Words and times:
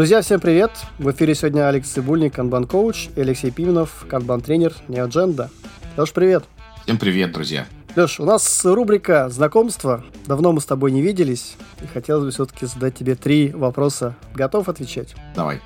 Друзья, 0.00 0.22
всем 0.22 0.40
привет! 0.40 0.70
В 0.98 1.10
эфире 1.10 1.34
сегодня 1.34 1.68
Алекс 1.68 1.86
Цибульник, 1.90 2.34
канбан-коуч, 2.34 3.10
и 3.16 3.20
Алексей 3.20 3.50
Пименов, 3.50 4.06
канбан-тренер 4.08 4.74
Неодженда. 4.88 5.50
Леш, 5.98 6.14
привет! 6.14 6.44
Всем 6.84 6.96
привет, 6.96 7.32
друзья! 7.32 7.66
Леш, 7.94 8.18
у 8.18 8.24
нас 8.24 8.64
рубрика 8.64 9.28
«Знакомство». 9.28 10.02
Давно 10.24 10.52
мы 10.52 10.62
с 10.62 10.64
тобой 10.64 10.90
не 10.90 11.02
виделись, 11.02 11.56
и 11.82 11.86
хотелось 11.86 12.24
бы 12.24 12.30
все-таки 12.30 12.64
задать 12.64 12.96
тебе 12.96 13.14
три 13.14 13.50
вопроса. 13.50 14.16
Готов 14.34 14.70
отвечать? 14.70 15.14
Давай. 15.36 15.60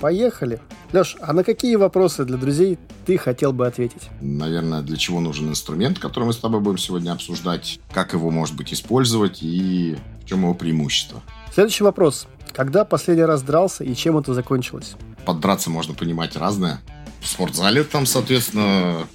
Поехали. 0.00 0.60
Леш, 0.92 1.16
а 1.20 1.32
на 1.32 1.44
какие 1.44 1.76
вопросы 1.76 2.24
для 2.24 2.38
друзей 2.38 2.80
ты 3.06 3.16
хотел 3.18 3.52
бы 3.52 3.68
ответить? 3.68 4.10
Наверное, 4.20 4.82
для 4.82 4.96
чего 4.96 5.20
нужен 5.20 5.48
инструмент, 5.48 6.00
который 6.00 6.24
мы 6.24 6.32
с 6.32 6.38
тобой 6.38 6.58
будем 6.58 6.78
сегодня 6.78 7.12
обсуждать, 7.12 7.78
как 7.94 8.14
его, 8.14 8.32
может 8.32 8.56
быть, 8.56 8.74
использовать 8.74 9.44
и 9.44 9.96
в 10.24 10.28
чем 10.28 10.40
его 10.40 10.54
преимущество. 10.54 11.22
Следующий 11.56 11.84
вопрос. 11.84 12.26
Когда 12.52 12.84
последний 12.84 13.24
раз 13.24 13.40
дрался 13.40 13.82
и 13.82 13.94
чем 13.94 14.18
это 14.18 14.34
закончилось? 14.34 14.94
Поддраться 15.24 15.70
можно 15.70 15.94
понимать 15.94 16.36
разное. 16.36 16.82
В 17.22 17.26
спортзале 17.26 17.82
там, 17.82 18.04
соответственно, 18.04 19.06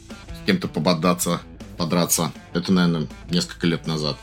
с 0.42 0.48
кем-то 0.48 0.68
пободаться, 0.68 1.40
подраться. 1.78 2.32
Это, 2.54 2.74
наверное, 2.74 3.08
несколько 3.30 3.68
лет 3.68 3.86
назад. 3.86 4.18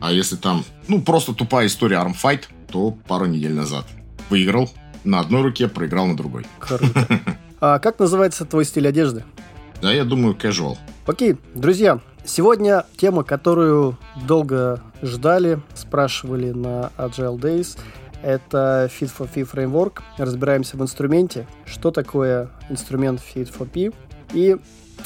А 0.00 0.10
если 0.10 0.34
там, 0.34 0.64
ну, 0.88 1.00
просто 1.00 1.32
тупая 1.32 1.68
история 1.68 1.98
армфайт, 1.98 2.48
то 2.72 2.90
пару 2.90 3.26
недель 3.26 3.54
назад. 3.54 3.84
Выиграл 4.30 4.68
на 5.04 5.20
одной 5.20 5.42
руке, 5.42 5.68
проиграл 5.68 6.06
на 6.08 6.16
другой. 6.16 6.44
Круто. 6.58 7.06
А 7.60 7.78
как 7.78 8.00
называется 8.00 8.44
твой 8.46 8.64
стиль 8.64 8.88
одежды? 8.88 9.22
Да, 9.80 9.92
я 9.92 10.04
думаю, 10.04 10.34
casual. 10.34 10.76
Окей, 11.06 11.36
друзья, 11.54 12.00
сегодня 12.24 12.84
тема, 12.96 13.24
которую 13.24 13.96
долго 14.26 14.80
ждали, 15.02 15.60
спрашивали 15.74 16.50
на 16.50 16.90
Agile 16.96 17.38
Days– 17.38 17.78
это 18.24 18.90
Fit 18.90 19.12
for 19.16 19.28
P 19.28 19.42
Framework. 19.42 20.00
Разбираемся 20.16 20.78
в 20.78 20.82
инструменте. 20.82 21.46
Что 21.66 21.90
такое 21.90 22.48
инструмент 22.70 23.20
Fit 23.20 23.52
for 23.54 23.68
P? 23.68 23.92
И 24.32 24.56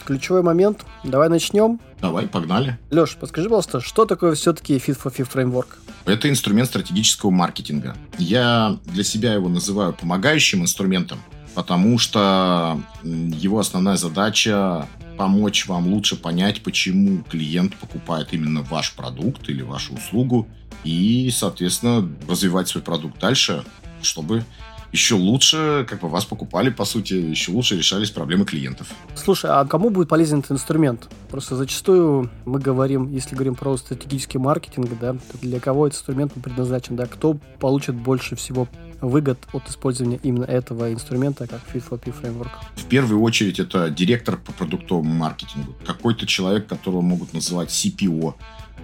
ключевой 0.05 0.43
момент. 0.43 0.87
Давай 1.03 1.29
начнем. 1.29 1.81
Давай, 2.01 2.29
погнали. 2.29 2.79
Леш, 2.91 3.17
подскажи, 3.17 3.49
пожалуйста, 3.49 3.81
что 3.81 4.07
такое 4.07 4.37
все-таки 4.37 4.77
Fit 4.77 4.97
for 5.03 5.11
P 5.11 5.25
Framework? 5.25 5.67
Это 6.05 6.31
инструмент 6.31 6.69
стратегического 6.69 7.31
маркетинга. 7.31 7.97
Я 8.19 8.79
для 8.85 9.03
себя 9.03 9.35
его 9.35 9.49
называю 9.49 9.93
помогающим 9.95 10.63
инструментом, 10.63 11.19
потому 11.57 11.99
что 11.99 12.81
его 13.03 13.59
основная 13.59 13.97
задача 13.97 14.87
помочь 15.19 15.67
вам 15.67 15.89
лучше 15.89 16.17
понять, 16.17 16.63
почему 16.63 17.23
клиент 17.25 17.75
покупает 17.77 18.33
именно 18.33 18.63
ваш 18.63 18.95
продукт 18.95 19.51
или 19.51 19.63
вашу 19.63 19.95
услугу, 19.95 20.47
и, 20.85 21.31
соответственно, 21.31 22.09
развивать 22.29 22.69
свой 22.69 22.83
продукт 22.83 23.21
дальше, 23.21 23.65
чтобы 24.01 24.45
еще 24.93 25.17
лучше, 25.17 25.85
как 25.89 26.01
бы 26.01 26.09
вас 26.09 26.25
покупали, 26.25 26.71
по 26.71 26.85
сути, 26.85 27.13
еще 27.13 27.53
лучше 27.53 27.77
решались 27.77 28.11
проблемы 28.11 28.47
клиентов. 28.47 28.87
Слушай, 29.17 29.51
а 29.51 29.67
кому 29.67 29.91
будет 29.91 30.09
полезен 30.09 30.39
этот 30.39 30.53
инструмент? 30.53 31.11
Просто 31.31 31.57
зачастую 31.57 32.31
мы 32.47 32.59
говорим, 32.59 33.11
если 33.13 33.35
говорим 33.35 33.55
про 33.55 33.77
стратегический 33.77 34.39
маркетинг, 34.39 34.89
да, 34.99 35.17
для 35.43 35.61
кого 35.61 35.89
этот 35.89 35.99
инструмент 35.99 36.33
предназначен, 36.33 36.97
да, 36.97 37.07
кто 37.07 37.37
получит 37.59 37.97
больше 37.97 38.37
всего 38.37 38.67
выгод 39.01 39.39
от 39.53 39.69
использования 39.69 40.21
именно 40.23 40.45
этого 40.45 40.93
инструмента, 40.93 41.47
как 41.47 41.61
Fit 41.73 41.85
for 41.89 41.99
P 41.99 42.11
Framework? 42.11 42.51
В 42.77 42.85
первую 42.85 43.21
очередь 43.21 43.59
это 43.59 43.91
директор 43.91 44.37
по 44.37 44.53
продуктовому 44.53 45.13
маркетингу. 45.15 45.75
Какой-то 45.87 46.27
человек, 46.27 46.67
которого 46.67 47.01
могут 47.01 47.33
называть 47.33 47.71
CPO, 47.71 48.35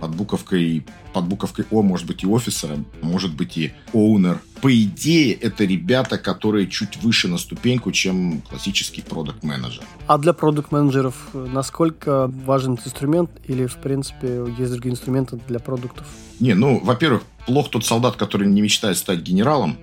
под 0.01 0.15
буковкой, 0.15 0.85
под 1.13 1.25
буковкой 1.25 1.67
О 1.71 1.83
может 1.83 2.07
быть 2.07 2.25
и 2.25 2.27
офисером, 2.27 2.87
может 3.01 3.35
быть 3.35 3.57
и 3.57 3.73
оунер. 3.93 4.41
По 4.61 4.75
идее, 4.75 5.35
это 5.35 5.65
ребята, 5.65 6.19
которые 6.19 6.69
чуть 6.69 7.03
выше 7.03 7.29
на 7.29 7.39
ступеньку, 7.39 7.93
чем 7.93 8.41
классический 8.49 9.03
продукт 9.03 9.43
менеджер 9.43 9.85
А 10.07 10.19
для 10.19 10.33
продукт 10.33 10.73
менеджеров 10.73 11.15
насколько 11.33 12.29
важен 12.29 12.75
этот 12.75 12.89
инструмент 12.89 13.31
или, 13.47 13.67
в 13.67 13.77
принципе, 13.77 14.45
есть 14.59 14.73
другие 14.73 14.93
инструменты 14.93 15.39
для 15.49 15.59
продуктов? 15.59 16.07
Не, 16.41 16.55
ну, 16.55 16.81
во-первых, 16.83 17.23
плох 17.47 17.71
тот 17.71 17.85
солдат, 17.85 18.17
который 18.17 18.49
не 18.49 18.61
мечтает 18.61 18.97
стать 18.97 19.21
генералом, 19.21 19.77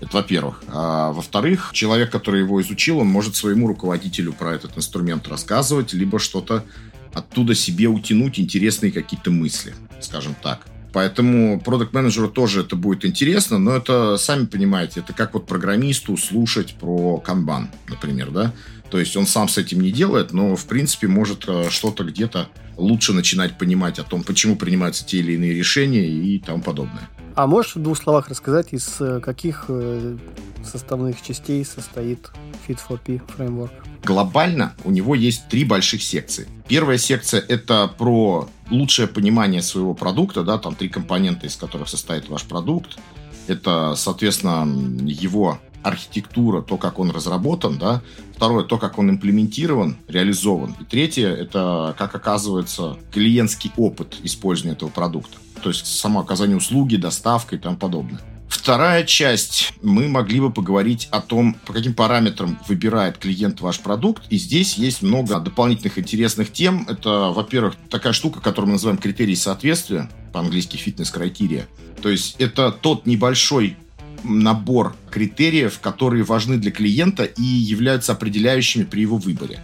это 0.00 0.16
во-первых. 0.16 0.62
А 0.68 1.12
во-вторых, 1.12 1.70
человек, 1.72 2.10
который 2.10 2.40
его 2.40 2.60
изучил, 2.60 2.98
он 2.98 3.06
может 3.06 3.36
своему 3.36 3.66
руководителю 3.68 4.32
про 4.32 4.54
этот 4.54 4.76
инструмент 4.76 5.28
рассказывать, 5.28 5.92
либо 5.92 6.18
что-то 6.18 6.64
оттуда 7.12 7.54
себе 7.54 7.88
утянуть 7.88 8.38
интересные 8.38 8.92
какие-то 8.92 9.30
мысли, 9.30 9.74
скажем 10.00 10.34
так. 10.42 10.66
Поэтому 10.92 11.60
продукт 11.60 11.92
менеджеру 11.92 12.28
тоже 12.28 12.62
это 12.62 12.74
будет 12.74 13.04
интересно, 13.04 13.58
но 13.58 13.76
это, 13.76 14.16
сами 14.16 14.46
понимаете, 14.46 15.00
это 15.00 15.12
как 15.12 15.34
вот 15.34 15.46
программисту 15.46 16.16
слушать 16.16 16.74
про 16.74 17.18
канбан, 17.18 17.70
например, 17.88 18.30
да? 18.30 18.52
То 18.90 18.98
есть 18.98 19.16
он 19.16 19.26
сам 19.26 19.48
с 19.48 19.56
этим 19.56 19.80
не 19.80 19.92
делает, 19.92 20.32
но, 20.32 20.56
в 20.56 20.66
принципе, 20.66 21.06
может 21.06 21.44
э, 21.46 21.68
что-то 21.70 22.02
где-то 22.02 22.48
лучше 22.76 23.12
начинать 23.12 23.56
понимать 23.56 24.00
о 24.00 24.02
том, 24.02 24.24
почему 24.24 24.56
принимаются 24.56 25.06
те 25.06 25.18
или 25.18 25.34
иные 25.34 25.54
решения 25.54 26.08
и 26.08 26.40
тому 26.40 26.60
подобное. 26.60 27.08
А 27.34 27.46
можешь 27.46 27.76
в 27.76 27.82
двух 27.82 27.96
словах 27.96 28.28
рассказать, 28.28 28.72
из 28.72 29.00
э, 29.00 29.20
каких 29.20 29.66
э, 29.68 30.16
составных 30.64 31.22
частей 31.22 31.64
состоит 31.64 32.30
Fit 32.66 32.78
for 32.88 32.98
P 32.98 33.20
фреймворк? 33.34 33.72
Глобально 34.04 34.74
у 34.84 34.90
него 34.90 35.14
есть 35.14 35.48
три 35.48 35.64
больших 35.64 36.02
секции. 36.02 36.48
Первая 36.68 36.98
секция– 36.98 37.40
это 37.48 37.90
про 37.98 38.48
лучшее 38.70 39.08
понимание 39.08 39.62
своего 39.62 39.94
продукта, 39.94 40.42
да, 40.42 40.58
там 40.58 40.74
три 40.74 40.88
компонента, 40.88 41.46
из 41.46 41.56
которых 41.56 41.88
состоит 41.88 42.28
ваш 42.28 42.44
продукт. 42.44 42.98
Это, 43.46 43.94
соответственно, 43.96 44.66
его 45.04 45.58
архитектура, 45.82 46.62
то, 46.62 46.76
как 46.76 46.98
он 46.98 47.10
разработан, 47.10 47.78
да. 47.78 48.02
Второе, 48.36 48.64
то, 48.64 48.78
как 48.78 48.98
он 48.98 49.10
имплементирован, 49.10 49.96
реализован. 50.08 50.74
И 50.80 50.84
третье, 50.84 51.28
это, 51.28 51.94
как 51.98 52.14
оказывается, 52.14 52.96
клиентский 53.12 53.72
опыт 53.76 54.16
использования 54.22 54.74
этого 54.74 54.90
продукта. 54.90 55.38
То 55.62 55.70
есть 55.70 55.86
само 55.86 56.20
оказание 56.20 56.56
услуги, 56.56 56.96
доставка 56.96 57.56
и 57.56 57.58
тому 57.58 57.76
подобное. 57.76 58.20
Вторая 58.48 59.04
часть. 59.04 59.72
Мы 59.80 60.08
могли 60.08 60.40
бы 60.40 60.52
поговорить 60.52 61.08
о 61.12 61.20
том, 61.20 61.54
по 61.64 61.72
каким 61.72 61.94
параметрам 61.94 62.58
выбирает 62.68 63.16
клиент 63.16 63.60
ваш 63.60 63.78
продукт. 63.78 64.24
И 64.28 64.38
здесь 64.38 64.74
есть 64.74 65.02
много 65.02 65.38
дополнительных 65.38 65.98
интересных 65.98 66.52
тем. 66.52 66.84
Это, 66.88 67.30
во-первых, 67.30 67.76
такая 67.88 68.12
штука, 68.12 68.40
которую 68.40 68.68
мы 68.68 68.72
называем 68.74 68.98
критерии 68.98 69.34
соответствия, 69.34 70.10
по-английски 70.32 70.76
фитнес-крайтерия. 70.76 71.68
То 72.02 72.08
есть 72.08 72.36
это 72.38 72.72
тот 72.72 73.06
небольшой 73.06 73.76
набор 74.24 74.94
критериев, 75.10 75.78
которые 75.78 76.24
важны 76.24 76.58
для 76.58 76.70
клиента 76.70 77.24
и 77.24 77.42
являются 77.42 78.12
определяющими 78.12 78.84
при 78.84 79.02
его 79.02 79.16
выборе. 79.16 79.60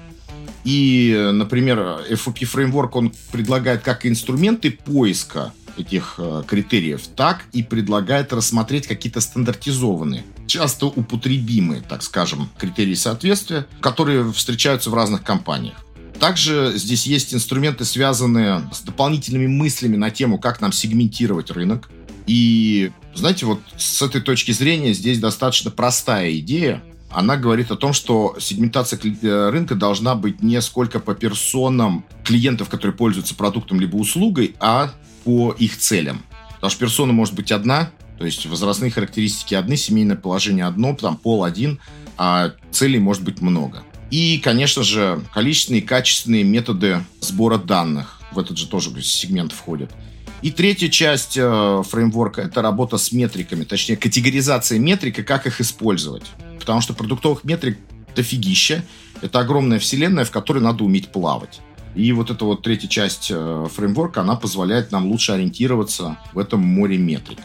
И, 0.64 1.30
например, 1.32 1.78
FOP 2.10 2.40
Framework, 2.40 2.90
он 2.92 3.12
предлагает 3.30 3.82
как 3.82 4.06
инструменты 4.06 4.70
поиска 4.70 5.52
этих 5.78 6.14
э, 6.18 6.42
критериев, 6.46 7.02
так 7.14 7.44
и 7.52 7.62
предлагает 7.62 8.32
рассмотреть 8.32 8.86
какие-то 8.86 9.20
стандартизованные, 9.20 10.24
часто 10.46 10.86
употребимые, 10.86 11.82
так 11.82 12.02
скажем, 12.02 12.48
критерии 12.58 12.94
соответствия, 12.94 13.66
которые 13.80 14.32
встречаются 14.32 14.90
в 14.90 14.94
разных 14.94 15.22
компаниях. 15.22 15.76
Также 16.18 16.72
здесь 16.76 17.06
есть 17.06 17.34
инструменты, 17.34 17.84
связанные 17.84 18.62
с 18.72 18.80
дополнительными 18.80 19.46
мыслями 19.46 19.96
на 19.96 20.10
тему, 20.10 20.38
как 20.38 20.60
нам 20.60 20.72
сегментировать 20.72 21.50
рынок. 21.50 21.90
И, 22.26 22.90
знаете, 23.14 23.46
вот 23.46 23.60
с 23.76 24.02
этой 24.02 24.20
точки 24.20 24.52
зрения 24.52 24.92
здесь 24.94 25.18
достаточно 25.18 25.70
простая 25.70 26.36
идея. 26.38 26.82
Она 27.10 27.36
говорит 27.36 27.70
о 27.70 27.76
том, 27.76 27.92
что 27.92 28.36
сегментация 28.40 28.98
э, 28.98 29.50
рынка 29.50 29.74
должна 29.74 30.14
быть 30.14 30.42
не 30.42 30.60
сколько 30.60 30.98
по 30.98 31.14
персонам 31.14 32.04
клиентов, 32.24 32.68
которые 32.68 32.96
пользуются 32.96 33.34
продуктом 33.34 33.80
либо 33.80 33.96
услугой, 33.96 34.56
а 34.58 34.92
по 35.26 35.50
их 35.50 35.76
целям. 35.76 36.22
Потому 36.54 36.70
что 36.70 36.80
персона 36.80 37.12
может 37.12 37.34
быть 37.34 37.50
одна, 37.50 37.90
то 38.16 38.24
есть 38.24 38.46
возрастные 38.46 38.92
характеристики 38.92 39.54
одни, 39.54 39.76
семейное 39.76 40.16
положение 40.16 40.64
одно, 40.64 40.94
там 40.94 41.16
пол 41.16 41.42
один, 41.42 41.80
а 42.16 42.52
целей 42.70 43.00
может 43.00 43.24
быть 43.24 43.42
много. 43.42 43.82
И, 44.12 44.38
конечно 44.38 44.84
же, 44.84 45.20
количественные 45.34 45.82
и 45.82 45.84
качественные 45.84 46.44
методы 46.44 47.04
сбора 47.20 47.58
данных 47.58 48.20
в 48.30 48.38
этот 48.38 48.56
же 48.56 48.68
тоже 48.68 49.02
сегмент 49.02 49.50
входят. 49.50 49.90
И 50.42 50.52
третья 50.52 50.88
часть 50.88 51.36
э, 51.36 51.82
фреймворка– 51.88 52.40
это 52.42 52.62
работа 52.62 52.98
с 52.98 53.10
метриками, 53.10 53.64
точнее, 53.64 53.96
категоризация 53.96 54.78
метрик 54.78 55.18
и 55.18 55.22
как 55.24 55.48
их 55.48 55.60
использовать. 55.60 56.24
Потому 56.60 56.80
что 56.80 56.94
продуктовых 56.94 57.42
метрик 57.42 57.78
дофигища. 58.14 58.84
Это 59.22 59.40
огромная 59.40 59.80
вселенная, 59.80 60.24
в 60.24 60.30
которой 60.30 60.60
надо 60.60 60.84
уметь 60.84 61.08
плавать. 61.08 61.60
И 61.96 62.12
вот 62.12 62.30
эта 62.30 62.44
вот 62.44 62.62
третья 62.62 62.88
часть 62.88 63.30
э, 63.34 63.66
фреймворка, 63.74 64.20
она 64.20 64.36
позволяет 64.36 64.92
нам 64.92 65.06
лучше 65.06 65.32
ориентироваться 65.32 66.18
в 66.34 66.38
этом 66.38 66.60
море 66.60 66.98
метрик. 66.98 67.38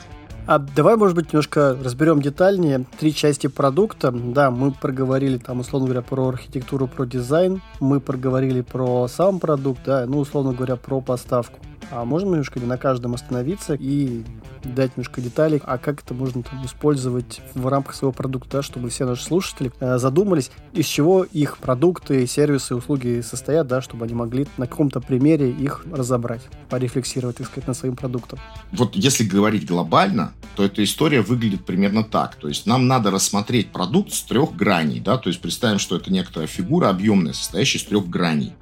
А 0.45 0.59
давай, 0.59 0.97
может 0.97 1.15
быть, 1.15 1.31
немножко 1.31 1.77
разберем 1.81 2.21
детальнее 2.21 2.85
три 2.99 3.15
части 3.15 3.47
продукта. 3.47 4.11
Да, 4.11 4.51
мы 4.51 4.71
проговорили 4.71 5.37
там, 5.37 5.61
условно 5.61 5.87
говоря, 5.87 6.01
про 6.01 6.27
архитектуру, 6.27 6.87
про 6.87 7.05
дизайн, 7.05 7.61
мы 7.79 8.01
проговорили 8.01 8.59
про 8.59 9.07
сам 9.07 9.39
продукт, 9.39 9.81
да, 9.85 10.05
ну, 10.05 10.19
условно 10.19 10.51
говоря, 10.51 10.75
про 10.75 10.99
поставку. 10.99 11.59
А 11.91 12.05
можем 12.05 12.29
немножко 12.29 12.59
на 12.61 12.77
каждом 12.77 13.13
остановиться 13.13 13.73
и 13.73 14.23
дать 14.63 14.95
немножко 14.95 15.19
деталей, 15.19 15.61
а 15.65 15.77
как 15.77 16.01
это 16.01 16.13
можно 16.13 16.41
там 16.41 16.65
использовать 16.65 17.41
в 17.53 17.67
рамках 17.67 17.95
своего 17.95 18.13
продукта, 18.13 18.57
да, 18.57 18.61
чтобы 18.61 18.89
все 18.89 19.05
наши 19.05 19.23
слушатели 19.23 19.71
э, 19.79 19.97
задумались, 19.97 20.51
из 20.73 20.85
чего 20.85 21.23
их 21.23 21.57
продукты, 21.57 22.25
сервисы, 22.27 22.75
услуги 22.75 23.21
состоят, 23.21 23.67
да, 23.67 23.81
чтобы 23.81 24.05
они 24.05 24.13
могли 24.13 24.47
на 24.57 24.67
каком-то 24.67 25.01
примере 25.01 25.51
их 25.51 25.85
разобрать, 25.91 26.41
порефлексировать, 26.69 27.37
так 27.37 27.47
сказать, 27.47 27.67
над 27.67 27.75
своим 27.75 27.95
продуктом. 27.97 28.39
Вот 28.71 28.95
если 28.95 29.25
говорить 29.25 29.65
глобально, 29.65 30.31
то 30.55 30.63
эта 30.63 30.83
история 30.83 31.21
выглядит 31.21 31.65
примерно 31.65 32.03
так. 32.03 32.35
То 32.35 32.47
есть 32.47 32.65
нам 32.65 32.87
надо 32.87 33.11
рассмотреть 33.11 33.71
продукт 33.71 34.13
с 34.13 34.21
трех 34.23 34.55
граней, 34.55 35.01
да, 35.01 35.17
то 35.17 35.29
есть 35.29 35.41
представим, 35.41 35.79
что 35.79 35.97
это 35.97 36.11
некоторая 36.11 36.47
фигура 36.47 36.89
объемная, 36.89 37.33
состоящая 37.33 37.79
из 37.79 37.83
трех 37.83 38.07
граней. 38.09 38.53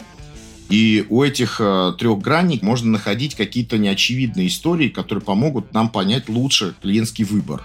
И 0.69 1.06
у 1.10 1.24
этих 1.24 1.60
э, 1.60 1.94
трех 1.98 2.19
граней 2.19 2.60
можно 2.62 2.92
находить 2.92 3.36
какие-то 3.36 3.77
неочевидные 3.77 4.48
истории, 4.48 4.89
которые 4.89 5.24
помогут 5.24 5.74
нам 5.74 5.89
понять 5.89 6.30
лучше 6.30 6.75
клиентский 6.81 7.25
выбор. 7.25 7.63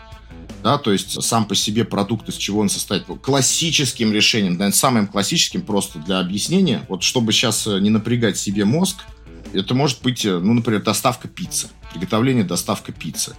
Да, 0.62 0.79
то 0.79 0.91
есть 0.93 1.23
сам 1.23 1.45
по 1.45 1.55
себе 1.55 1.85
продукт, 1.85 2.27
из 2.31 2.37
чего 2.37 2.61
он 2.61 2.71
состоит. 2.71 3.05
Классическим 3.21 4.15
решением, 4.15 4.55
наверное, 4.55 4.73
самым 4.73 5.06
классическим 5.06 5.61
просто 5.61 5.99
для 5.99 6.19
объяснения, 6.19 6.87
вот 6.89 7.03
чтобы 7.03 7.33
сейчас 7.33 7.67
э, 7.67 7.79
не 7.81 7.91
напрягать 7.91 8.39
себе 8.39 8.65
мозг, 8.65 9.05
это 9.53 9.75
может 9.75 10.03
быть, 10.03 10.25
э, 10.25 10.39
ну, 10.39 10.55
например, 10.55 10.83
доставка 10.83 11.29
пиццы, 11.29 11.69
приготовление 11.93 12.45
доставка 12.45 12.93
пиццы. 12.93 13.37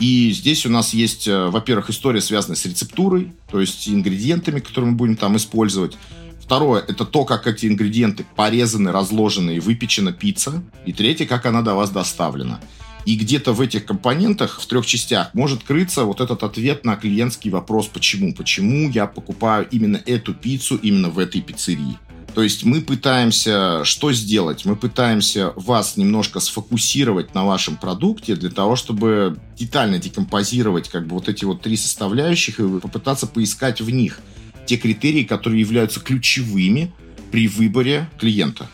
И 0.00 0.32
здесь 0.32 0.64
у 0.64 0.70
нас 0.70 0.94
есть, 0.94 1.28
э, 1.28 1.48
во-первых, 1.48 1.90
история, 1.90 2.22
связанная 2.22 2.56
с 2.56 2.64
рецептурой, 2.64 3.32
то 3.50 3.60
есть 3.60 3.86
ингредиентами, 3.86 4.60
которые 4.60 4.92
мы 4.92 4.96
будем 4.96 5.16
там 5.16 5.36
использовать. 5.36 5.98
Второе– 6.42 6.84
это 6.88 7.04
то, 7.04 7.24
как 7.24 7.46
эти 7.46 7.66
ингредиенты 7.66 8.26
порезаны, 8.36 8.90
разложены 8.90 9.56
и 9.56 9.60
выпечена 9.60 10.12
пицца. 10.12 10.62
И 10.84 10.92
третье– 10.92 11.24
как 11.26 11.46
она 11.46 11.62
до 11.62 11.74
вас 11.74 11.90
доставлена. 11.90 12.60
И 13.06 13.16
где-то 13.16 13.52
в 13.52 13.60
этих 13.60 13.84
компонентах, 13.84 14.60
в 14.60 14.66
трех 14.66 14.84
частях, 14.84 15.32
может 15.34 15.62
крыться 15.62 16.04
вот 16.04 16.20
этот 16.20 16.42
ответ 16.42 16.84
на 16.84 16.96
клиентский 16.96 17.50
вопрос 17.50 17.86
«почему?». 17.86 18.34
Почему 18.34 18.90
я 18.90 19.06
покупаю 19.06 19.68
именно 19.70 20.00
эту 20.04 20.34
пиццу 20.34 20.76
именно 20.76 21.10
в 21.10 21.18
этой 21.18 21.40
пиццерии? 21.40 21.98
То 22.34 22.42
есть 22.42 22.64
мы 22.64 22.80
пытаемся 22.80 23.84
что 23.84 24.12
сделать? 24.12 24.64
Мы 24.64 24.74
пытаемся 24.74 25.52
вас 25.56 25.96
немножко 25.96 26.40
сфокусировать 26.40 27.34
на 27.34 27.44
вашем 27.44 27.76
продукте 27.76 28.36
для 28.36 28.50
того, 28.50 28.74
чтобы 28.74 29.38
детально 29.56 29.98
декомпозировать 29.98 30.88
как 30.88 31.06
бы 31.06 31.14
вот 31.14 31.28
эти 31.28 31.44
вот 31.44 31.60
три 31.60 31.76
составляющих 31.76 32.58
и 32.58 32.80
попытаться 32.80 33.26
поискать 33.26 33.80
в 33.80 33.90
них– 33.90 34.18
те 34.66 34.76
критерии, 34.76 35.24
которые 35.24 35.60
являются 35.60 36.00
ключевыми 36.00 36.92
при 37.30 37.48
выборе 37.48 38.08
клиента. 38.18 38.68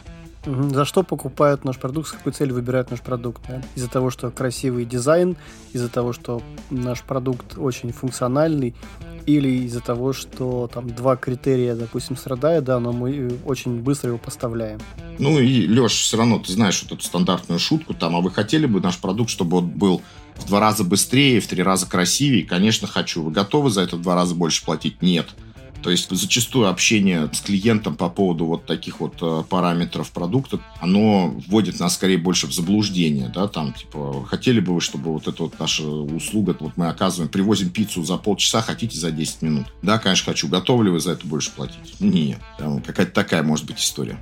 За 0.44 0.85
что 0.85 1.02
покупают 1.02 1.64
наш 1.64 1.76
продукт, 1.79 2.08
с 2.08 2.12
какой 2.12 2.32
целью 2.32 2.55
выбирают 2.55 2.90
наш 2.90 3.00
продукт? 3.00 3.43
Да? 3.49 3.62
Из-за 3.75 3.88
того, 3.88 4.11
что 4.11 4.31
красивый 4.31 4.85
дизайн, 4.85 5.37
из-за 5.73 5.88
того, 5.88 6.12
что 6.12 6.43
наш 6.70 7.02
продукт 7.02 7.58
очень 7.58 7.93
функциональный, 7.93 8.75
или 9.26 9.67
из-за 9.67 9.81
того, 9.81 10.14
что 10.14 10.70
там 10.73 10.88
два 10.88 11.17
критерия, 11.17 11.75
допустим, 11.75 12.17
страдают, 12.17 12.64
да, 12.64 12.81
но 12.81 12.93
мы 12.93 13.31
очень 13.44 13.81
быстро 13.81 14.08
его 14.08 14.19
поставляем. 14.19 14.81
Ну 15.19 15.38
и, 15.38 15.67
Леш, 15.67 15.93
все 15.93 16.17
равно 16.17 16.38
ты 16.38 16.52
знаешь 16.52 16.82
вот 16.82 16.93
эту 16.93 17.05
стандартную 17.05 17.58
шутку, 17.58 17.93
там, 17.93 18.17
а 18.17 18.20
вы 18.23 18.31
хотели 18.31 18.64
бы 18.64 18.81
наш 18.81 18.96
продукт, 18.96 19.29
чтобы 19.29 19.58
он 19.58 19.69
был 19.69 20.00
в 20.37 20.46
два 20.46 20.61
раза 20.61 20.82
быстрее, 20.82 21.40
в 21.40 21.46
три 21.46 21.62
раза 21.62 21.87
красивее? 21.87 22.44
Конечно, 22.44 22.88
хочу. 22.88 23.23
Вы 23.23 23.31
готовы 23.31 23.69
за 23.70 23.82
это 23.82 23.96
в 23.96 24.02
два 24.02 24.14
раза 24.14 24.35
больше 24.35 24.64
платить? 24.64 25.02
Нет. 25.02 25.26
То 25.82 25.90
есть 25.90 26.10
зачастую 26.10 26.69
общение 26.69 27.30
с 27.32 27.40
клиентом 27.40 27.96
по 27.96 28.08
поводу 28.08 28.46
вот 28.46 28.66
таких 28.66 29.00
вот 29.00 29.16
э, 29.20 29.44
параметров 29.48 30.10
продукта, 30.10 30.60
оно 30.80 31.34
вводит 31.46 31.78
нас 31.80 31.94
скорее 31.94 32.19
больше 32.19 32.46
в 32.46 32.52
заблуждение, 32.52 33.30
да, 33.32 33.48
там, 33.48 33.72
типа, 33.72 34.25
хотели 34.26 34.60
бы 34.60 34.75
вы, 34.75 34.80
чтобы 34.80 35.12
вот 35.12 35.28
эта 35.28 35.42
вот 35.42 35.58
наша 35.58 35.84
услуга, 35.84 36.56
вот 36.58 36.76
мы 36.76 36.88
оказываем, 36.88 37.30
привозим 37.30 37.70
пиццу 37.70 38.04
за 38.04 38.16
полчаса, 38.16 38.62
хотите 38.62 38.98
за 38.98 39.10
10 39.10 39.42
минут? 39.42 39.66
Да, 39.82 39.98
конечно, 39.98 40.32
хочу. 40.32 40.48
Готовы 40.48 40.84
ли 40.84 40.90
вы 40.90 41.00
за 41.00 41.12
это 41.12 41.26
больше 41.26 41.50
платить? 41.50 42.00
Нет. 42.00 42.40
Какая-то 42.58 43.12
такая 43.12 43.42
может 43.42 43.66
быть 43.66 43.80
история. 43.80 44.19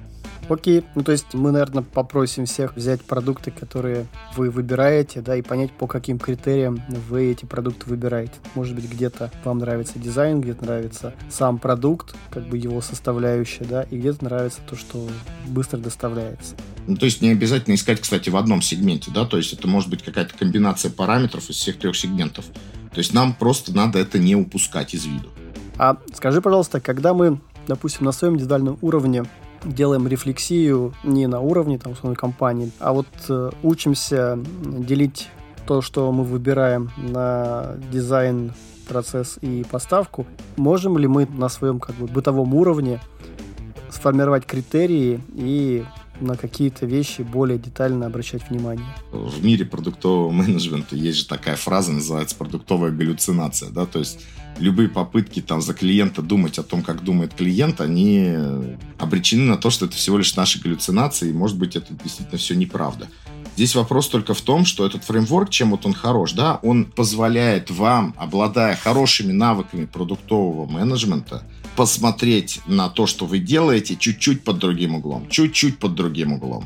Окей, 0.48 0.84
ну 0.94 1.02
то 1.02 1.10
есть 1.12 1.34
мы, 1.34 1.50
наверное, 1.50 1.82
попросим 1.82 2.46
всех 2.46 2.76
взять 2.76 3.02
продукты, 3.02 3.50
которые 3.50 4.06
вы 4.36 4.50
выбираете, 4.50 5.20
да, 5.20 5.36
и 5.36 5.42
понять, 5.42 5.72
по 5.72 5.88
каким 5.88 6.18
критериям 6.18 6.82
вы 7.08 7.32
эти 7.32 7.44
продукты 7.44 7.90
выбираете. 7.90 8.34
Может 8.54 8.76
быть, 8.76 8.88
где-то 8.90 9.32
вам 9.44 9.58
нравится 9.58 9.98
дизайн, 9.98 10.40
где-то 10.40 10.64
нравится 10.64 11.14
сам 11.30 11.58
продукт, 11.58 12.14
как 12.30 12.46
бы 12.46 12.58
его 12.58 12.80
составляющая, 12.80 13.64
да, 13.64 13.82
и 13.82 13.98
где-то 13.98 14.24
нравится 14.24 14.60
то, 14.68 14.76
что 14.76 15.08
быстро 15.48 15.78
доставляется. 15.78 16.54
Ну, 16.86 16.96
то 16.96 17.06
есть 17.06 17.22
не 17.22 17.30
обязательно 17.30 17.74
искать, 17.74 18.00
кстати, 18.00 18.30
в 18.30 18.36
одном 18.36 18.62
сегменте, 18.62 19.10
да, 19.12 19.24
то 19.24 19.36
есть 19.36 19.52
это 19.52 19.66
может 19.66 19.90
быть 19.90 20.04
какая-то 20.04 20.36
комбинация 20.38 20.92
параметров 20.92 21.50
из 21.50 21.56
всех 21.56 21.78
трех 21.78 21.96
сегментов. 21.96 22.44
То 22.92 22.98
есть 22.98 23.12
нам 23.12 23.34
просто 23.34 23.74
надо 23.74 23.98
это 23.98 24.18
не 24.18 24.36
упускать 24.36 24.94
из 24.94 25.04
виду. 25.06 25.28
А 25.76 25.98
скажи, 26.14 26.40
пожалуйста, 26.40 26.80
когда 26.80 27.12
мы, 27.12 27.40
допустим, 27.66 28.06
на 28.06 28.12
своем 28.12 28.34
индивидуальном 28.34 28.78
уровне 28.80 29.24
делаем 29.66 30.06
рефлексию 30.06 30.94
не 31.04 31.26
на 31.26 31.40
уровне 31.40 31.78
там, 31.78 31.92
условной 31.92 32.16
компании, 32.16 32.70
а 32.78 32.92
вот 32.92 33.06
э, 33.28 33.50
учимся 33.62 34.38
делить 34.62 35.28
то, 35.66 35.82
что 35.82 36.10
мы 36.12 36.24
выбираем 36.24 36.90
на 36.96 37.76
дизайн, 37.90 38.52
процесс 38.88 39.38
и 39.40 39.64
поставку. 39.68 40.26
Можем 40.56 40.96
ли 40.96 41.08
мы 41.08 41.26
на 41.26 41.48
своем 41.48 41.80
как 41.80 41.96
бы 41.96 42.06
бытовом 42.06 42.54
уровне 42.54 43.00
сформировать 43.90 44.46
критерии 44.46 45.20
и 45.34 45.84
на 46.20 46.36
какие-то 46.36 46.86
вещи 46.86 47.22
более 47.22 47.58
детально 47.58 48.06
обращать 48.06 48.48
внимание. 48.48 48.86
В 49.12 49.44
мире 49.44 49.64
продуктового 49.64 50.30
менеджмента 50.30 50.96
есть 50.96 51.18
же 51.18 51.26
такая 51.26 51.56
фраза, 51.56 51.92
называется 51.92 52.36
продуктовая 52.36 52.90
галлюцинация, 52.90 53.70
да, 53.70 53.86
то 53.86 53.98
есть 53.98 54.20
любые 54.58 54.88
попытки 54.88 55.40
там 55.42 55.60
за 55.60 55.74
клиента 55.74 56.22
думать 56.22 56.58
о 56.58 56.62
том, 56.62 56.82
как 56.82 57.02
думает 57.02 57.34
клиент, 57.34 57.80
они 57.80 58.36
обречены 58.98 59.44
на 59.44 59.56
то, 59.56 59.70
что 59.70 59.86
это 59.86 59.96
всего 59.96 60.18
лишь 60.18 60.34
наши 60.36 60.60
галлюцинации, 60.60 61.30
и 61.30 61.32
может 61.32 61.58
быть 61.58 61.76
это 61.76 61.92
действительно 61.92 62.38
все 62.38 62.54
неправда. 62.54 63.08
Здесь 63.56 63.74
вопрос 63.74 64.08
только 64.08 64.34
в 64.34 64.40
том, 64.42 64.66
что 64.66 64.84
этот 64.84 65.04
фреймворк, 65.04 65.48
чем 65.48 65.70
вот 65.70 65.86
он 65.86 65.94
хорош, 65.94 66.32
да, 66.32 66.58
он 66.62 66.84
позволяет 66.84 67.70
вам, 67.70 68.14
обладая 68.18 68.76
хорошими 68.76 69.32
навыками 69.32 69.86
продуктового 69.86 70.66
менеджмента, 70.70 71.42
посмотреть 71.76 72.60
на 72.66 72.88
то, 72.88 73.06
что 73.06 73.26
вы 73.26 73.38
делаете, 73.38 73.96
чуть-чуть 73.96 74.42
под 74.42 74.58
другим 74.58 74.94
углом, 74.94 75.28
чуть-чуть 75.28 75.78
под 75.78 75.94
другим 75.94 76.32
углом. 76.32 76.64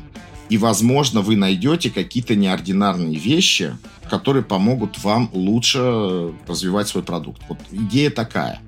И, 0.49 0.57
возможно, 0.57 1.21
вы 1.21 1.35
найдете 1.35 1.89
какие-то 1.89 2.35
неординарные 2.35 3.17
вещи, 3.17 3.77
которые 4.09 4.43
помогут 4.43 5.01
вам 5.03 5.29
лучше 5.31 6.33
развивать 6.47 6.87
свой 6.87 7.03
продукт. 7.03 7.41
Вот 7.47 7.57
идея 7.71 8.09
такая. 8.09 8.59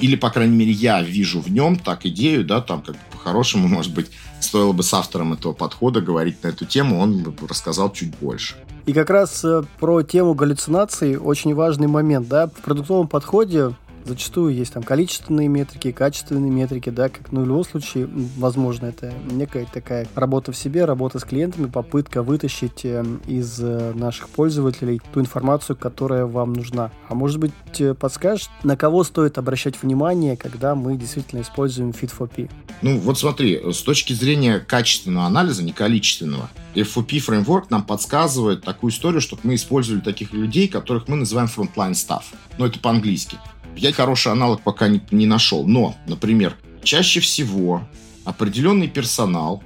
Или, 0.00 0.16
по 0.16 0.30
крайней 0.30 0.56
мере, 0.56 0.72
я 0.72 1.02
вижу 1.02 1.40
в 1.40 1.50
нем 1.50 1.78
так 1.78 2.04
идею, 2.06 2.44
да, 2.44 2.60
там 2.60 2.82
как 2.82 2.96
по-хорошему, 3.10 3.68
может 3.76 3.94
быть, 3.94 4.10
стоило 4.40 4.72
бы 4.72 4.82
с 4.82 4.92
автором 4.92 5.32
этого 5.32 5.52
подхода 5.52 6.00
говорить 6.00 6.42
на 6.42 6.48
эту 6.48 6.64
тему, 6.64 6.98
он 6.98 7.22
бы 7.22 7.34
рассказал 7.48 7.92
чуть 7.92 8.16
больше. 8.18 8.56
И 8.86 8.92
как 8.92 9.10
раз 9.10 9.44
э, 9.44 9.62
про 9.78 10.02
тему 10.02 10.34
галлюцинаций 10.34 11.16
очень 11.16 11.54
важный 11.54 11.86
момент, 11.86 12.28
да, 12.28 12.48
в 12.48 12.62
продуктовом 12.62 13.08
подходе 13.08 13.74
Зачастую 14.04 14.54
есть 14.54 14.72
там 14.72 14.82
количественные 14.82 15.48
метрики, 15.48 15.92
качественные 15.92 16.50
метрики, 16.50 16.90
да, 16.90 17.08
как 17.08 17.32
ну, 17.32 17.42
в 17.42 17.46
любом 17.46 17.64
случае, 17.64 18.08
возможно, 18.36 18.86
это 18.86 19.12
некая 19.30 19.66
такая 19.72 20.06
работа 20.14 20.52
в 20.52 20.56
себе, 20.56 20.84
работа 20.84 21.18
с 21.18 21.24
клиентами, 21.24 21.66
попытка 21.66 22.22
вытащить 22.22 22.84
эм, 22.84 23.20
из 23.26 23.60
э, 23.60 23.92
наших 23.94 24.28
пользователей 24.28 25.00
ту 25.12 25.20
информацию, 25.20 25.76
которая 25.76 26.26
вам 26.26 26.52
нужна. 26.52 26.90
А 27.08 27.14
может 27.14 27.38
быть, 27.38 27.52
э, 27.78 27.94
подскажешь, 27.94 28.48
на 28.62 28.76
кого 28.76 29.04
стоит 29.04 29.38
обращать 29.38 29.80
внимание, 29.82 30.36
когда 30.36 30.74
мы 30.74 30.96
действительно 30.96 31.42
используем 31.42 31.90
Fit4P? 31.90 32.50
Ну, 32.82 32.98
вот 32.98 33.18
смотри, 33.18 33.60
с 33.72 33.82
точки 33.82 34.12
зрения 34.12 34.58
качественного 34.58 35.26
анализа, 35.26 35.62
не 35.62 35.72
количественного, 35.72 36.48
FOP 36.74 37.18
фреймворк 37.18 37.70
нам 37.70 37.82
подсказывает 37.82 38.62
такую 38.62 38.92
историю, 38.92 39.20
чтобы 39.20 39.42
мы 39.44 39.54
использовали 39.54 40.00
таких 40.00 40.32
людей, 40.32 40.68
которых 40.68 41.08
мы 41.08 41.16
называем 41.16 41.48
frontline 41.54 41.92
staff. 41.92 42.22
Ну, 42.58 42.66
это 42.66 42.78
по-английски. 42.78 43.38
Я 43.76 43.92
хороший 43.92 44.32
аналог 44.32 44.62
пока 44.62 44.88
не, 44.88 45.00
не 45.10 45.26
нашел. 45.26 45.66
Но, 45.66 45.94
например, 46.06 46.56
чаще 46.82 47.20
всего 47.20 47.82
определенный 48.24 48.88
персонал 48.88 49.62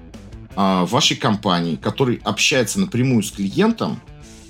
а, 0.56 0.84
вашей 0.87 1.16
компании, 1.16 1.76
который 1.76 2.20
общается 2.25 2.80
напрямую 2.80 3.23
с 3.23 3.30
клиентом, 3.32 4.00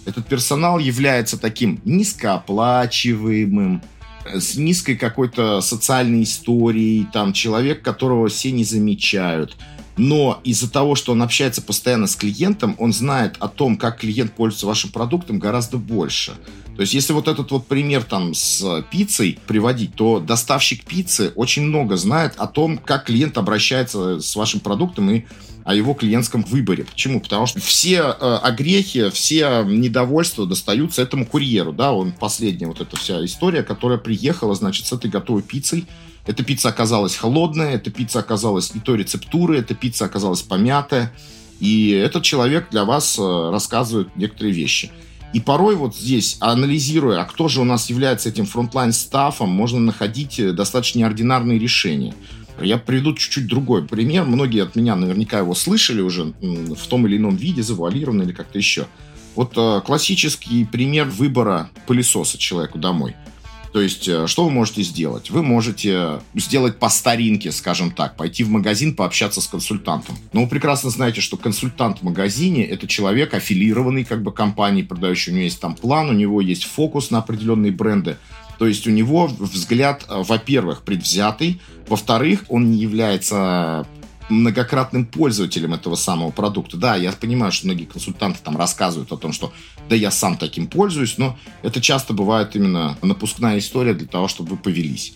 этот 0.05 0.27
персонал 0.27 0.79
является 0.79 1.39
таким 1.39 1.81
низкооплачиваемым, 1.85 3.83
э, 4.27 4.41
с 4.41 4.57
низкой 4.57 4.97
какой-то 4.97 5.61
социальной 5.63 6.25
историей, 6.25 7.07
там 7.13 7.33
человек, 7.33 7.83
которого 7.83 8.29
все 8.29 8.53
не 8.53 8.65
замечают. 8.65 9.57
Но 9.97 10.41
из-за 10.45 10.71
того, 10.71 10.95
что 10.95 11.13
он 11.13 11.23
общается 11.23 11.63
постоянно 11.63 12.07
с 12.07 12.17
клиентом, 12.17 12.75
он 12.79 12.93
знает 12.93 13.37
о 13.39 13.49
том, 13.49 13.77
как 13.77 14.01
клиент 14.01 14.35
пользуется 14.35 14.67
вашим 14.67 14.91
продуктом 14.91 15.39
гораздо 15.39 15.79
больше. 15.79 16.35
То 16.77 16.81
есть, 16.81 16.93
если 16.93 17.13
вот 17.13 17.29
этот 17.29 17.51
вот 17.53 17.67
пример 17.67 18.03
там 18.03 18.35
с 18.35 18.85
пиццей 18.91 19.39
приводить, 19.47 19.95
то 19.95 20.19
доставщик 20.19 20.85
пиццы 20.85 21.33
очень 21.37 21.63
много 21.63 21.97
знает 21.97 22.35
о 22.37 22.47
том, 22.47 22.79
как 22.79 23.05
клиент 23.05 23.39
обращается 23.39 24.21
с 24.21 24.35
вашим 24.35 24.61
продуктом 24.61 25.11
и 25.11 25.25
о 25.65 25.75
его 25.75 25.95
клиентском 25.95 26.43
выборе. 26.43 26.85
Почему? 26.85 27.21
Потому 27.21 27.47
что 27.47 27.61
все 27.61 27.99
э, 27.99 28.39
огрехи, 28.43 29.09
все 29.11 29.63
недовольства 29.65 30.47
достаются 30.47 31.01
этому 31.01 31.25
курьеру, 31.27 31.73
да, 31.73 31.93
он 31.93 32.13
последняя 32.13 32.67
вот 32.67 32.81
эта 32.81 32.97
вся 32.97 33.25
история, 33.25 33.63
которая 33.63 33.99
приехала, 33.99 34.55
значит, 34.55 34.87
с 34.87 34.93
этой 34.93 35.11
готовой 35.11 35.43
пиццей, 35.43 35.87
эта 36.27 36.43
пицца 36.43 36.69
оказалась 36.69 37.17
холодная, 37.17 37.75
эта 37.75 37.91
пицца 37.91 38.19
оказалась 38.19 38.75
не 38.75 38.81
той 38.81 38.99
рецептуры, 38.99 39.59
эта 39.59 39.75
пицца 39.75 40.05
оказалась 40.05 40.43
помятая, 40.43 41.13
и 41.61 41.91
этот 41.91 42.25
человек 42.25 42.69
для 42.71 42.85
вас 42.85 43.19
э, 43.19 43.51
рассказывает 43.51 44.15
некоторые 44.17 44.53
вещи. 44.53 44.91
И 45.35 45.41
порой 45.41 45.75
вот 45.75 45.97
здесь, 45.97 46.37
анализируя, 46.39 47.21
а 47.21 47.25
кто 47.25 47.49
же 47.49 47.61
у 47.61 47.65
нас 47.65 47.91
является 47.91 48.29
этим 48.29 48.47
frontline 48.47 49.02
staff 49.02 49.32
ом, 49.32 49.51
можно 49.51 49.81
находить 49.81 50.39
э, 50.39 50.53
достаточно 50.53 51.01
неординарные 51.01 51.59
решения. 51.59 52.15
Я 52.61 52.79
приведу 52.79 53.15
чуть-чуть 53.15 53.49
другой 53.49 53.85
пример. 53.85 54.25
Многие 54.25 54.63
от 54.63 54.77
меня 54.77 54.95
наверняка 54.95 55.41
его 55.41 55.57
слышали 55.57 56.01
уже 56.01 56.33
в 56.41 56.87
том 56.87 57.09
или 57.09 57.17
ином 57.17 57.35
виде, 57.35 57.65
завуалированно 57.65 58.23
или 58.23 58.31
как-то 58.31 58.59
еще. 58.59 58.87
Вот 59.35 59.55
э, 59.57 59.81
классический 59.85 60.65
пример 60.65 61.07
выбора 61.07 61.69
пылесоса 61.89 62.39
человеку 62.39 62.79
домой– 62.79 63.17
то 63.75 63.81
есть, 63.81 64.07
э, 64.07 64.29
что 64.29 64.45
вы 64.45 64.53
можете 64.53 64.83
сделать? 64.83 65.31
Вы 65.31 65.43
можете 65.43 66.21
сделать 66.37 66.79
по 66.79 66.89
старинке, 66.89 67.51
скажем 67.51 67.91
так, 67.91 68.17
пойти 68.17 68.45
в 68.45 68.49
магазин, 68.49 68.95
пообщаться 68.95 69.41
с 69.41 69.49
консультантом. 69.49 70.17
Но 70.33 70.43
вы 70.43 70.47
прекрасно 70.47 70.91
знаете, 70.91 71.21
что 71.21 71.37
консультант 71.37 71.99
в 71.99 72.03
магазине– 72.05 72.65
это 72.69 72.87
человек, 72.87 73.35
аффилированный 73.35 74.05
как 74.05 74.23
бы 74.23 74.31
компании, 74.31 74.83
продающий. 74.83 75.33
У 75.33 75.35
него 75.35 75.45
есть 75.45 75.61
там 75.61 75.75
план, 75.75 76.09
у 76.09 76.13
него 76.13 76.41
есть 76.41 76.63
фокус 76.63 77.11
на 77.11 77.19
определенные 77.19 77.73
бренды. 77.73 78.17
То 78.61 78.69
есть 78.69 78.87
у 78.87 78.93
него 78.93 79.27
взгляд, 79.27 80.05
э, 80.09 80.23
во-первых, 80.23 80.83
предвзятый, 80.83 81.61
во-вторых, 81.89 82.45
он 82.51 82.71
не 82.71 82.79
является 82.79 83.89
многократным 84.29 85.07
пользователем 85.07 85.75
этого 85.75 85.95
самого 85.95 86.31
продукта. 86.31 86.77
Да, 86.77 86.97
я 86.97 87.13
понимаю, 87.13 87.53
что 87.53 87.67
многие 87.67 87.85
консультанты 87.85 88.39
там 88.43 88.57
рассказывают 88.57 89.13
о 89.13 89.17
том, 89.17 89.33
что 89.33 89.53
да 89.89 89.97
я 89.97 90.11
сам 90.11 90.37
таким 90.37 90.67
пользуюсь, 90.67 91.19
но 91.19 91.39
это 91.63 91.81
часто 91.81 92.15
бывает 92.15 92.57
именно 92.57 92.97
напускная 93.03 93.59
история 93.59 93.95
для 93.95 94.07
того, 94.07 94.29
чтобы 94.29 94.51
вы 94.51 94.57
повелись. 94.57 95.15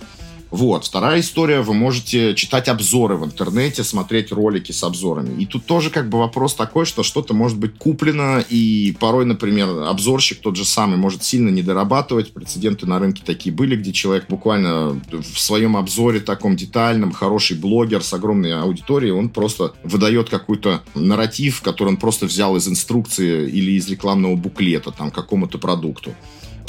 Вот. 0.50 0.86
Вторая 0.86 1.20
история, 1.20 1.60
вы 1.60 1.74
можете 1.74 2.34
читать 2.34 2.68
обзоры 2.68 3.16
в 3.16 3.24
интернете, 3.24 3.84
смотреть 3.84 4.32
ролики 4.32 4.72
с 4.72 4.82
обзорами. 4.82 5.42
И 5.42 5.46
тут 5.46 5.66
тоже 5.66 5.90
как 5.90 6.08
бы 6.08 6.18
вопрос 6.18 6.54
такой, 6.54 6.86
что 6.86 7.02
что-то 7.02 7.34
может 7.34 7.58
быть 7.58 7.76
куплено, 7.76 8.42
и 8.48 8.96
порой, 8.98 9.26
например, 9.26 9.68
обзорщик 9.82 10.40
тот 10.40 10.56
же 10.56 10.64
самый 10.64 10.96
может 10.96 11.22
сильно 11.22 11.50
не 11.50 11.62
дорабатывать. 11.62 12.32
Прецеденты 12.32 12.86
на 12.86 12.98
рынке 12.98 13.22
такие 13.24 13.54
были, 13.54 13.76
где 13.76 13.92
человек 13.92 14.26
буквально 14.28 15.00
в 15.10 15.38
своем 15.38 15.76
обзоре 15.76 16.20
таком 16.20 16.56
детальном, 16.56 17.12
хороший 17.12 17.58
блогер 17.58 18.02
с 18.02 18.12
огромной 18.14 18.58
аудиторией, 18.58 19.12
он 19.12 19.28
просто 19.28 19.74
выдает 19.82 20.30
какой-то 20.30 20.82
нарратив, 20.94 21.60
который 21.60 21.90
он 21.90 21.96
просто 21.98 22.26
взял 22.26 22.56
из 22.56 22.66
инструкции 22.68 23.48
или 23.48 23.72
из 23.72 23.88
рекламного 23.88 24.36
буклета 24.36 24.92
там 24.92 25.10
какому-то 25.10 25.58
продукту. 25.58 26.14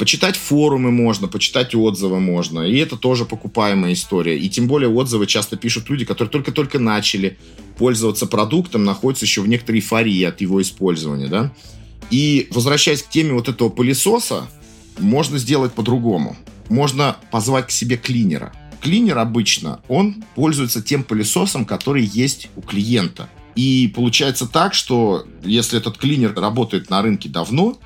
Почитать 0.00 0.34
форумы 0.34 0.90
можно, 0.90 1.28
почитать 1.28 1.74
отзывы 1.74 2.20
можно. 2.20 2.60
И 2.60 2.78
это 2.78 2.96
тоже 2.96 3.26
покупаемая 3.26 3.92
история. 3.92 4.38
И 4.38 4.48
тем 4.48 4.66
более 4.66 4.88
отзывы 4.88 5.26
часто 5.26 5.58
пишут 5.58 5.90
люди, 5.90 6.06
которые 6.06 6.32
только-только 6.32 6.78
начали 6.78 7.36
пользоваться 7.76 8.24
продуктом, 8.26 8.82
находятся 8.82 9.26
еще 9.26 9.42
в 9.42 9.48
некоторой 9.48 9.80
эйфории 9.80 10.22
от 10.22 10.40
его 10.40 10.62
использования. 10.62 11.26
Да? 11.26 11.52
И 12.08 12.48
возвращаясь 12.50 13.02
к 13.02 13.10
теме 13.10 13.34
вот 13.34 13.50
этого 13.50 13.68
пылесоса, 13.68 14.48
можно 14.96 15.36
сделать 15.36 15.74
по-другому. 15.74 16.34
Можно 16.70 17.18
позвать 17.30 17.66
к 17.66 17.70
себе 17.70 17.98
клинера. 17.98 18.54
Клинер 18.80 19.18
обычно, 19.18 19.82
он 19.86 20.24
пользуется 20.34 20.80
тем 20.80 21.04
пылесосом, 21.04 21.66
который 21.66 22.06
есть 22.06 22.48
у 22.56 22.62
клиента. 22.62 23.28
И 23.54 23.92
получается 23.94 24.46
так, 24.46 24.72
что 24.72 25.26
если 25.44 25.78
этот 25.78 25.98
клинер 25.98 26.32
работает 26.34 26.88
на 26.88 27.02
рынке 27.02 27.28
давно, 27.28 27.78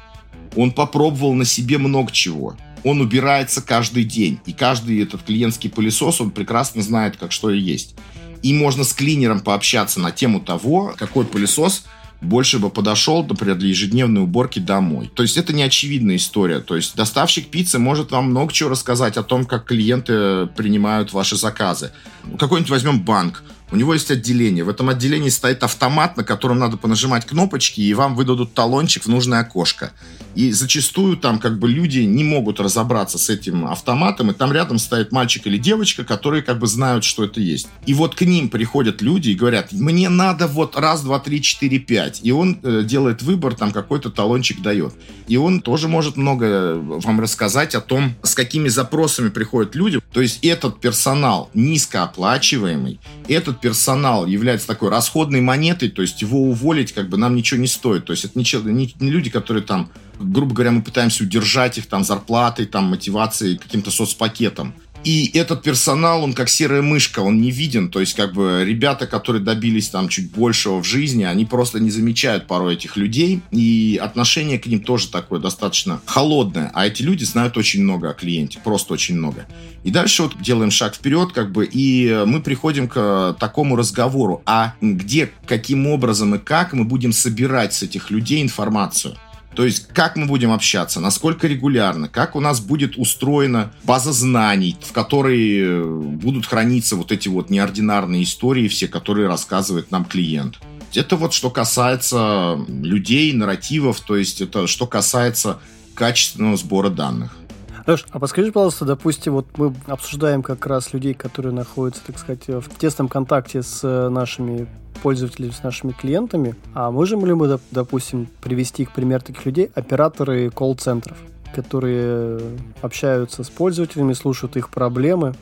он 0.56 0.72
попробовал 0.72 1.34
на 1.34 1.44
себе 1.44 1.78
много 1.78 2.12
чего. 2.12 2.56
Он 2.82 3.00
убирается 3.00 3.62
каждый 3.62 4.04
день. 4.04 4.40
И 4.46 4.52
каждый 4.52 5.02
этот 5.02 5.22
клиентский 5.22 5.70
пылесос, 5.70 6.20
он 6.20 6.30
прекрасно 6.30 6.82
знает, 6.82 7.16
как 7.16 7.32
что 7.32 7.50
и 7.50 7.58
есть. 7.58 7.94
И 8.42 8.52
можно 8.52 8.84
с 8.84 8.92
клинером 8.92 9.40
пообщаться 9.40 10.00
на 10.00 10.10
тему 10.10 10.40
того, 10.40 10.94
какой 10.98 11.24
пылесос 11.24 11.84
больше 12.20 12.58
бы 12.58 12.70
подошел, 12.70 13.24
например, 13.24 13.56
для 13.56 13.68
ежедневной 13.68 14.22
уборки 14.22 14.58
домой. 14.58 15.10
То 15.14 15.22
есть 15.22 15.36
это 15.36 15.52
не 15.52 15.62
очевидная 15.62 16.16
история. 16.16 16.60
То 16.60 16.76
есть 16.76 16.96
доставщик 16.96 17.48
пиццы 17.48 17.78
может 17.78 18.10
вам 18.10 18.30
много 18.30 18.52
чего 18.52 18.70
рассказать 18.70 19.16
о 19.16 19.22
том, 19.22 19.44
как 19.44 19.66
клиенты 19.66 20.46
принимают 20.46 21.12
ваши 21.12 21.36
заказы. 21.36 21.92
Какой-нибудь 22.38 22.70
возьмем 22.70 23.00
банк. 23.02 23.42
У 23.70 23.76
него 23.76 23.94
есть 23.94 24.10
отделение. 24.10 24.62
В 24.62 24.68
этом 24.68 24.88
отделении 24.88 25.30
стоит 25.30 25.62
автомат, 25.62 26.16
на 26.16 26.24
котором 26.24 26.58
надо 26.58 26.76
понажимать 26.76 27.26
кнопочки, 27.26 27.80
и 27.80 27.94
вам 27.94 28.14
выдадут 28.14 28.54
талончик 28.54 29.04
в 29.04 29.08
нужное 29.08 29.40
окошко. 29.40 29.92
И 30.34 30.52
зачастую 30.52 31.16
там 31.16 31.38
как 31.38 31.58
бы 31.58 31.68
люди 31.68 32.00
не 32.00 32.24
могут 32.24 32.60
разобраться 32.60 33.18
с 33.18 33.30
этим 33.30 33.66
автоматом, 33.66 34.30
и 34.30 34.34
там 34.34 34.52
рядом 34.52 34.78
стоит 34.78 35.12
мальчик 35.12 35.46
или 35.46 35.58
девочка, 35.58 36.04
которые 36.04 36.42
как 36.42 36.58
бы 36.58 36.66
знают, 36.66 37.04
что 37.04 37.24
это 37.24 37.40
есть. 37.40 37.68
И 37.86 37.94
вот 37.94 38.14
к 38.14 38.22
ним 38.22 38.48
приходят 38.48 39.00
люди 39.00 39.30
и 39.30 39.34
говорят, 39.34 39.72
мне 39.72 40.08
надо 40.08 40.46
вот 40.46 40.76
раз, 40.76 41.02
два, 41.02 41.18
три, 41.18 41.40
четыре, 41.40 41.78
пять. 41.78 42.20
И 42.22 42.32
он 42.32 42.58
э, 42.62 42.82
делает 42.84 43.22
выбор, 43.22 43.54
там 43.54 43.72
какой-то 43.72 44.10
талончик 44.10 44.60
дает. 44.60 44.94
И 45.26 45.36
он 45.36 45.60
тоже 45.60 45.88
может 45.88 46.16
много 46.16 46.74
вам 46.76 47.20
рассказать 47.20 47.74
о 47.74 47.80
том, 47.80 48.14
с 48.22 48.34
какими 48.34 48.68
запросами 48.68 49.30
приходят 49.30 49.74
люди. 49.74 50.00
То 50.12 50.20
есть 50.20 50.44
этот 50.44 50.80
персонал 50.80 51.50
низкооплачиваемый, 51.54 53.00
этот 53.28 53.60
персонал 53.64 54.26
является 54.26 54.66
такой 54.66 54.90
расходной 54.90 55.40
монетой, 55.40 55.88
то 55.88 56.02
есть 56.02 56.20
его 56.20 56.38
уволить 56.38 56.92
как 56.92 57.08
бы 57.08 57.16
нам 57.16 57.34
ничего 57.34 57.58
не 57.58 57.66
стоит. 57.66 58.04
То 58.04 58.10
есть 58.10 58.26
это 58.26 58.38
не, 58.38 58.44
не, 58.70 58.94
не 59.00 59.10
люди, 59.10 59.30
которые 59.30 59.62
там, 59.62 59.90
грубо 60.20 60.54
говоря, 60.54 60.70
мы 60.70 60.82
пытаемся 60.82 61.24
удержать 61.24 61.78
их 61.78 61.86
там 61.86 62.04
зарплатой, 62.04 62.66
там 62.66 62.84
мотивацией, 62.84 63.56
каким-то 63.56 63.90
соцпакетом. 63.90 64.74
И 65.04 65.30
этот 65.34 65.62
персонал, 65.62 66.24
он 66.24 66.32
как 66.32 66.48
серая 66.48 66.82
мышка, 66.82 67.20
он 67.20 67.40
не 67.40 67.50
виден. 67.50 67.90
То 67.90 68.00
есть, 68.00 68.14
как 68.14 68.32
бы, 68.32 68.64
ребята, 68.64 69.06
которые 69.06 69.42
добились 69.42 69.90
там 69.90 70.08
чуть 70.08 70.30
большего 70.30 70.82
в 70.82 70.84
жизни, 70.84 71.24
они 71.24 71.44
просто 71.44 71.78
не 71.78 71.90
замечают 71.90 72.46
порой 72.46 72.74
этих 72.74 72.96
людей. 72.96 73.42
И 73.50 74.00
отношение 74.02 74.58
к 74.58 74.66
ним 74.66 74.80
тоже 74.80 75.08
такое 75.08 75.40
достаточно 75.40 76.00
холодное. 76.06 76.70
А 76.74 76.86
эти 76.86 77.02
люди 77.02 77.24
знают 77.24 77.56
очень 77.56 77.82
много 77.82 78.10
о 78.10 78.14
клиенте, 78.14 78.58
просто 78.64 78.94
очень 78.94 79.16
много. 79.16 79.46
И 79.84 79.90
дальше 79.90 80.22
вот 80.22 80.40
делаем 80.40 80.70
шаг 80.70 80.94
вперед, 80.94 81.32
как 81.32 81.52
бы, 81.52 81.68
и 81.70 82.24
мы 82.26 82.40
приходим 82.40 82.88
к 82.88 83.36
такому 83.38 83.76
разговору. 83.76 84.42
А 84.46 84.74
где, 84.80 85.30
каким 85.46 85.86
образом 85.86 86.34
и 86.34 86.38
как 86.38 86.72
мы 86.72 86.84
будем 86.84 87.12
собирать 87.12 87.74
с 87.74 87.82
этих 87.82 88.10
людей 88.10 88.40
информацию? 88.40 89.16
То 89.54 89.64
есть, 89.64 89.86
как 89.88 90.16
мы 90.16 90.26
будем 90.26 90.50
общаться, 90.50 91.00
насколько 91.00 91.46
регулярно, 91.46 92.08
как 92.08 92.34
у 92.36 92.40
нас 92.40 92.60
будет 92.60 92.96
устроена 92.96 93.72
база 93.84 94.12
знаний, 94.12 94.76
в 94.80 94.92
которой 94.92 95.60
э, 95.60 95.84
будут 95.84 96.46
храниться 96.46 96.96
вот 96.96 97.12
эти 97.12 97.28
вот 97.28 97.50
неординарные 97.50 98.24
истории, 98.24 98.68
все, 98.68 98.88
которые 98.88 99.28
рассказывает 99.28 99.90
нам 99.90 100.04
клиент. 100.04 100.58
Это 100.92 101.16
вот 101.16 101.32
что 101.32 101.50
касается 101.50 102.58
людей, 102.68 103.32
нарративов, 103.32 104.00
то 104.00 104.16
есть 104.16 104.40
это 104.40 104.66
что 104.66 104.86
касается 104.86 105.58
качественного 105.94 106.56
сбора 106.56 106.90
данных. 106.90 107.36
Леш, 107.86 108.06
а 108.10 108.18
подскажи, 108.18 108.50
пожалуйста, 108.50 108.86
допустим, 108.86 109.34
вот 109.34 109.46
мы 109.58 109.74
обсуждаем 109.86 110.42
как 110.42 110.64
раз 110.66 110.94
людей, 110.94 111.12
которые 111.12 111.52
находятся, 111.52 112.00
так 112.06 112.18
сказать, 112.18 112.46
в 112.46 112.78
тесном 112.78 113.08
контакте 113.08 113.62
с 113.62 113.80
э, 113.82 114.08
нашими 114.08 114.66
пользователей, 115.02 115.52
с 115.52 115.62
нашими 115.62 115.92
клиентами. 115.92 116.56
А 116.72 116.90
можем 116.90 117.26
ли 117.26 117.34
мы, 117.34 117.58
допустим, 117.70 118.26
привести 118.40 118.86
к 118.86 118.92
пример 118.92 119.20
таких 119.20 119.44
людей 119.44 119.70
операторы 119.74 120.48
колл-центров, 120.48 121.18
которые 121.54 122.40
общаются 122.80 123.44
с 123.44 123.50
пользователями, 123.50 124.14
слушают 124.14 124.56
их 124.56 124.70
проблемы? 124.70 125.34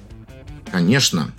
Конечно. 0.73 1.31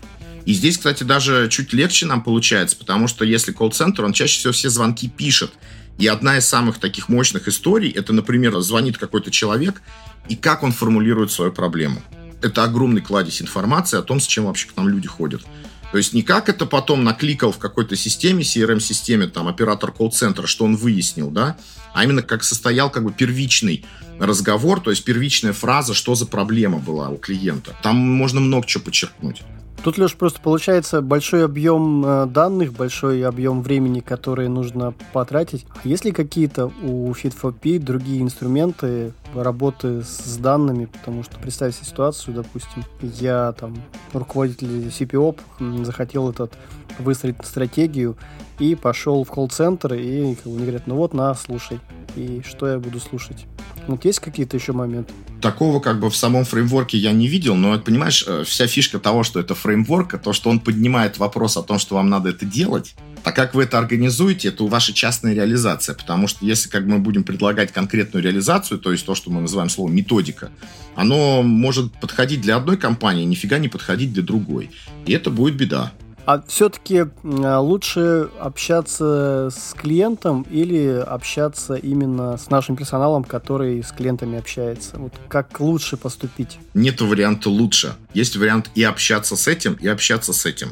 И 0.46 0.54
здесь, 0.54 0.78
кстати, 0.78 1.04
даже 1.04 1.50
чуть 1.50 1.74
легче 1.74 2.06
нам 2.06 2.22
получается, 2.22 2.78
потому 2.78 3.10
что 3.10 3.26
если 3.26 3.52
колл-центр, 3.52 4.06
он 4.06 4.14
чаще 4.14 4.40
всего 4.40 4.54
все 4.54 4.70
звонки 4.70 5.10
пишет. 5.10 5.52
И 5.98 6.08
одна 6.08 6.38
из 6.38 6.46
самых 6.46 6.80
таких 6.80 7.10
мощных 7.10 7.48
историй, 7.48 7.90
это, 7.90 8.14
например, 8.14 8.60
звонит 8.62 8.98
какой-то 8.98 9.32
человек, 9.32 9.82
и 10.28 10.36
как 10.36 10.64
он 10.64 10.72
формулирует 10.72 11.32
свою 11.32 11.52
проблему. 11.52 12.02
Это 12.42 12.64
огромный 12.64 13.02
кладезь 13.02 13.42
информации 13.42 13.98
о 13.98 14.02
том, 14.02 14.20
с 14.20 14.28
чем 14.28 14.46
вообще 14.46 14.68
к 14.68 14.76
нам 14.76 14.90
люди 14.90 15.08
ходят. 15.08 15.44
То 15.92 15.98
есть 15.98 16.14
не 16.14 16.24
как 16.24 16.50
это 16.50 16.66
потом 16.66 17.04
накликал 17.04 17.52
в 17.52 17.60
какой-то 17.60 17.96
системе, 17.96 18.42
CRM-системе, 18.42 19.28
там, 19.28 19.48
оператор 19.48 19.92
колл-центра, 19.92 20.48
что 20.48 20.66
он 20.66 20.76
выяснил, 20.76 21.30
да, 21.30 21.56
а 21.94 22.04
именно 22.04 22.24
как 22.24 22.44
состоял 22.44 22.90
как 22.90 23.04
бы 23.04 23.14
первичный 23.14 23.86
разговор, 24.20 24.82
то 24.82 24.90
есть 24.90 25.04
первичная 25.04 25.54
фраза, 25.54 25.94
что 25.94 26.16
за 26.16 26.26
проблема 26.26 26.80
была 26.80 27.10
у 27.10 27.18
клиента. 27.18 27.78
Там 27.84 27.96
можно 27.96 28.40
много 28.40 28.66
чего 28.66 28.84
подчеркнуть. 28.86 29.44
Тут, 29.84 29.98
Леш, 29.98 30.16
просто 30.16 30.40
получается 30.40 31.02
большой 31.02 31.44
объем 31.44 32.06
э, 32.06 32.26
данных, 32.28 32.72
большой 32.72 33.26
объем 33.26 33.62
времени, 33.62 34.00
который 34.00 34.48
нужно 34.48 34.94
потратить. 35.12 35.66
А 35.84 35.86
есть 35.86 36.06
ли 36.06 36.14
какие-то 36.14 36.72
у 36.84 37.12
Fit4P 37.12 37.80
другие 37.80 38.22
инструменты 38.22 39.12
работы 39.36 40.02
с 40.02 40.38
данными? 40.38 40.86
Потому 40.86 41.24
что 41.24 41.38
представь 41.38 41.76
себе 41.76 41.86
ситуацию, 41.86 42.34
допустим, 42.34 42.86
я 43.02 43.54
там 43.60 43.76
руководитель 44.14 44.88
CPO 44.88 45.84
захотел 45.84 46.30
этот 46.30 46.54
выстроить 47.00 47.36
стратегию 47.44 48.16
и 48.60 48.76
пошел 48.76 49.26
в 49.26 49.32
колл-центр, 49.32 49.96
и 49.96 50.36
как 50.36 50.46
говорят, 50.46 50.88
ну 50.88 50.96
вот, 50.96 51.14
на, 51.14 51.36
слушай. 51.36 51.82
И 52.16 52.42
что 52.46 52.68
я 52.68 52.80
буду 52.80 53.02
слушать? 53.02 53.48
Вот 53.88 54.06
есть 54.06 54.22
какие-то 54.22 54.56
еще 54.56 54.72
моменты? 54.72 55.14
Такого 55.44 55.82
как 55.82 56.00
бы 56.00 56.10
в 56.10 56.16
самом 56.16 56.46
фреймворке 56.46 56.98
я 56.98 57.12
не 57.12 57.28
видел, 57.28 57.56
но, 57.56 57.78
понимаешь, 57.78 58.24
э, 58.26 58.46
вся 58.46 58.66
фишка 58.66 58.98
того, 58.98 59.24
что 59.24 59.42
это 59.42 59.56
фреймворк, 59.56 60.18
то, 60.22 60.32
что 60.32 60.50
он 60.50 60.62
поднимает 60.62 61.18
вопрос 61.18 61.58
о 61.58 61.64
том, 61.64 61.80
что 61.80 61.96
вам 61.96 62.10
надо 62.10 62.30
это 62.30 62.46
делать, 62.46 62.96
а 63.26 63.34
как 63.34 63.54
вы 63.54 63.64
это 63.64 63.78
организуете, 63.78 64.48
это 64.48 64.64
ваша 64.64 64.94
частная 64.94 65.34
реализация. 65.34 65.96
Потому 65.96 66.28
что 66.28 66.46
если 66.46 66.70
как 66.70 66.86
мы 66.86 67.00
будем 67.00 67.26
предлагать 67.26 67.74
конкретную 67.74 68.24
реализацию, 68.24 68.80
то 68.80 68.94
есть 68.94 69.06
то, 69.06 69.16
что 69.16 69.32
мы 69.32 69.42
называем 69.42 69.70
словом 69.70 69.94
методика, 69.94 70.50
оно 70.96 71.44
может 71.44 71.92
подходить 71.92 72.40
для 72.40 72.56
одной 72.56 72.78
компании, 72.78 73.26
нифига 73.26 73.58
не 73.58 73.68
подходить 73.68 74.14
для 74.14 74.24
другой. 74.24 74.72
И 75.06 75.12
это 75.12 75.30
будет 75.30 75.56
беда. 75.56 75.92
А 76.26 76.42
все-таки 76.48 77.06
а, 77.24 77.60
лучше 77.60 78.30
общаться 78.40 79.50
с 79.52 79.74
клиентом 79.74 80.46
или 80.50 81.04
общаться 81.06 81.76
именно 81.76 82.38
с 82.38 82.50
нашим 82.50 82.76
персоналом, 82.76 83.24
который 83.24 83.84
с 83.84 83.92
клиентами 83.92 84.38
общается? 84.38 84.98
Вот 84.98 85.14
как 85.28 85.60
лучше 85.60 85.98
поступить? 85.98 86.60
Нет 86.74 87.02
варианта 87.02 87.50
лучше. 87.50 87.96
Есть 88.14 88.38
вариант 88.38 88.70
и 88.76 88.84
общаться 88.84 89.36
с 89.36 89.48
этим, 89.48 89.74
и 89.74 89.88
общаться 89.88 90.32
с 90.32 90.46
этим. 90.46 90.70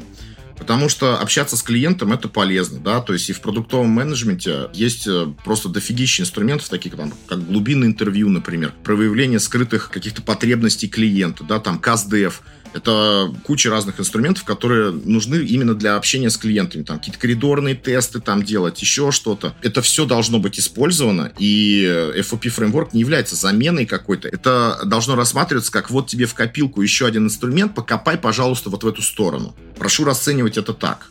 Потому 0.58 0.90
что 0.90 1.18
общаться 1.18 1.58
с 1.58 1.64
клиентом 1.64 2.14
это 2.14 2.30
полезно, 2.30 2.80
да, 2.80 3.02
то 3.02 3.14
есть 3.14 3.28
и 3.32 3.34
в 3.34 3.42
продуктовом 3.42 3.90
менеджменте 3.90 4.70
есть 4.74 5.08
э, 5.08 5.26
просто 5.44 5.70
дофигища 5.70 6.22
инструментов, 6.22 6.70
таких 6.70 6.96
там, 6.96 7.12
как 7.26 7.44
глубинное 7.48 7.88
интервью, 7.88 8.30
например, 8.30 8.72
про 8.84 8.94
выявление 8.94 9.40
скрытых 9.40 9.90
каких-то 9.90 10.22
потребностей 10.22 10.88
клиента, 10.88 11.44
да, 11.44 11.60
там, 11.60 11.82
CastDev, 11.84 12.34
это 12.74 13.34
куча 13.44 13.70
разных 13.70 14.00
инструментов, 14.00 14.44
которые 14.44 14.92
нужны 14.92 15.36
именно 15.36 15.76
для 15.76 15.96
общения 15.96 16.30
с 16.30 16.38
клиентами. 16.38 16.84
Там 16.84 16.98
какие-то 16.98 17.20
коридорные 17.20 17.76
тесты 17.76 18.20
там 18.20 18.44
делать, 18.44 18.82
еще 18.82 19.12
что-то. 19.12 19.54
Это 19.62 19.82
все 19.82 20.06
должно 20.06 20.40
быть 20.40 20.60
использовано, 20.60 21.32
и 21.38 21.84
FOP 22.18 22.50
фреймворк 22.50 22.94
не 22.94 23.02
является 23.02 23.36
заменой 23.36 23.86
какой-то. 23.86 24.28
Это 24.28 24.80
должно 24.86 25.16
рассматриваться 25.16 25.72
как 25.72 25.90
вот 25.90 26.08
тебе 26.08 26.26
в 26.26 26.34
копилку 26.34 26.82
еще 26.82 27.06
один 27.06 27.26
инструмент, 27.26 27.76
покопай, 27.76 28.18
пожалуйста, 28.18 28.70
вот 28.70 28.84
в 28.84 28.88
эту 28.88 29.02
сторону. 29.02 29.56
Прошу 29.78 30.04
расценивать 30.04 30.58
это 30.58 30.74
так. 30.74 31.10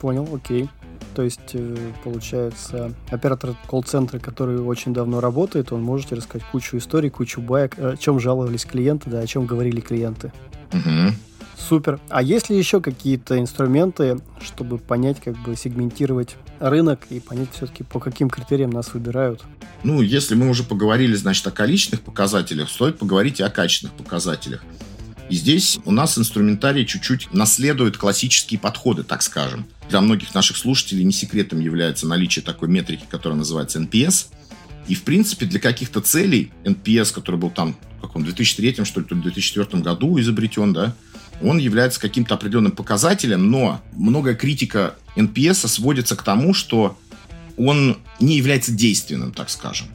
Понял, 0.00 0.28
окей. 0.34 0.68
То 1.14 1.22
есть, 1.22 1.40
э, 1.52 1.76
получается, 2.04 2.92
оператор 3.10 3.54
колл-центра, 3.68 4.18
который 4.18 4.60
очень 4.60 4.94
давно 4.94 5.20
работает, 5.20 5.72
он 5.72 5.82
может 5.82 6.12
рассказать 6.12 6.46
кучу 6.50 6.78
историй, 6.78 7.10
кучу 7.10 7.40
баек, 7.40 7.78
о 7.78 7.96
чем 7.96 8.18
жаловались 8.18 8.64
клиенты, 8.64 9.10
да, 9.10 9.20
о 9.20 9.26
чем 9.26 9.46
говорили 9.46 9.80
клиенты. 9.80 10.32
Угу. 10.72 11.14
Супер. 11.58 12.00
А 12.08 12.22
есть 12.22 12.50
ли 12.50 12.56
еще 12.56 12.80
какие-то 12.80 13.38
инструменты, 13.38 14.18
чтобы 14.40 14.78
понять, 14.78 15.20
как 15.20 15.36
бы 15.42 15.54
сегментировать 15.54 16.36
рынок 16.58 17.00
и 17.10 17.20
понять 17.20 17.48
все-таки, 17.52 17.84
по 17.84 18.00
каким 18.00 18.30
критериям 18.30 18.70
нас 18.70 18.94
выбирают? 18.94 19.44
Ну, 19.84 20.00
если 20.00 20.34
мы 20.34 20.48
уже 20.48 20.64
поговорили, 20.64 21.14
значит, 21.14 21.46
о 21.46 21.50
количественных 21.50 22.02
показателях, 22.02 22.70
стоит 22.70 22.98
поговорить 22.98 23.40
и 23.40 23.42
о 23.42 23.50
качественных 23.50 23.94
показателях. 23.96 24.64
И 25.32 25.34
здесь 25.34 25.78
у 25.86 25.92
нас 25.92 26.18
инструментарий 26.18 26.84
чуть-чуть 26.84 27.32
наследует 27.32 27.96
классические 27.96 28.60
подходы, 28.60 29.02
так 29.02 29.22
скажем. 29.22 29.64
Для 29.88 30.02
многих 30.02 30.34
наших 30.34 30.58
слушателей 30.58 31.04
не 31.04 31.12
секретом 31.12 31.58
является 31.58 32.06
наличие 32.06 32.42
такой 32.42 32.68
метрики, 32.68 33.04
которая 33.08 33.38
называется 33.38 33.78
NPS. 33.78 34.26
И, 34.88 34.94
в 34.94 35.04
принципе, 35.04 35.46
для 35.46 35.58
каких-то 35.58 36.02
целей 36.02 36.52
NPS, 36.64 37.14
который 37.14 37.36
был 37.36 37.48
там 37.48 37.78
в 37.96 38.02
каком 38.02 38.24
2003, 38.24 38.84
что 38.84 39.00
ли, 39.00 39.06
ли 39.08 39.22
2004 39.22 39.82
году 39.82 40.20
изобретен, 40.20 40.74
да, 40.74 40.94
он 41.40 41.56
является 41.56 41.98
каким-то 41.98 42.34
определенным 42.34 42.72
показателем, 42.72 43.50
но 43.50 43.80
многое 43.94 44.34
критика 44.34 44.96
NPS 45.16 45.66
сводится 45.66 46.14
к 46.14 46.22
тому, 46.22 46.52
что 46.52 46.98
он 47.56 47.96
не 48.20 48.36
является 48.36 48.70
действенным, 48.70 49.32
так 49.32 49.48
скажем. 49.48 49.86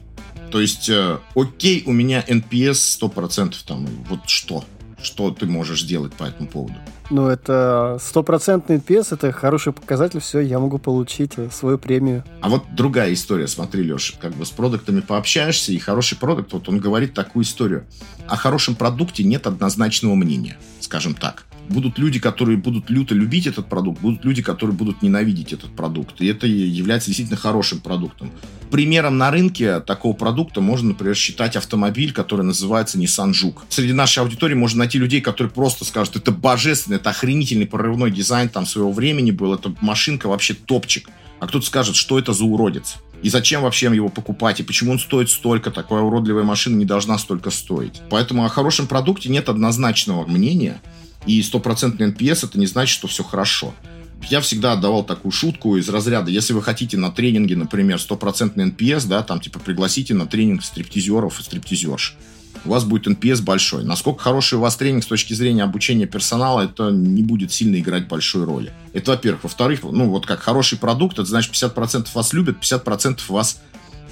То 0.50 0.60
есть, 0.60 0.88
э, 0.88 1.18
окей, 1.36 1.84
у 1.86 1.92
меня 1.92 2.24
NPS 2.26 2.98
100%, 2.98 3.54
там, 3.64 3.86
вот 4.08 4.28
что? 4.28 4.64
Что 5.02 5.30
ты 5.30 5.46
можешь 5.46 5.82
сделать 5.82 6.12
по 6.12 6.24
этому 6.24 6.48
поводу? 6.48 6.74
Ну, 7.10 7.26
это 7.28 7.98
стопроцентный 8.00 8.76
NPS, 8.76 9.14
это 9.14 9.32
хороший 9.32 9.72
показатель, 9.72 10.20
все, 10.20 10.40
я 10.40 10.58
могу 10.58 10.78
получить 10.78 11.32
э, 11.36 11.48
свою 11.50 11.78
премию. 11.78 12.22
А 12.40 12.48
вот 12.48 12.64
другая 12.74 13.14
история, 13.14 13.48
смотри, 13.48 13.82
Леша, 13.82 14.14
как 14.20 14.34
бы 14.34 14.44
с 14.44 14.50
продуктами 14.50 15.00
пообщаешься, 15.00 15.72
и 15.72 15.78
хороший 15.78 16.18
продукт, 16.18 16.52
вот 16.52 16.68
он 16.68 16.78
говорит 16.78 17.14
такую 17.14 17.44
историю. 17.44 17.86
О 18.26 18.36
хорошем 18.36 18.74
продукте 18.74 19.24
нет 19.24 19.46
однозначного 19.46 20.14
мнения, 20.14 20.58
скажем 20.80 21.14
так 21.14 21.47
будут 21.68 21.98
люди, 21.98 22.18
которые 22.18 22.56
будут 22.56 22.90
люто 22.90 23.14
любить 23.14 23.46
этот 23.46 23.68
продукт, 23.68 24.00
будут 24.00 24.24
люди, 24.24 24.42
которые 24.42 24.76
будут 24.76 25.02
ненавидеть 25.02 25.52
этот 25.52 25.70
продукт. 25.74 26.20
И 26.20 26.26
это 26.26 26.46
является 26.46 27.08
действительно 27.08 27.38
хорошим 27.38 27.80
продуктом. 27.80 28.30
Примером 28.70 29.16
на 29.16 29.30
рынке 29.30 29.80
такого 29.80 30.12
продукта 30.12 30.60
можно, 30.60 30.88
например, 30.88 31.14
считать 31.14 31.56
автомобиль, 31.56 32.12
который 32.12 32.42
называется 32.42 32.98
Nissan 32.98 33.32
Juke. 33.32 33.60
Среди 33.68 33.92
нашей 33.92 34.18
аудитории 34.20 34.54
можно 34.54 34.80
найти 34.80 34.98
людей, 34.98 35.20
которые 35.20 35.50
просто 35.50 35.84
скажут, 35.84 36.16
это 36.16 36.32
божественно, 36.32 36.96
это 36.96 37.10
охренительный 37.10 37.66
прорывной 37.66 38.10
дизайн 38.10 38.48
там 38.48 38.66
своего 38.66 38.92
времени 38.92 39.30
был, 39.30 39.54
это 39.54 39.74
машинка 39.80 40.28
вообще 40.28 40.54
топчик. 40.54 41.08
А 41.40 41.46
кто-то 41.46 41.64
скажет, 41.64 41.96
что 41.96 42.18
это 42.18 42.32
за 42.32 42.44
уродец. 42.44 42.96
И 43.22 43.30
зачем 43.30 43.62
вообще 43.62 43.86
его 43.86 44.08
покупать? 44.08 44.60
И 44.60 44.62
почему 44.62 44.92
он 44.92 44.98
стоит 44.98 45.30
столько? 45.30 45.70
Такая 45.70 46.00
уродливая 46.00 46.44
машина 46.44 46.76
не 46.76 46.84
должна 46.84 47.18
столько 47.18 47.50
стоить. 47.50 48.00
Поэтому 48.10 48.44
о 48.44 48.48
хорошем 48.48 48.86
продукте 48.86 49.28
нет 49.28 49.48
однозначного 49.48 50.24
мнения. 50.26 50.80
И 51.28 51.42
стопроцентный 51.42 52.10
NPS 52.10 52.46
это 52.46 52.58
не 52.58 52.66
значит, 52.66 52.94
что 52.94 53.06
все 53.06 53.22
хорошо. 53.22 53.74
Я 54.30 54.40
всегда 54.40 54.72
отдавал 54.72 55.04
такую 55.04 55.30
шутку 55.30 55.76
из 55.76 55.88
разряда, 55.90 56.30
если 56.30 56.54
вы 56.54 56.62
хотите 56.62 56.96
на 56.96 57.10
тренинге, 57.10 57.54
например, 57.54 58.00
стопроцентный 58.00 58.68
NPS, 58.70 59.06
да, 59.06 59.22
там 59.22 59.38
типа 59.38 59.58
пригласите 59.60 60.14
на 60.14 60.26
тренинг 60.26 60.64
стриптизеров 60.64 61.38
и 61.38 61.42
стриптизерш. 61.42 62.16
У 62.64 62.70
вас 62.70 62.84
будет 62.84 63.06
NPS 63.06 63.42
большой. 63.42 63.84
Насколько 63.84 64.22
хороший 64.22 64.58
у 64.58 64.62
вас 64.62 64.76
тренинг 64.76 65.04
с 65.04 65.06
точки 65.06 65.34
зрения 65.34 65.62
обучения 65.62 66.06
персонала, 66.06 66.62
это 66.62 66.90
не 66.90 67.22
будет 67.22 67.52
сильно 67.52 67.78
играть 67.78 68.08
большой 68.08 68.44
роли. 68.44 68.72
Это 68.94 69.10
во-первых. 69.10 69.44
Во-вторых, 69.44 69.80
ну 69.82 70.08
вот 70.08 70.24
как 70.24 70.40
хороший 70.40 70.78
продукт, 70.78 71.18
это 71.18 71.28
значит 71.28 71.52
50% 71.52 72.08
вас 72.14 72.32
любят, 72.32 72.56
50% 72.60 73.20
вас 73.28 73.60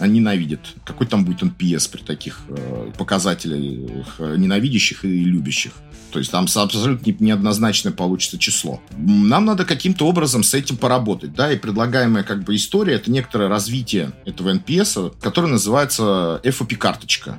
ненавидят. 0.00 0.60
Какой 0.84 1.06
там 1.06 1.24
будет 1.24 1.42
NPS 1.42 1.90
при 1.90 2.02
таких 2.02 2.40
э, 2.48 2.92
показателях 2.98 4.16
э, 4.18 4.36
ненавидящих 4.36 5.04
и 5.04 5.24
любящих? 5.24 5.72
То 6.12 6.20
есть 6.20 6.30
там 6.30 6.46
абсолютно 6.54 7.14
неоднозначное 7.18 7.92
получится 7.92 8.38
число. 8.38 8.80
Нам 8.96 9.44
надо 9.44 9.64
каким-то 9.64 10.06
образом 10.06 10.42
с 10.44 10.54
этим 10.54 10.76
поработать, 10.76 11.34
да, 11.34 11.52
и 11.52 11.58
предлагаемая 11.58 12.22
как 12.22 12.44
бы 12.44 12.56
история 12.56 12.94
это 12.94 13.10
некоторое 13.10 13.48
развитие 13.48 14.12
этого 14.24 14.54
NPS, 14.54 15.14
которое 15.20 15.48
называется 15.48 16.40
FOP-карточка. 16.42 17.38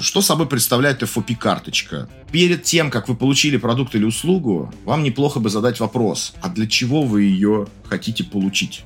Что 0.00 0.20
собой 0.20 0.46
представляет 0.46 1.02
FOP-карточка? 1.02 2.08
Перед 2.30 2.64
тем, 2.64 2.90
как 2.90 3.08
вы 3.08 3.16
получили 3.16 3.56
продукт 3.56 3.94
или 3.94 4.04
услугу, 4.04 4.72
вам 4.84 5.02
неплохо 5.02 5.40
бы 5.40 5.48
задать 5.48 5.80
вопрос, 5.80 6.34
а 6.42 6.48
для 6.50 6.66
чего 6.66 7.02
вы 7.02 7.22
ее 7.22 7.68
хотите 7.88 8.24
получить? 8.24 8.84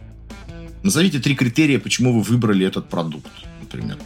Назовите 0.85 1.19
три 1.19 1.35
критерия, 1.35 1.79
почему 1.79 2.13
вы 2.13 2.21
выбрали 2.21 2.67
этот 2.67 2.91
продукт, 2.91 3.31
например. 3.59 3.97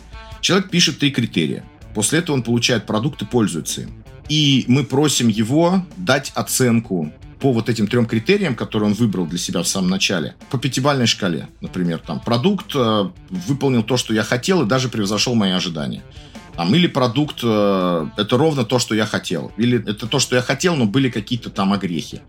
Человек 0.41 0.71
пишет 0.71 1.01
три 1.01 1.11
критерия. 1.11 1.65
После 1.93 2.21
этого 2.21 2.37
он 2.37 2.45
получает 2.45 2.87
продукт 2.87 3.21
и 3.21 3.27
пользуется 3.27 3.83
им. 3.83 4.05
И 4.29 4.65
мы 4.69 4.85
просим 4.85 5.27
его 5.27 5.85
дать 5.97 6.31
оценку 6.37 7.13
по 7.41 7.53
вот 7.53 7.69
этим 7.69 7.89
трем 7.89 8.07
критериям, 8.07 8.55
которые 8.55 8.91
он 8.91 8.95
выбрал 8.95 9.27
для 9.27 9.39
себя 9.39 9.63
в 9.65 9.67
самом 9.67 9.91
начале, 9.91 10.37
по 10.51 10.59
пятибалльной 10.59 11.07
шкале, 11.07 11.49
например, 11.61 11.99
там, 11.99 12.21
продукт 12.21 12.73
э, 12.75 13.11
выполнил 13.31 13.83
то, 13.83 13.97
что 13.97 14.15
я 14.15 14.23
хотел, 14.23 14.63
и 14.63 14.67
даже 14.67 14.89
превзошел 14.89 15.35
мои 15.35 15.51
ожидания. 15.51 16.05
Там, 16.55 16.73
или 16.75 16.87
продукт 16.87 17.41
э, 17.43 18.07
это 18.17 18.37
ровно 18.37 18.65
то, 18.65 18.79
что 18.79 18.95
я 18.95 19.07
хотел. 19.07 19.51
Или 19.57 19.79
это 19.79 20.07
то, 20.07 20.21
что 20.21 20.37
я 20.37 20.43
хотел, 20.43 20.77
но 20.77 20.87
были 20.87 21.11
какие-то 21.11 21.51
там 21.51 21.73
огрехи. 21.73 22.21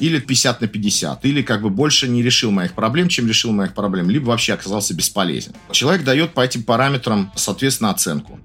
Или 0.00 0.18
50 0.20 0.60
на 0.60 0.68
50. 0.68 1.24
Или 1.24 1.42
как 1.42 1.62
бы 1.62 1.70
больше 1.70 2.08
не 2.08 2.22
решил 2.22 2.50
моих 2.50 2.72
проблем, 2.72 3.08
чем 3.08 3.26
решил 3.26 3.52
моих 3.52 3.74
проблем. 3.74 4.10
Либо 4.10 4.26
вообще 4.28 4.54
оказался 4.54 4.94
бесполезен. 4.94 5.52
Человек 5.72 6.04
дает 6.04 6.34
по 6.34 6.40
этим 6.40 6.62
параметрам, 6.62 7.32
соответственно, 7.34 7.90
оценку. 7.90 8.38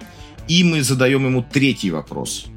И 0.47 0.63
мы 0.63 0.81
задаем 0.81 1.25
ему 1.25 1.43
третий 1.43 1.91
вопрос 1.91 2.47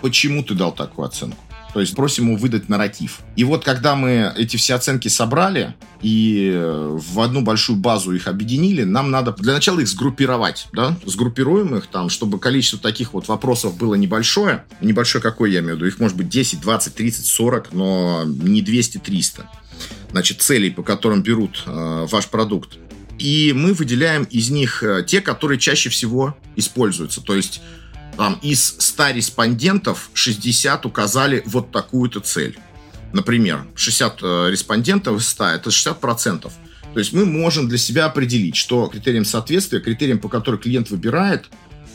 почему 0.00 0.42
ты 0.42 0.54
дал 0.54 0.72
такую 0.72 1.06
оценку. 1.06 1.38
То 1.72 1.80
есть 1.80 1.94
просим 1.94 2.26
ему 2.26 2.36
выдать 2.36 2.68
нарратив. 2.68 3.20
И 3.36 3.44
вот 3.44 3.64
когда 3.64 3.94
мы 3.94 4.32
эти 4.36 4.56
все 4.56 4.74
оценки 4.74 5.08
собрали 5.08 5.74
и 6.02 6.50
э, 6.52 6.98
в 6.98 7.20
одну 7.20 7.42
большую 7.42 7.76
базу 7.76 8.12
их 8.12 8.26
объединили, 8.26 8.82
нам 8.82 9.10
надо 9.10 9.32
для 9.32 9.52
начала 9.52 9.80
их 9.80 9.88
сгруппировать, 9.88 10.66
да, 10.72 10.96
сгруппируем 11.06 11.76
их 11.76 11.86
там, 11.86 12.08
чтобы 12.08 12.38
количество 12.38 12.78
таких 12.78 13.12
вот 13.12 13.28
вопросов 13.28 13.76
было 13.76 13.94
небольшое. 13.94 14.64
Небольшое 14.80 15.22
какое 15.22 15.50
я 15.50 15.60
имею 15.60 15.74
в 15.74 15.76
виду? 15.76 15.86
Их 15.86 16.00
может 16.00 16.16
быть 16.16 16.28
10, 16.28 16.60
20, 16.60 16.94
30, 16.94 17.26
40, 17.26 17.72
но 17.72 18.24
не 18.26 18.62
200, 18.62 18.98
300. 18.98 19.48
Значит, 20.10 20.42
целей, 20.42 20.70
по 20.70 20.82
которым 20.82 21.22
берут 21.22 21.62
э, 21.66 22.06
ваш 22.10 22.26
продукт. 22.26 22.78
И 23.18 23.52
мы 23.54 23.74
выделяем 23.74 24.24
из 24.24 24.50
них 24.50 24.82
э, 24.82 25.04
те, 25.06 25.20
которые 25.20 25.58
чаще 25.58 25.90
всего 25.90 26.36
используются. 26.56 27.20
То 27.20 27.36
есть 27.36 27.60
там, 28.20 28.38
из 28.42 28.76
100 28.78 29.12
респондентов 29.12 30.10
60 30.12 30.84
указали 30.84 31.42
вот 31.46 31.70
такую-то 31.72 32.20
цель. 32.20 32.58
Например, 33.14 33.64
60 33.74 34.18
э, 34.22 34.48
респондентов 34.50 35.18
из 35.18 35.28
100– 35.28 35.44
это 35.46 35.70
60%. 35.70 36.42
То 36.42 36.98
есть 36.98 37.14
мы 37.14 37.24
можем 37.24 37.66
для 37.66 37.78
себя 37.78 38.04
определить, 38.04 38.56
что 38.56 38.88
критерием 38.88 39.24
соответствия, 39.24 39.80
критерием, 39.80 40.18
по 40.18 40.28
которому 40.28 40.60
клиент 40.60 40.90
выбирает, 40.90 41.46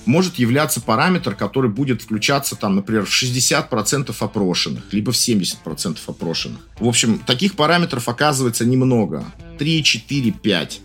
может 0.08 0.40
являться 0.40 0.82
параметр, 0.82 1.36
который 1.36 1.70
будет 1.70 2.02
включаться, 2.02 2.56
там, 2.56 2.76
например, 2.76 3.06
в 3.06 3.12
60% 3.12 4.16
опрошенных, 4.20 4.92
либо 4.94 5.12
в 5.12 5.16
70% 5.16 6.00
опрошенных. 6.08 6.60
В 6.80 6.88
общем, 6.88 7.20
таких 7.20 7.54
параметров 7.54 8.10
оказывается 8.10 8.66
немного. 8.66 9.24
3, 9.60 9.84
4, 9.84 10.32
5. 10.32 10.82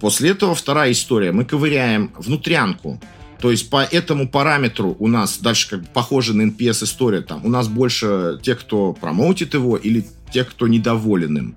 После 0.00 0.32
этого 0.32 0.54
вторая 0.54 0.92
история. 0.92 1.32
Мы 1.32 1.46
ковыряем 1.46 2.12
внутрянку. 2.18 3.00
То 3.40 3.50
есть 3.50 3.68
по 3.70 3.82
этому 3.82 4.28
параметру 4.28 4.96
у 4.98 5.08
нас 5.08 5.38
дальше 5.38 5.70
как 5.70 5.80
бы 5.80 5.86
похоже 5.92 6.34
на 6.34 6.42
NPS 6.42 6.84
история. 6.84 7.20
Там 7.20 7.44
у 7.44 7.48
нас 7.48 7.68
больше 7.68 8.38
тех, 8.42 8.60
кто 8.60 8.92
промоутит 8.92 9.54
его, 9.54 9.76
или 9.76 10.06
тех, 10.32 10.50
кто 10.50 10.66
недоволен 10.66 11.36
им. 11.36 11.56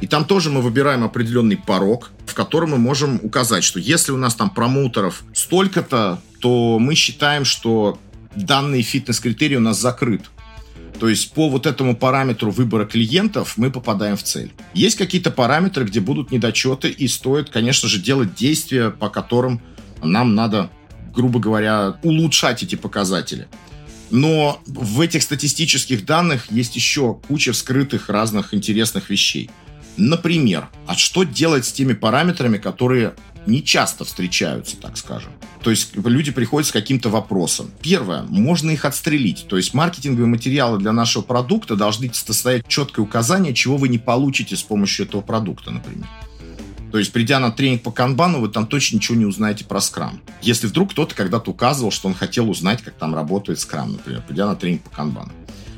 И 0.00 0.06
там 0.06 0.24
тоже 0.24 0.50
мы 0.50 0.62
выбираем 0.62 1.02
определенный 1.02 1.56
порог, 1.56 2.10
в 2.26 2.34
котором 2.34 2.70
мы 2.70 2.78
можем 2.78 3.20
указать, 3.22 3.64
что 3.64 3.80
если 3.80 4.12
у 4.12 4.16
нас 4.16 4.34
там 4.34 4.50
промоутеров 4.50 5.24
столько-то, 5.34 6.20
то 6.40 6.78
мы 6.78 6.94
считаем, 6.94 7.44
что 7.44 7.98
данный 8.34 8.82
фитнес-критерий 8.82 9.56
у 9.56 9.60
нас 9.60 9.80
закрыт. 9.80 10.22
То 11.00 11.08
есть 11.08 11.32
по 11.32 11.48
вот 11.48 11.66
этому 11.66 11.96
параметру 11.96 12.50
выбора 12.50 12.84
клиентов 12.84 13.54
мы 13.56 13.70
попадаем 13.70 14.16
в 14.16 14.22
цель. 14.22 14.52
Есть 14.74 14.96
какие-то 14.96 15.30
параметры, 15.30 15.84
где 15.84 16.00
будут 16.00 16.32
недочеты, 16.32 16.90
и 16.90 17.06
стоит, 17.06 17.50
конечно 17.50 17.88
же, 17.88 18.00
делать 18.00 18.34
действия, 18.34 18.90
по 18.90 19.08
которым 19.08 19.60
нам 20.02 20.34
надо 20.34 20.70
грубо 21.18 21.40
говоря, 21.40 21.98
улучшать 22.04 22.62
эти 22.62 22.76
показатели. 22.76 23.48
Но 24.10 24.62
в 24.66 25.00
этих 25.00 25.24
статистических 25.24 26.06
данных 26.06 26.50
есть 26.52 26.76
еще 26.76 27.18
куча 27.26 27.52
вскрытых 27.52 28.08
разных 28.08 28.54
интересных 28.54 29.10
вещей. 29.10 29.50
Например, 29.96 30.68
а 30.86 30.94
что 30.94 31.24
делать 31.24 31.66
с 31.66 31.72
теми 31.72 31.92
параметрами, 31.92 32.56
которые 32.56 33.14
не 33.46 33.64
часто 33.64 34.04
встречаются, 34.04 34.76
так 34.76 34.96
скажем. 34.96 35.32
То 35.64 35.70
есть 35.70 35.96
люди 35.96 36.30
приходят 36.30 36.68
с 36.68 36.72
каким-то 36.72 37.08
вопросом. 37.08 37.72
Первое, 37.82 38.22
можно 38.22 38.70
их 38.70 38.84
отстрелить. 38.84 39.46
То 39.48 39.56
есть 39.56 39.74
маркетинговые 39.74 40.28
материалы 40.28 40.78
для 40.78 40.92
нашего 40.92 41.22
продукта 41.22 41.74
должны 41.74 42.12
состоять 42.14 42.68
четкое 42.68 43.04
указание, 43.04 43.54
чего 43.54 43.76
вы 43.76 43.88
не 43.88 43.98
получите 43.98 44.54
с 44.54 44.62
помощью 44.62 45.06
этого 45.06 45.22
продукта, 45.22 45.72
например. 45.72 46.06
То 46.90 46.98
есть, 46.98 47.12
придя 47.12 47.38
на 47.38 47.50
тренинг 47.50 47.82
по 47.82 47.90
канбану, 47.90 48.40
вы 48.40 48.48
там 48.48 48.66
точно 48.66 48.96
ничего 48.96 49.16
не 49.16 49.26
узнаете 49.26 49.64
про 49.64 49.80
скрам. 49.80 50.20
Если 50.40 50.66
вдруг 50.66 50.92
кто-то 50.92 51.14
когда-то 51.14 51.50
указывал, 51.50 51.90
что 51.90 52.08
он 52.08 52.14
хотел 52.14 52.48
узнать, 52.48 52.82
как 52.82 52.94
там 52.94 53.14
работает 53.14 53.60
скрам, 53.60 53.92
например, 53.92 54.22
придя 54.26 54.46
на 54.46 54.56
тренинг 54.56 54.82
по 54.82 54.90
канбану. 54.90 55.32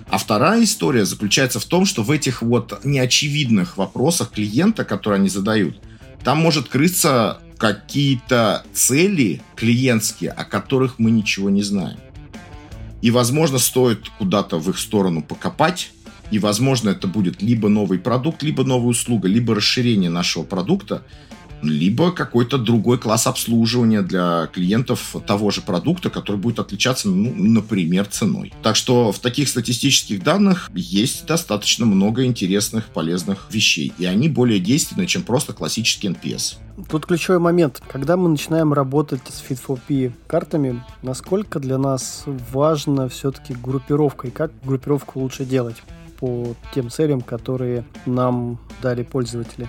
А 0.09 0.18
вторая 0.18 0.62
история 0.64 1.05
заключается 1.05 1.61
в 1.61 1.64
том, 1.64 1.85
что 1.85 2.03
в 2.03 2.11
этих 2.11 2.42
вот 2.42 2.85
неочевидных 2.85 3.77
вопросах 3.77 4.31
клиента, 4.31 4.85
которые 4.85 5.18
они 5.18 5.29
задают, 5.29 5.81
там 6.25 6.38
может 6.38 6.68
крыться 6.68 7.38
какие-то 7.59 8.64
цели 8.73 9.42
клиентские, 9.55 10.31
о 10.31 10.44
которых 10.44 10.99
мы 10.99 11.11
ничего 11.11 11.51
не 11.51 11.62
знаем. 11.62 11.99
И, 13.03 13.11
возможно, 13.11 13.59
стоит 13.59 14.09
куда-то 14.18 14.59
в 14.59 14.68
их 14.70 14.79
сторону 14.79 15.23
покопать, 15.23 15.92
и, 16.30 16.38
возможно, 16.38 16.90
это 16.90 17.06
будет 17.06 17.42
либо 17.42 17.68
новый 17.68 17.98
продукт, 17.98 18.42
либо 18.42 18.64
новая 18.64 18.90
услуга, 18.90 19.28
либо 19.28 19.54
расширение 19.54 20.10
нашего 20.10 20.44
продукта, 20.44 21.02
либо 21.62 22.12
какой-то 22.12 22.58
другой 22.58 22.98
класс 22.98 23.26
обслуживания 23.26 24.02
для 24.02 24.48
клиентов 24.52 25.16
того 25.26 25.50
же 25.50 25.60
продукта, 25.60 26.10
который 26.10 26.36
будет 26.36 26.58
отличаться, 26.58 27.08
ну, 27.08 27.34
например, 27.34 28.06
ценой. 28.06 28.52
Так 28.62 28.76
что 28.76 29.12
в 29.12 29.18
таких 29.18 29.48
статистических 29.48 30.22
данных 30.22 30.70
есть 30.74 31.26
достаточно 31.26 31.86
много 31.86 32.24
интересных, 32.24 32.86
полезных 32.86 33.48
вещей, 33.50 33.92
и 33.98 34.04
они 34.04 34.28
более 34.28 34.60
действенны, 34.60 35.06
чем 35.06 35.22
просто 35.22 35.52
классический 35.52 36.08
NPS. 36.08 36.56
Тут 36.90 37.06
ключевой 37.06 37.40
момент. 37.40 37.82
Когда 37.90 38.16
мы 38.16 38.30
начинаем 38.30 38.72
работать 38.72 39.20
с 39.28 39.42
Fit4P 39.46 40.12
картами, 40.26 40.82
насколько 41.02 41.60
для 41.60 41.76
нас 41.76 42.24
важна 42.26 43.08
все-таки 43.08 43.54
группировка 43.54 44.28
и 44.28 44.30
как 44.30 44.50
группировку 44.64 45.20
лучше 45.20 45.44
делать? 45.44 45.76
По 46.20 46.54
тем 46.74 46.90
целям, 46.90 47.22
которые 47.22 47.85
нам 48.06 48.59
дали 48.83 49.02
пользователи? 49.02 49.68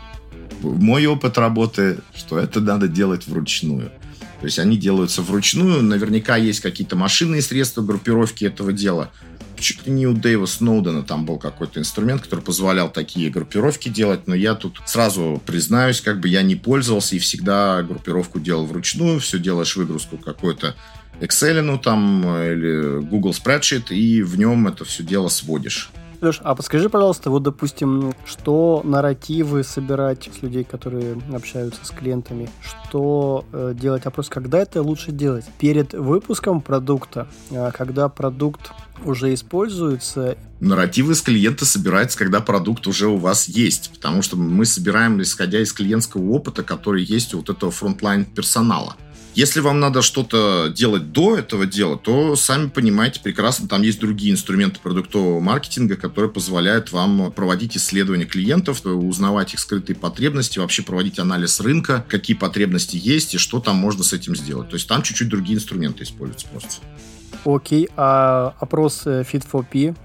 Мой 0.62 1.06
опыт 1.08 1.38
работы, 1.38 1.98
что 2.14 2.38
это 2.38 2.60
надо 2.60 2.88
делать 2.88 3.28
вручную. 3.28 3.92
То 4.42 4.46
есть 4.46 4.60
они 4.60 4.78
делаются 4.78 5.22
вручную, 5.22 5.82
наверняка 5.84 6.36
есть 6.36 6.62
какие-то 6.62 6.96
машинные 6.96 7.42
средства 7.42 7.82
группировки 7.82 8.44
этого 8.44 8.74
дела. 8.74 9.12
Чуть 9.60 9.86
ли 9.86 9.94
не 9.94 10.08
у 10.08 10.14
Дэйва 10.14 10.48
Сноудена 10.48 11.04
там 11.04 11.26
был 11.26 11.38
какой-то 11.38 11.80
инструмент, 11.80 12.24
который 12.24 12.42
позволял 12.42 12.90
такие 12.92 13.30
группировки 13.30 13.90
делать, 13.90 14.28
но 14.28 14.34
я 14.34 14.56
тут 14.56 14.82
сразу 14.86 15.40
признаюсь, 15.46 16.02
как 16.02 16.20
бы 16.20 16.28
я 16.28 16.42
не 16.42 16.56
пользовался 16.56 17.16
и 17.16 17.20
всегда 17.20 17.84
группировку 17.84 18.40
делал 18.40 18.66
вручную, 18.66 19.20
все 19.20 19.38
делаешь 19.38 19.76
выгрузку 19.76 20.18
какой-то 20.18 20.76
Excel, 21.20 21.62
ну 21.62 21.78
там, 21.78 22.26
или 22.26 23.00
Google 23.02 23.32
Spreadsheet, 23.32 23.94
и 23.94 24.24
в 24.24 24.40
нем 24.40 24.68
это 24.68 24.86
все 24.86 25.04
дело 25.04 25.28
сводишь. 25.28 25.92
Леш, 26.22 26.40
а 26.44 26.54
подскажи, 26.54 26.88
пожалуйста, 26.88 27.32
вот, 27.32 27.42
допустим, 27.42 28.14
что 28.28 28.82
нарративы 28.84 29.64
собирать 29.64 30.30
с 30.32 30.44
людей, 30.44 30.64
которые 30.64 31.18
общаются 31.34 31.84
с 31.84 31.90
клиентами, 31.90 32.48
что 32.62 33.44
э, 33.52 33.74
делать 33.76 34.06
опрос, 34.06 34.30
когда 34.30 34.60
это 34.60 34.84
лучше 34.84 35.12
делать? 35.12 35.46
Перед 35.58 35.94
выпуском 35.94 36.62
продукта, 36.62 37.28
э, 37.50 37.72
когда 37.76 38.08
продукт 38.08 38.72
уже 39.04 39.34
используется? 39.34 40.38
Нарративы 40.60 41.16
с 41.16 41.22
клиента 41.22 41.66
собираются, 41.66 42.20
когда 42.20 42.40
продукт 42.40 42.86
уже 42.86 43.08
у 43.08 43.18
вас 43.18 43.48
есть, 43.48 43.92
потому 43.92 44.22
что 44.22 44.38
мы 44.38 44.66
собираем, 44.66 45.20
исходя 45.24 45.60
из 45.60 45.74
клиентского 45.74 46.30
опыта, 46.30 46.62
который 46.62 47.04
есть 47.04 47.34
у 47.34 47.38
вот 47.38 47.50
этого 47.50 47.72
frontline 47.72 48.26
персонала. 48.26 48.96
Если 49.34 49.62
вам 49.62 49.80
надо 49.80 50.02
что-то 50.02 50.68
делать 50.76 51.14
до 51.14 51.38
этого 51.38 51.66
дела, 51.66 51.98
то 51.98 52.36
сами 52.36 52.68
понимаете 52.68 53.22
прекрасно, 53.22 53.68
там 53.68 53.82
есть 53.82 54.00
другие 54.00 54.34
инструменты 54.34 54.80
продуктового 54.82 55.40
маркетинга, 55.40 55.96
которые 55.96 56.30
позволяют 56.30 56.92
вам 56.92 57.32
проводить 57.32 57.78
исследования 57.78 58.26
клиентов, 58.26 58.86
узнавать 58.86 59.54
их 59.54 59.62
скрытые 59.62 59.96
потребности, 59.96 60.60
вообще 60.60 60.84
проводить 60.84 61.18
анализ 61.18 61.62
рынка, 61.62 62.06
какие 62.10 62.36
потребности 62.36 63.00
есть 63.02 63.34
и 63.34 63.38
что 63.38 63.62
там 63.62 63.78
можно 63.78 64.04
с 64.04 64.12
этим 64.12 64.36
сделать. 64.36 64.68
То 64.70 64.76
есть 64.76 64.88
там 64.90 65.02
чуть-чуть 65.02 65.30
другие 65.30 65.58
инструменты 65.58 66.04
используются 66.04 66.48
просто. 66.48 66.82
Окей, 67.46 67.88
а 67.96 68.54
опрос 68.60 69.04
э, 69.06 69.24
F4P 69.24 69.96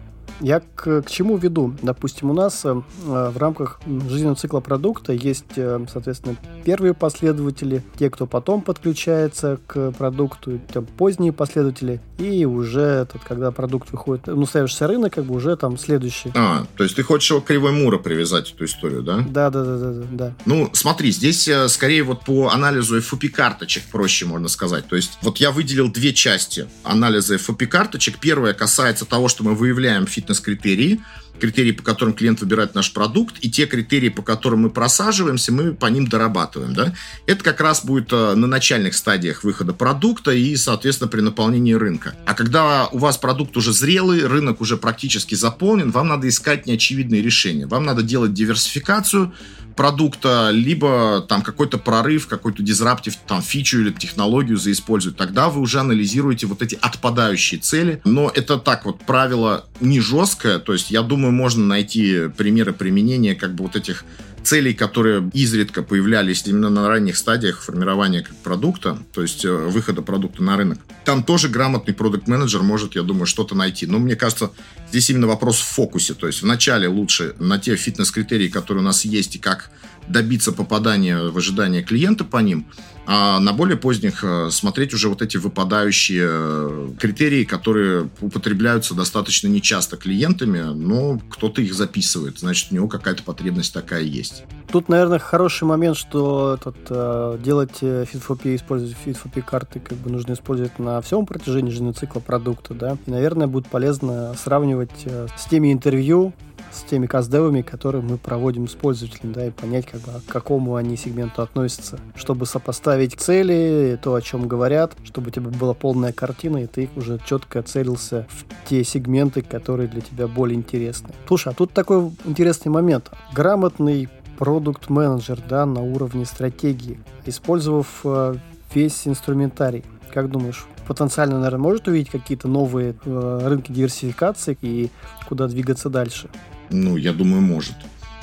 я 0.40 0.60
к, 0.60 1.02
к 1.02 1.10
чему 1.10 1.36
веду? 1.36 1.74
Допустим, 1.82 2.30
у 2.30 2.34
нас 2.34 2.64
э, 2.64 2.82
в 3.04 3.36
рамках 3.38 3.80
жизненного 3.86 4.36
цикла 4.36 4.60
продукта 4.60 5.12
есть, 5.12 5.56
э, 5.56 5.84
соответственно, 5.90 6.36
первые 6.64 6.94
последователи, 6.94 7.82
те, 7.98 8.10
кто 8.10 8.26
потом 8.26 8.60
подключается 8.60 9.58
к 9.66 9.92
продукту, 9.92 10.60
там, 10.72 10.86
поздние 10.86 11.32
последователи, 11.32 12.00
и 12.18 12.44
уже, 12.44 12.80
этот, 12.80 13.22
когда 13.24 13.50
продукт 13.50 13.90
выходит, 13.90 14.26
ну, 14.26 14.46
ставишься 14.46 14.86
рынок, 14.86 15.14
как 15.14 15.24
бы 15.24 15.34
уже 15.34 15.56
там 15.56 15.78
следующий. 15.78 16.32
А, 16.34 16.66
то 16.76 16.84
есть 16.84 16.96
ты 16.96 17.02
хочешь 17.02 17.30
его 17.30 17.40
к 17.40 17.46
кривой 17.46 17.72
Мура 17.72 17.98
привязать, 17.98 18.52
эту 18.52 18.64
историю, 18.64 19.02
да? 19.02 19.24
Да, 19.28 19.50
да, 19.50 19.64
да, 19.64 19.78
да, 19.78 20.06
да. 20.10 20.34
Ну, 20.44 20.70
смотри, 20.72 21.10
здесь 21.12 21.48
э, 21.48 21.68
скорее 21.68 22.02
вот 22.02 22.24
по 22.24 22.50
анализу 22.50 22.98
F4P-карточек 22.98 23.84
проще, 23.90 24.26
можно 24.26 24.48
сказать. 24.48 24.86
То 24.86 24.96
есть 24.96 25.18
вот 25.22 25.38
я 25.38 25.50
выделил 25.50 25.90
две 25.90 26.12
части 26.12 26.68
анализа 26.82 27.36
F4P-карточек. 27.36 28.18
Первая 28.20 28.52
касается 28.52 29.04
того, 29.04 29.28
что 29.28 29.44
мы 29.44 29.54
выявляем 29.54 30.06
fit 30.06 30.25
fitness-критерии, 30.26 31.00
критерии, 31.38 31.72
по 31.72 31.82
которым 31.82 32.14
клиент 32.14 32.40
выбирает 32.40 32.74
наш 32.74 32.92
продукт, 32.92 33.36
и 33.40 33.50
те 33.50 33.66
критерии, 33.66 34.08
по 34.08 34.22
которым 34.22 34.60
мы 34.62 34.70
просаживаемся, 34.70 35.52
мы 35.52 35.74
по 35.74 35.86
ним 35.86 36.06
дорабатываем. 36.06 36.74
Да? 36.74 36.94
Это 37.26 37.44
как 37.44 37.60
раз 37.60 37.84
будет 37.84 38.12
э, 38.12 38.34
на 38.34 38.46
начальных 38.46 38.94
стадиях 38.94 39.44
выхода 39.44 39.72
продукта 39.72 40.32
и, 40.32 40.56
соответственно, 40.56 41.08
при 41.08 41.20
наполнении 41.20 41.74
рынка. 41.74 42.14
А 42.24 42.34
когда 42.34 42.88
у 42.88 42.98
вас 42.98 43.18
продукт 43.18 43.56
уже 43.56 43.72
зрелый, 43.72 44.26
рынок 44.26 44.60
уже 44.60 44.76
практически 44.76 45.34
заполнен, 45.34 45.90
вам 45.90 46.08
надо 46.08 46.28
искать 46.28 46.66
неочевидные 46.66 47.22
решения. 47.22 47.66
Вам 47.66 47.84
надо 47.84 48.02
делать 48.02 48.32
диверсификацию, 48.32 49.32
продукта, 49.76 50.50
либо 50.52 51.24
там 51.28 51.42
какой-то 51.42 51.78
прорыв, 51.78 52.26
какой-то 52.26 52.62
дизраптив, 52.62 53.16
там 53.26 53.42
фичу 53.42 53.80
или 53.80 53.92
технологию 53.92 54.56
заиспользовать. 54.56 55.16
Тогда 55.16 55.48
вы 55.50 55.60
уже 55.60 55.80
анализируете 55.80 56.46
вот 56.46 56.62
эти 56.62 56.78
отпадающие 56.80 57.60
цели. 57.60 58.00
Но 58.04 58.30
это 58.34 58.56
так 58.56 58.86
вот 58.86 59.00
правило 59.00 59.66
не 59.80 60.00
жесткое, 60.00 60.58
то 60.58 60.72
есть 60.72 60.90
я 60.90 61.02
думаю, 61.02 61.32
можно 61.32 61.64
найти 61.64 62.28
примеры 62.36 62.72
применения 62.72 63.34
как 63.34 63.54
бы 63.54 63.64
вот 63.64 63.76
этих 63.76 64.04
целей, 64.46 64.74
которые 64.74 65.28
изредка 65.34 65.82
появлялись 65.82 66.44
именно 66.46 66.70
на 66.70 66.88
ранних 66.88 67.16
стадиях 67.16 67.60
формирования 67.60 68.22
как 68.22 68.36
продукта, 68.36 68.98
то 69.12 69.22
есть 69.22 69.44
э, 69.44 69.52
выхода 69.52 70.02
продукта 70.02 70.42
на 70.42 70.56
рынок. 70.56 70.78
Там 71.04 71.22
тоже 71.22 71.48
грамотный 71.48 71.94
продукт-менеджер 71.94 72.62
может, 72.62 72.94
я 72.94 73.02
думаю, 73.02 73.26
что-то 73.26 73.54
найти. 73.54 73.86
Но 73.86 73.98
мне 73.98 74.14
кажется, 74.16 74.52
здесь 74.90 75.10
именно 75.10 75.26
вопрос 75.26 75.58
в 75.58 75.66
фокусе. 75.66 76.14
То 76.14 76.26
есть 76.26 76.42
вначале 76.42 76.88
лучше 76.88 77.34
на 77.38 77.58
те 77.58 77.76
фитнес-критерии, 77.76 78.48
которые 78.48 78.82
у 78.82 78.86
нас 78.86 79.04
есть, 79.04 79.36
и 79.36 79.38
как 79.38 79.70
добиться 80.08 80.52
попадания 80.52 81.18
в 81.18 81.36
ожидание 81.36 81.82
клиента 81.82 82.24
по 82.24 82.38
ним, 82.38 82.66
а 83.08 83.38
на 83.38 83.52
более 83.52 83.76
поздних 83.76 84.24
э, 84.24 84.50
смотреть 84.50 84.92
уже 84.92 85.08
вот 85.08 85.22
эти 85.22 85.36
выпадающие 85.36 86.28
э, 86.28 86.88
критерии, 86.98 87.44
которые 87.44 88.10
употребляются 88.20 88.94
достаточно 88.94 89.46
нечасто 89.46 89.96
клиентами, 89.96 90.60
но 90.60 91.20
кто-то 91.30 91.62
их 91.62 91.72
записывает, 91.72 92.40
значит, 92.40 92.72
у 92.72 92.74
него 92.74 92.88
какая-то 92.88 93.22
потребность 93.22 93.72
такая 93.72 94.02
есть. 94.02 94.42
Тут, 94.72 94.88
наверное, 94.88 95.20
хороший 95.20 95.64
момент, 95.64 95.96
что 95.96 96.58
этот, 96.60 96.76
э, 96.90 97.38
делать 97.44 97.80
Fit4P, 97.80 98.56
использовать 98.56 98.96
Fit4P 99.04 99.42
карты, 99.42 99.78
как 99.78 99.98
бы 99.98 100.10
нужно 100.10 100.32
использовать 100.32 100.80
на 100.80 101.00
всем 101.00 101.26
протяжении 101.26 101.70
жизненного 101.70 101.94
цикла 101.94 102.18
продукта, 102.18 102.74
да. 102.74 102.98
И, 103.06 103.10
наверное, 103.10 103.46
будет 103.46 103.68
полезно 103.68 104.34
сравнивать 104.34 105.06
с 105.36 105.44
теми 105.48 105.72
интервью, 105.72 106.34
с 106.76 106.82
теми 106.82 107.06
каздевами, 107.06 107.62
которые 107.62 108.02
мы 108.02 108.18
проводим 108.18 108.68
с 108.68 108.74
пользователями, 108.74 109.32
да, 109.32 109.46
и 109.46 109.50
понять, 109.50 109.86
как 109.86 110.00
бы, 110.02 110.20
к 110.26 110.30
какому 110.30 110.76
они 110.76 110.96
сегменту 110.96 111.42
относятся, 111.42 111.98
чтобы 112.14 112.46
сопоставить 112.46 113.14
цели, 113.14 113.98
то, 114.02 114.14
о 114.14 114.22
чем 114.22 114.46
говорят, 114.46 114.92
чтобы 115.04 115.28
у 115.28 115.30
тебя 115.30 115.50
была 115.50 115.74
полная 115.74 116.12
картина, 116.12 116.58
и 116.58 116.66
ты 116.66 116.90
уже 116.96 117.18
четко 117.24 117.62
целился 117.62 118.26
в 118.30 118.68
те 118.68 118.84
сегменты, 118.84 119.42
которые 119.42 119.88
для 119.88 120.00
тебя 120.00 120.28
более 120.28 120.56
интересны. 120.56 121.08
Слушай, 121.26 121.52
а 121.52 121.56
тут 121.56 121.72
такой 121.72 122.10
интересный 122.24 122.70
момент. 122.70 123.10
Грамотный 123.32 124.08
продукт-менеджер, 124.38 125.40
да, 125.48 125.66
на 125.66 125.82
уровне 125.82 126.26
стратегии, 126.26 127.00
использовав 127.24 128.00
э, 128.04 128.34
весь 128.74 129.08
инструментарий, 129.08 129.84
как 130.12 130.30
думаешь, 130.30 130.66
потенциально, 130.86 131.36
наверное, 131.36 131.58
может 131.58 131.88
увидеть 131.88 132.10
какие-то 132.10 132.48
новые 132.48 132.94
э, 133.04 133.40
рынки 133.44 133.72
диверсификации 133.72 134.56
и 134.60 134.90
куда 135.28 135.46
двигаться 135.48 135.90
дальше? 135.90 136.28
Ну, 136.70 136.96
я 136.96 137.12
думаю, 137.12 137.42
может. 137.42 137.74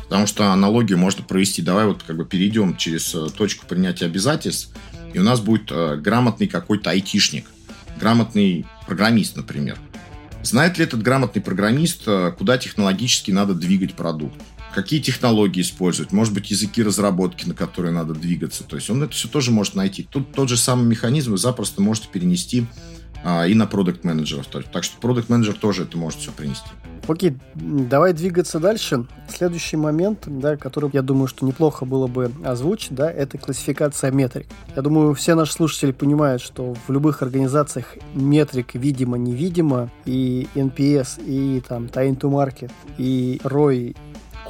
Потому 0.04 0.28
что 0.28 0.52
аналогию 0.52 0.98
можно 0.98 1.24
провести. 1.24 1.62
Давай 1.62 1.86
вот 1.86 2.04
как 2.04 2.18
бы 2.18 2.26
перейдем 2.26 2.78
через 2.78 3.16
э, 3.16 3.30
точку 3.36 3.66
принятия 3.66 4.06
обязательств, 4.06 4.76
и 5.14 5.20
у 5.20 5.24
нас 5.24 5.40
будет 5.40 5.72
э, 5.72 5.98
грамотный 5.98 6.48
какой-то 6.48 6.92
айтишник, 6.92 7.46
грамотный 8.00 8.66
программист, 8.86 9.36
например. 9.36 9.80
Знает 10.44 10.78
ли 10.78 10.84
этот 10.84 11.02
грамотный 11.02 11.42
программист, 11.42 12.04
э, 12.06 12.34
куда 12.38 12.58
технологически 12.58 13.32
надо 13.32 13.54
двигать 13.54 13.96
продукт? 13.96 14.40
Какие 14.76 15.00
технологии 15.00 15.62
использовать? 15.62 16.12
Может 16.12 16.34
быть, 16.34 16.52
языки 16.52 16.84
разработки, 16.84 17.46
на 17.46 17.54
которые 17.54 17.94
надо 17.94 18.14
двигаться. 18.14 18.64
То 18.64 18.76
есть 18.76 18.90
он 18.90 19.04
это 19.04 19.14
все 19.14 19.28
тоже 19.28 19.52
может 19.52 19.76
найти. 19.76 20.04
Тут 20.04 20.34
тот 20.34 20.50
же 20.50 20.58
самый 20.58 20.86
механизм 20.86 21.32
вы 21.32 21.38
запросто 21.38 21.82
можете 21.82 22.08
перенести 22.12 22.66
а, 23.24 23.46
и 23.48 23.54
на 23.54 23.68
продукт 23.68 24.04
менеджеров 24.04 24.48
Так 24.48 24.84
что 24.84 25.00
продукт 25.00 25.30
менеджер 25.30 25.56
тоже 25.56 25.84
это 25.84 25.98
может 25.98 26.20
все 26.20 26.32
принести. 26.32 26.68
Окей, 27.06 27.36
давай 27.56 28.14
двигаться 28.14 28.60
дальше. 28.60 29.06
Следующий 29.28 29.76
момент, 29.76 30.24
да, 30.26 30.56
который, 30.56 30.90
я 30.94 31.02
думаю, 31.02 31.28
что 31.28 31.46
неплохо 31.46 31.84
было 31.84 32.08
бы 32.08 32.32
озвучить, 32.46 32.96
да, 32.96 33.12
это 33.12 33.38
классификация 33.38 34.12
метрик. 34.12 34.48
Я 34.74 34.82
думаю, 34.82 35.14
все 35.14 35.36
наши 35.36 35.52
слушатели 35.52 35.92
понимают, 35.92 36.42
что 36.42 36.76
в 36.88 36.92
любых 36.92 37.22
организациях 37.22 37.98
метрик 38.14 38.76
видимо-невидимо, 38.76 39.90
и 40.06 40.48
NPS, 40.56 41.22
и 41.26 41.62
там 41.68 41.86
Time 41.86 42.18
to 42.18 42.32
Market, 42.32 42.72
и 42.98 43.42
ROI, 43.44 43.98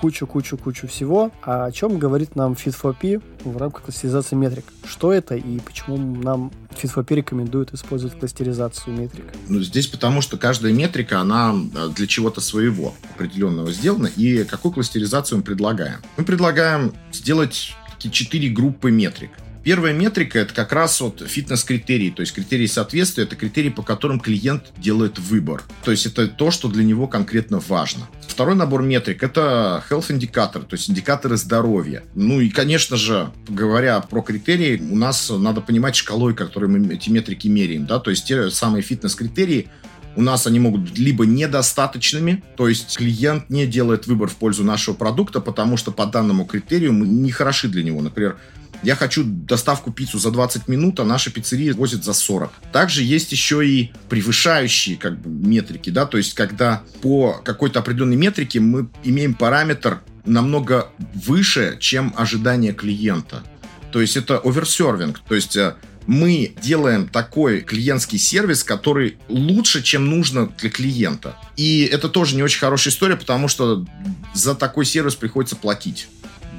кучу-кучу-кучу 0.03 0.89
всего. 0.89 1.31
А 1.43 1.63
о 1.67 1.71
чем 1.71 1.97
говорит 1.97 2.35
нам 2.35 2.53
Fit4P 2.53 3.23
в 3.45 3.55
рамках 3.55 3.83
кластеризации 3.83 4.35
метрик? 4.35 4.65
Что 4.85 5.13
это 5.13 5.35
и 5.35 5.59
почему 5.59 5.95
нам 5.97 6.51
Fit4P 6.71 7.15
рекомендует 7.15 7.73
использовать 7.73 8.19
кластеризацию 8.19 8.97
метрик? 8.97 9.23
Ну, 9.47 9.61
здесь 9.61 9.87
потому, 9.87 10.19
что 10.19 10.35
каждая 10.35 10.73
метрика, 10.73 11.21
она 11.21 11.55
э, 11.55 11.87
для 11.95 12.05
чего-то 12.05 12.41
своего 12.41 12.93
определенного 13.15 13.71
сделана. 13.71 14.07
И 14.07 14.43
какую 14.43 14.73
кластеризацию 14.73 15.37
мы 15.37 15.43
предлагаем? 15.45 16.01
Мы 16.17 16.25
предлагаем 16.25 16.93
сделать 17.13 17.73
четыре 17.97 18.49
группы 18.49 18.91
метрик. 18.91 19.31
Первая 19.63 19.93
метрика– 19.93 20.39
это 20.39 20.53
как 20.53 20.73
раз 20.73 20.99
вот 20.99 21.23
фитнес-критерии, 21.25 22.09
то 22.09 22.19
есть 22.19 22.33
критерии 22.33 22.65
соответствия– 22.65 23.23
это 23.25 23.37
критерии, 23.37 23.69
по 23.69 23.81
которым 23.81 24.19
клиент 24.19 24.73
делает 24.77 25.19
выбор. 25.19 25.63
То 25.85 25.91
есть 25.91 26.05
это 26.05 26.27
то, 26.27 26.51
что 26.51 26.67
для 26.67 26.83
него 26.83 27.07
конкретно 27.07 27.61
важно. 27.65 28.09
Второй 28.27 28.55
набор 28.55 28.81
метрик– 28.81 29.23
это 29.23 29.81
health 29.89 30.11
индикатор, 30.11 30.63
то 30.63 30.73
есть 30.73 30.89
индикаторы 30.89 31.37
здоровья. 31.37 32.03
Ну 32.13 32.41
и, 32.41 32.49
конечно 32.49 32.97
же, 32.97 33.31
говоря 33.47 34.01
про 34.01 34.21
критерии, 34.21 34.81
у 34.91 34.97
нас 34.97 35.29
надо 35.29 35.61
понимать 35.61 35.95
шкалой, 35.95 36.33
которой 36.33 36.69
мы 36.69 36.93
эти 36.93 37.09
метрики 37.09 37.47
меряем. 37.47 37.85
Да? 37.85 37.99
То 37.99 38.09
есть 38.09 38.25
те 38.25 38.49
самые 38.49 38.81
фитнес-критерии, 38.81 39.69
у 40.15 40.21
нас 40.21 40.45
они 40.45 40.59
могут 40.59 40.81
быть 40.81 40.97
либо 40.97 41.25
недостаточными, 41.25 42.43
то 42.57 42.67
есть 42.67 42.97
клиент 42.97 43.49
не 43.49 43.65
делает 43.65 44.07
выбор 44.07 44.29
в 44.29 44.35
пользу 44.35 44.63
нашего 44.63 44.93
продукта, 44.93 45.39
потому 45.39 45.77
что 45.77 45.91
по 45.91 46.05
данному 46.05 46.45
критерию 46.45 46.93
мы 46.93 47.07
не 47.07 47.31
хороши 47.31 47.67
для 47.67 47.83
него. 47.83 48.01
Например, 48.01 48.37
я 48.83 48.95
хочу 48.95 49.23
доставку 49.23 49.91
пиццу 49.91 50.19
за 50.19 50.31
20 50.31 50.67
минут, 50.67 50.99
а 50.99 51.05
наша 51.05 51.31
пиццерия 51.31 51.73
возит 51.73 52.03
за 52.03 52.13
40. 52.13 52.51
Также 52.71 53.03
есть 53.03 53.31
еще 53.31 53.67
и 53.67 53.91
превышающие 54.09 54.97
как 54.97 55.19
бы, 55.19 55.29
метрики, 55.29 55.89
да, 55.89 56.05
то 56.05 56.17
есть 56.17 56.33
когда 56.33 56.83
по 57.01 57.41
какой-то 57.43 57.79
определенной 57.79 58.17
метрике 58.17 58.59
мы 58.59 58.89
имеем 59.03 59.33
параметр 59.33 60.01
намного 60.25 60.89
выше, 61.13 61.77
чем 61.79 62.13
ожидание 62.15 62.73
клиента. 62.73 63.43
То 63.91 64.01
есть 64.01 64.17
это 64.17 64.39
оверсервинг, 64.39 65.19
то 65.19 65.35
есть 65.35 65.55
э, 65.55 65.75
мы 66.07 66.53
делаем 66.61 67.07
такой 67.07 67.61
клиентский 67.61 68.17
сервис, 68.17 68.63
который 68.63 69.17
лучше, 69.27 69.83
чем 69.83 70.09
нужно 70.09 70.47
для 70.47 70.69
клиента. 70.69 71.37
И 71.55 71.83
это 71.83 72.09
тоже 72.09 72.35
не 72.35 72.43
очень 72.43 72.59
хорошая 72.59 72.93
история, 72.93 73.15
потому 73.15 73.47
что 73.47 73.85
за 74.33 74.55
такой 74.55 74.85
сервис 74.85 75.15
приходится 75.15 75.55
платить. 75.55 76.07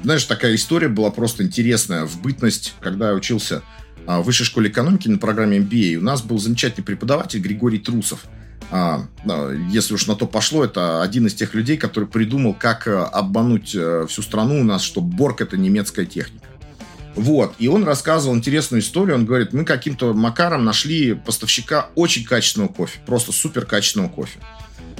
Знаешь, 0.05 0.25
такая 0.25 0.53
история 0.53 0.87
была 0.87 1.09
просто 1.09 1.41
интересная. 1.41 2.05
В 2.05 2.21
бытность, 2.21 2.75
когда 2.79 3.09
я 3.09 3.15
учился 3.15 3.63
а, 4.05 4.21
в 4.21 4.25
высшей 4.25 4.45
школе 4.45 4.69
экономики 4.69 5.07
на 5.07 5.17
программе 5.17 5.57
MBA, 5.57 5.95
у 5.95 6.01
нас 6.01 6.21
был 6.21 6.37
замечательный 6.37 6.83
преподаватель 6.83 7.39
Григорий 7.39 7.79
Трусов. 7.79 8.25
А, 8.69 9.07
если 9.71 9.95
уж 9.95 10.05
на 10.05 10.13
то 10.13 10.27
пошло, 10.27 10.63
это 10.63 11.01
один 11.01 11.25
из 11.25 11.33
тех 11.33 11.55
людей, 11.55 11.75
который 11.77 12.07
придумал, 12.07 12.53
как 12.53 12.87
э, 12.87 12.95
обмануть 12.95 13.73
э, 13.73 14.05
всю 14.07 14.21
страну 14.21 14.61
у 14.61 14.63
нас, 14.63 14.83
что 14.83 15.01
Борг 15.01 15.41
это 15.41 15.57
немецкая 15.57 16.05
техника. 16.05 16.45
Вот. 17.15 17.55
И 17.57 17.67
он 17.67 17.83
рассказывал 17.83 18.35
интересную 18.35 18.81
историю. 18.81 19.15
Он 19.15 19.25
говорит, 19.25 19.53
мы 19.53 19.65
каким-то 19.65 20.13
макаром 20.13 20.65
нашли 20.65 21.15
поставщика 21.15 21.89
очень 21.95 22.25
качественного 22.25 22.71
кофе. 22.71 22.99
Просто 23.07 23.31
супер 23.31 23.65
качественного 23.65 24.09
кофе. 24.09 24.37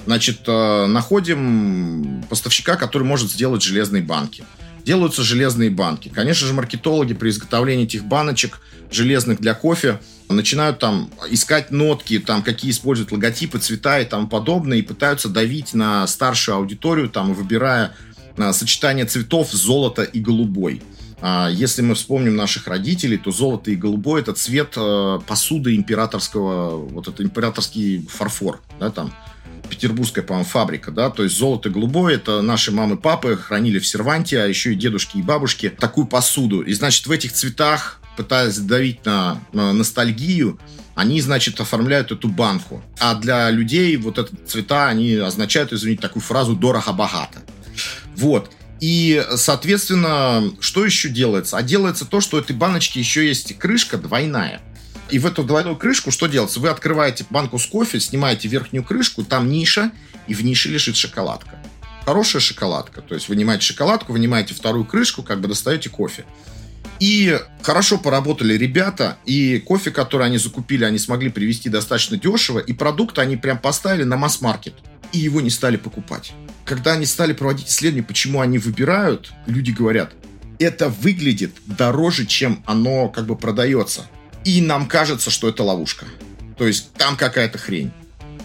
Значит, 0.07 0.39
э, 0.47 0.85
находим 0.87 2.23
поставщика, 2.27 2.75
который 2.75 3.03
может 3.03 3.29
сделать 3.29 3.61
железные 3.61 4.01
банки 4.01 4.43
делаются 4.85 5.23
железные 5.23 5.69
банки. 5.69 6.09
Конечно 6.09 6.47
же, 6.47 6.53
маркетологи 6.53 7.13
при 7.13 7.29
изготовлении 7.29 7.85
этих 7.85 8.05
баночек 8.05 8.59
железных 8.91 9.41
для 9.41 9.55
кофе 9.55 9.99
начинают 10.29 10.79
там 10.79 11.09
искать 11.29 11.71
нотки, 11.71 12.19
там 12.19 12.43
какие 12.43 12.71
используют 12.71 13.11
логотипы, 13.11 13.57
цвета 13.59 13.99
и 13.99 14.05
тому 14.05 14.27
подобное, 14.27 14.77
и 14.77 14.83
пытаются 14.83 15.27
давить 15.27 15.73
на 15.73 16.07
старшую 16.07 16.57
аудиторию, 16.57 17.09
там, 17.09 17.33
выбирая 17.33 17.93
а, 18.37 18.53
сочетание 18.53 19.05
цветов 19.05 19.51
золота 19.51 20.03
и 20.03 20.19
голубой. 20.19 20.81
А, 21.21 21.49
если 21.49 21.81
мы 21.81 21.95
вспомним 21.95 22.35
наших 22.35 22.67
родителей, 22.67 23.17
то 23.17 23.31
золото 23.31 23.71
и 23.71 23.75
голубой 23.75 24.21
это 24.21 24.33
цвет 24.33 24.73
э, 24.77 25.19
посуды 25.25 25.75
императорского, 25.75 26.77
вот 26.77 27.07
это 27.07 27.23
императорский 27.23 28.05
фарфор, 28.07 28.61
да, 28.79 28.91
там 28.91 29.13
петербургская, 29.69 30.23
по-моему, 30.23 30.47
фабрика, 30.47 30.91
да, 30.91 31.09
то 31.09 31.23
есть 31.23 31.37
золото 31.37 31.69
голубое, 31.69 32.15
это 32.15 32.41
наши 32.41 32.71
мамы, 32.71 32.97
папы 32.97 33.35
хранили 33.37 33.79
в 33.79 33.87
серванте, 33.87 34.39
а 34.41 34.45
еще 34.45 34.73
и 34.73 34.75
дедушки 34.75 35.17
и 35.17 35.21
бабушки 35.21 35.69
такую 35.69 36.07
посуду. 36.07 36.61
И, 36.61 36.73
значит, 36.73 37.07
в 37.07 37.11
этих 37.11 37.33
цветах, 37.33 37.99
пытаясь 38.17 38.57
давить 38.57 39.05
на, 39.05 39.39
на 39.51 39.73
ностальгию, 39.73 40.59
они, 40.95 41.19
значит, 41.21 41.59
оформляют 41.59 42.11
эту 42.11 42.29
банку. 42.29 42.81
А 42.99 43.15
для 43.15 43.49
людей 43.49 43.97
вот 43.97 44.17
эти 44.17 44.33
цвета, 44.47 44.87
они 44.87 45.15
означают, 45.15 45.73
извините, 45.73 46.01
такую 46.01 46.23
фразу 46.23 46.55
«дорого-богато». 46.55 47.39
Вот. 48.15 48.49
И, 48.79 49.25
соответственно, 49.35 50.51
что 50.59 50.85
еще 50.85 51.09
делается? 51.09 51.57
А 51.57 51.63
делается 51.63 52.05
то, 52.05 52.21
что 52.21 52.37
у 52.37 52.39
этой 52.39 52.55
баночки 52.55 52.97
еще 52.97 53.27
есть 53.27 53.57
крышка 53.57 53.97
двойная. 53.97 54.61
И 55.15 55.17
в 55.17 55.25
эту 55.25 55.45
двойную 55.45 55.77
крышку 55.77 56.11
что 56.11 56.27
делается? 56.27 56.59
Вы 56.59 56.67
открываете 56.67 57.25
банку 57.29 57.57
с 57.57 57.65
кофе, 57.65 58.01
снимаете 58.01 58.49
верхнюю 58.49 58.83
крышку, 58.83 59.23
там 59.23 59.47
ниша, 59.47 59.93
и 60.27 60.33
в 60.33 60.43
нише 60.43 60.67
лежит 60.67 60.97
шоколадка. 60.97 61.57
Хорошая 62.03 62.41
шоколадка. 62.41 63.01
То 63.01 63.15
есть 63.15 63.29
вынимаете 63.29 63.63
шоколадку, 63.63 64.11
вынимаете 64.11 64.53
вторую 64.53 64.83
крышку, 64.83 65.23
как 65.23 65.39
бы 65.39 65.47
достаете 65.47 65.89
кофе. 65.89 66.25
И 66.99 67.39
хорошо 67.61 67.97
поработали 67.97 68.57
ребята, 68.57 69.17
и 69.25 69.59
кофе, 69.59 69.89
который 69.91 70.25
они 70.27 70.37
закупили, 70.37 70.83
они 70.83 70.99
смогли 70.99 71.29
привезти 71.29 71.69
достаточно 71.69 72.17
дешево, 72.17 72.59
и 72.59 72.73
продукты 72.73 73.21
они 73.21 73.37
прям 73.37 73.57
поставили 73.57 74.03
на 74.03 74.17
масс-маркет, 74.17 74.73
и 75.13 75.19
его 75.19 75.39
не 75.39 75.49
стали 75.49 75.77
покупать. 75.77 76.33
Когда 76.65 76.91
они 76.91 77.05
стали 77.05 77.31
проводить 77.31 77.69
исследования, 77.69 78.03
почему 78.05 78.41
они 78.41 78.57
выбирают, 78.57 79.31
люди 79.47 79.71
говорят, 79.71 80.11
это 80.59 80.89
выглядит 80.89 81.53
дороже, 81.65 82.25
чем 82.25 82.61
оно 82.65 83.07
как 83.07 83.27
бы 83.27 83.37
продается. 83.37 84.09
И 84.45 84.61
нам 84.61 84.87
кажется, 84.87 85.31
что 85.31 85.49
это 85.49 85.63
ловушка. 85.63 86.05
То 86.57 86.67
есть 86.67 86.93
там 86.93 87.17
какая-то 87.17 87.57
хрень. 87.57 87.91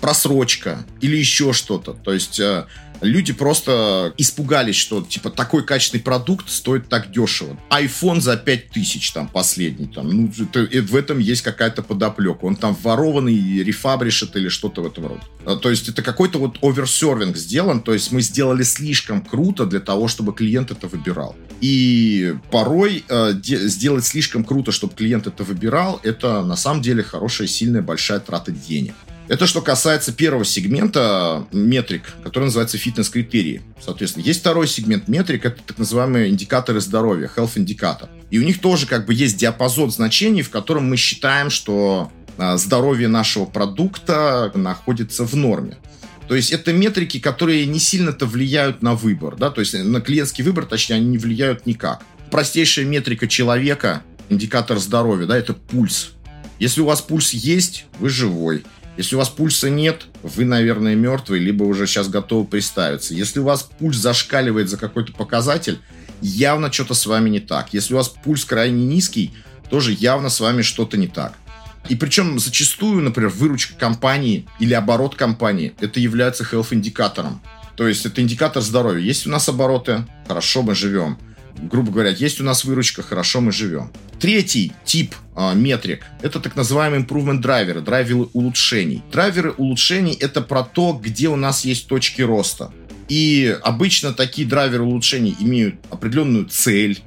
Просрочка 0.01 0.85
или 1.01 1.17
еще 1.17 1.53
что-то. 1.53 1.93
То 1.93 2.13
есть 2.13 2.41
э, 2.41 2.65
люди 3.01 3.33
просто 3.33 4.13
испугались, 4.19 4.77
что 4.77 5.03
типа 5.03 5.31
такой 5.31 5.65
качественный 5.65 6.03
продукт 6.03 6.49
стоит 6.51 6.89
так 6.89 7.11
дешево. 7.11 7.57
iPhone 7.71 8.21
за 8.21 8.37
5000 8.37 9.13
там 9.13 9.29
последний, 9.29 9.87
там, 9.87 10.09
ну, 10.09 10.33
это, 10.39 10.69
в 10.83 10.97
этом 10.97 11.19
есть 11.19 11.43
какая-то 11.43 11.83
подоплека. 11.83 12.45
Он 12.45 12.57
там 12.57 12.77
ворованный, 12.83 13.63
рефабришит 13.63 14.37
или 14.37 14.49
что-то 14.49 14.83
в 14.83 14.87
этом 14.87 15.07
роде. 15.07 15.23
А, 15.45 15.57
то 15.57 15.71
есть 15.71 15.89
это 15.89 16.03
какой-то 16.03 16.39
вот 16.39 16.59
оверсервинг 16.63 17.37
сделан, 17.37 17.81
то 17.81 17.93
есть 17.93 18.13
мы 18.13 18.21
сделали 18.21 18.63
слишком 18.63 19.23
круто 19.23 19.67
для 19.67 19.81
того, 19.81 20.09
чтобы 20.09 20.33
клиент 20.33 20.71
это 20.71 20.87
выбирал. 20.87 21.37
И 21.61 22.35
порой 22.51 23.05
э, 23.09 23.33
де- 23.35 23.69
сделать 23.69 24.05
слишком 24.07 24.45
круто, 24.45 24.73
чтобы 24.73 24.95
клиент 24.95 25.27
это 25.27 25.45
выбирал, 25.45 26.01
это 26.03 26.43
на 26.43 26.57
самом 26.57 26.83
деле 26.83 27.03
хорошая, 27.03 27.49
сильная, 27.49 27.83
большая 27.83 28.21
трата 28.21 28.53
денег. 28.53 28.95
Это 29.31 29.47
что 29.47 29.63
касается 29.63 30.13
первого 30.13 30.45
сегмента 30.45 31.47
метрик, 31.53 32.15
который 32.25 32.47
называется 32.47 32.79
фитнес-критерии. 32.79 33.63
Соответственно, 33.81 34.25
есть 34.25 34.41
второй 34.41 34.67
сегмент 34.67 35.07
метрик, 35.07 35.45
это 35.45 35.63
так 35.65 35.79
называемые 35.79 36.31
индикаторы 36.31 36.81
здоровья, 36.81 37.31
health 37.37 37.53
индикатор. 37.55 38.09
И 38.33 38.41
у 38.41 38.43
них 38.43 38.61
тоже 38.61 38.89
как 38.89 39.07
бы 39.07 39.15
есть 39.15 39.37
диапазон 39.37 39.93
значений, 39.93 40.43
в 40.43 40.51
котором 40.51 40.91
мы 40.91 40.97
считаем, 40.97 41.49
что 41.49 42.11
а, 42.39 42.57
здоровье 42.57 43.07
нашего 43.07 43.45
продукта 43.45 44.51
находится 44.57 45.25
в 45.25 45.37
норме. 45.37 45.79
То 46.27 46.35
есть 46.35 46.51
это 46.51 46.73
метрики, 46.73 47.21
которые 47.21 47.67
не 47.67 47.79
сильно-то 47.79 48.27
влияют 48.27 48.83
на 48.83 48.97
выбор, 48.97 49.37
да, 49.37 49.51
то 49.51 49.61
есть 49.61 49.75
на 49.75 50.01
клиентский 50.01 50.43
выбор, 50.43 50.67
точнее, 50.67 50.97
они 50.97 51.07
не 51.07 51.19
влияют 51.19 51.67
никак. 51.67 52.03
Простейшая 52.33 52.85
метрика 52.85 53.29
человека, 53.29 54.03
индикатор 54.29 54.81
здоровья, 54.81 55.29
да, 55.29 55.39
это 55.39 55.55
пульс. 55.55 56.15
Если 56.59 56.81
у 56.81 56.87
вас 56.87 57.01
пульс 57.01 57.31
есть, 57.31 57.87
вы 58.01 58.09
живой. 58.09 58.65
Если 59.01 59.15
у 59.15 59.19
вас 59.19 59.31
пульса 59.31 59.71
нет, 59.71 60.09
вы, 60.23 60.45
наверное, 60.45 60.95
мертвый, 60.95 61.41
либо 61.41 61.65
уже 61.65 61.87
сейчас 61.87 62.11
готовы 62.11 62.45
приставиться. 62.45 63.15
Если 63.15 63.41
у 63.41 63.45
вас 63.45 63.63
пульс 63.79 63.97
зашкаливает 63.97 64.69
за 64.69 64.77
какой-то 64.77 65.15
показатель, 65.15 65.79
явно 66.21 66.71
что-то 66.71 66.93
с 66.93 67.07
вами 67.07 67.31
не 67.31 67.41
так. 67.41 67.73
Если 67.73 67.95
у 67.95 67.97
вас 67.97 68.11
пульс 68.11 68.45
крайне 68.45 68.85
низкий, 68.85 69.33
тоже 69.71 69.97
явно 69.99 70.29
с 70.29 70.39
вами 70.39 70.61
что-то 70.61 70.99
не 70.99 71.09
так. 71.09 71.33
И 71.89 71.97
причем 71.97 72.39
зачастую, 72.39 73.03
например, 73.03 73.31
выручка 73.31 73.73
компании 73.75 74.47
или 74.59 74.75
оборот 74.75 75.15
компании, 75.15 75.73
это 75.81 75.99
является 75.99 76.45
health-индикатором. 76.45 77.41
То 77.77 77.89
есть 77.89 78.05
это 78.05 78.21
индикатор 78.21 78.63
здоровья. 78.63 79.03
Есть 79.03 79.27
у 79.27 79.31
нас 79.31 79.49
обороты, 79.49 80.05
хорошо 80.29 80.61
мы 80.61 80.75
живем 80.75 81.17
грубо 81.63 81.93
говоря, 81.93 82.11
есть 82.11 82.41
у 82.41 82.45
нас 82.45 82.65
выручка, 82.65 83.03
хорошо 83.03 83.41
мы 83.41 83.53
живем. 83.53 83.91
Третий 84.19 84.73
тип 84.85 85.15
э, 85.37 85.55
метрик– 85.55 86.05
это 86.23 86.41
так 86.41 86.57
называемые 86.57 87.03
improvement 87.03 87.39
драйверы, 87.39 87.81
драйверы 87.81 88.29
улучшений. 88.33 89.03
Драйверы 89.13 89.53
улучшений– 89.53 90.13
это 90.21 90.43
про 90.43 90.63
то, 90.63 90.93
где 90.93 91.29
у 91.29 91.37
нас 91.37 91.65
есть 91.65 91.87
точки 91.87 92.23
роста. 92.23 92.73
И 93.09 93.57
обычно 93.63 94.13
такие 94.13 94.47
драйверы 94.47 94.85
улучшений 94.85 95.37
имеют 95.41 95.77
определенную 95.91 96.47
цель, 96.47 97.01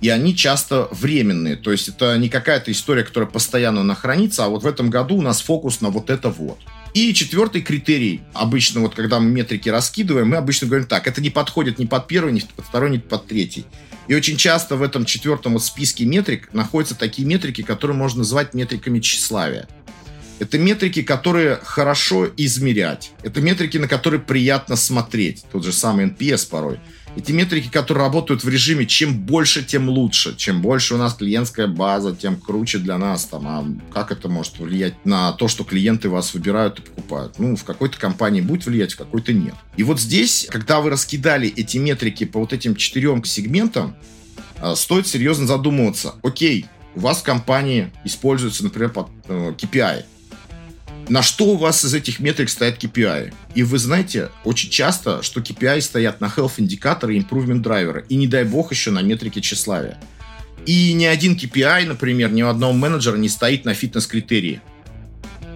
и 0.00 0.08
они 0.08 0.34
часто 0.34 0.88
временные. 0.90 1.56
То 1.56 1.72
есть 1.72 1.88
это 1.88 2.16
не 2.16 2.28
какая-то 2.28 2.72
история, 2.72 3.04
которая 3.04 3.28
постоянно 3.28 3.82
нахранится, 3.82 4.44
а 4.44 4.48
вот 4.48 4.62
в 4.62 4.66
этом 4.66 4.88
году 4.88 5.16
у 5.16 5.22
нас 5.22 5.40
фокус 5.40 5.80
на 5.80 5.90
вот 5.90 6.08
это 6.08 6.30
вот. 6.30 6.58
И 6.94 7.14
четвертый 7.14 7.62
критерий, 7.62 8.22
обычно 8.32 8.80
вот 8.80 8.94
когда 8.94 9.20
мы 9.20 9.30
метрики 9.30 9.68
раскидываем, 9.68 10.28
мы 10.28 10.36
обычно 10.36 10.66
говорим 10.66 10.86
так, 10.86 11.06
это 11.06 11.20
не 11.20 11.30
подходит 11.30 11.78
ни 11.78 11.84
под 11.84 12.06
первый, 12.06 12.32
ни 12.32 12.40
под 12.40 12.64
второй, 12.64 12.90
ни 12.90 12.98
под 12.98 13.26
третий. 13.26 13.64
И 14.08 14.14
очень 14.14 14.36
часто 14.36 14.76
в 14.76 14.82
этом 14.82 15.04
четвертом 15.04 15.54
вот 15.54 15.64
списке 15.64 16.04
метрик 16.04 16.52
находятся 16.52 16.94
такие 16.94 17.26
метрики, 17.26 17.62
которые 17.62 17.96
можно 17.96 18.18
назвать 18.18 18.54
метриками 18.54 19.00
тщеславия. 19.00 19.68
Это 20.40 20.58
метрики, 20.58 21.02
которые 21.02 21.56
хорошо 21.62 22.26
измерять. 22.36 23.12
Это 23.22 23.42
метрики, 23.42 23.76
на 23.76 23.86
которые 23.86 24.20
приятно 24.20 24.74
смотреть. 24.74 25.44
Тот 25.52 25.64
же 25.64 25.72
самый 25.72 26.06
NPS 26.06 26.48
порой. 26.48 26.80
Эти 27.16 27.32
метрики, 27.32 27.68
которые 27.68 28.04
работают 28.04 28.44
в 28.44 28.48
режиме 28.48 28.86
чем 28.86 29.18
больше, 29.18 29.64
тем 29.64 29.88
лучше. 29.88 30.36
Чем 30.36 30.62
больше 30.62 30.94
у 30.94 30.96
нас 30.96 31.14
клиентская 31.14 31.66
база, 31.66 32.14
тем 32.14 32.36
круче 32.36 32.78
для 32.78 32.98
нас. 32.98 33.24
Там, 33.24 33.46
а 33.46 33.66
как 33.92 34.12
это 34.12 34.28
может 34.28 34.58
влиять 34.58 34.94
на 35.04 35.32
то, 35.32 35.48
что 35.48 35.64
клиенты 35.64 36.08
вас 36.08 36.34
выбирают 36.34 36.78
и 36.78 36.82
покупают? 36.82 37.38
Ну, 37.38 37.56
в 37.56 37.64
какой-то 37.64 37.98
компании 37.98 38.40
будет 38.40 38.64
влиять, 38.66 38.92
в 38.92 38.96
какой-то 38.96 39.32
нет. 39.32 39.54
И 39.76 39.82
вот 39.82 40.00
здесь, 40.00 40.46
когда 40.50 40.80
вы 40.80 40.90
раскидали 40.90 41.48
эти 41.48 41.78
метрики 41.78 42.24
по 42.24 42.40
вот 42.40 42.52
этим 42.52 42.76
четырем 42.76 43.24
сегментам, 43.24 43.96
а, 44.60 44.76
стоит 44.76 45.06
серьезно 45.06 45.46
задумываться. 45.46 46.14
Окей, 46.22 46.66
у 46.94 47.00
вас 47.00 47.18
в 47.18 47.22
компании 47.22 47.90
используется, 48.04 48.62
например, 48.62 48.90
под, 48.90 49.08
э, 49.28 49.52
KPI 49.58 50.04
на 51.10 51.22
что 51.22 51.46
у 51.46 51.56
вас 51.56 51.84
из 51.84 51.92
этих 51.92 52.20
метрик 52.20 52.48
стоят 52.48 52.82
KPI. 52.82 53.34
И 53.56 53.64
вы 53.64 53.78
знаете, 53.78 54.30
очень 54.44 54.70
часто, 54.70 55.22
что 55.22 55.40
KPI 55.40 55.80
стоят 55.80 56.20
на 56.20 56.26
health 56.26 56.52
индикаторы 56.58 57.16
и 57.16 57.20
improvement 57.20 57.58
драйверы. 57.58 58.06
И 58.08 58.14
не 58.14 58.28
дай 58.28 58.44
бог 58.44 58.70
еще 58.70 58.92
на 58.92 59.02
метрике 59.02 59.40
тщеславия. 59.40 59.98
И 60.66 60.92
ни 60.92 61.06
один 61.06 61.34
KPI, 61.34 61.86
например, 61.86 62.30
ни 62.30 62.44
у 62.44 62.46
одного 62.46 62.72
менеджера 62.74 63.16
не 63.16 63.28
стоит 63.28 63.64
на 63.64 63.74
фитнес-критерии. 63.74 64.62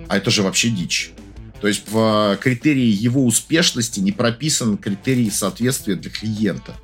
А 0.08 0.16
это 0.16 0.32
же 0.32 0.42
вообще 0.42 0.70
дичь. 0.70 1.12
То 1.60 1.68
есть 1.68 1.84
в 1.88 2.36
критерии 2.42 2.90
его 2.90 3.24
успешности 3.24 4.00
не 4.00 4.10
прописан 4.10 4.76
критерий 4.76 5.30
соответствия 5.30 5.94
для 5.94 6.10
клиента. 6.10 6.74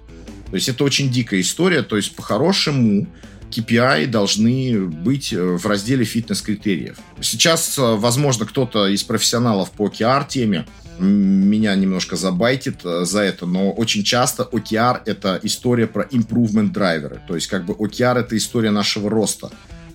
То 0.49 0.55
есть 0.55 0.69
это 0.69 0.85
очень 0.85 1.11
дикая 1.11 1.41
история. 1.41 1.83
То 1.83 1.97
есть 1.97 2.15
по-хорошему 2.15 3.09
KPI 3.51 4.07
должны 4.07 4.87
быть 4.87 5.33
э, 5.33 5.43
в 5.43 5.67
разделе 5.67 6.05
фитнес-критериев. 6.05 6.99
Сейчас, 7.21 7.79
э, 7.79 7.83
возможно, 7.97 8.47
кто-то 8.47 8.87
из 8.87 9.03
профессионалов 9.03 9.71
по 9.73 9.89
OKR-теме 9.89 10.67
меня 11.01 11.75
немножко 11.75 12.17
забайтит 12.17 12.81
э, 12.85 13.05
за 13.05 13.21
это, 13.23 13.47
но 13.47 13.73
очень 13.73 14.05
часто 14.05 14.49
OKR— 14.51 15.01
это 15.07 15.41
история 15.43 15.87
про 15.87 16.05
improvement 16.05 16.71
драйверы. 16.71 17.21
То 17.27 17.35
есть 17.35 17.47
как 17.47 17.65
бы 17.65 17.75
OKR— 17.75 18.19
это 18.21 18.37
история 18.37 18.71
нашего 18.71 19.11
роста. 19.11 19.51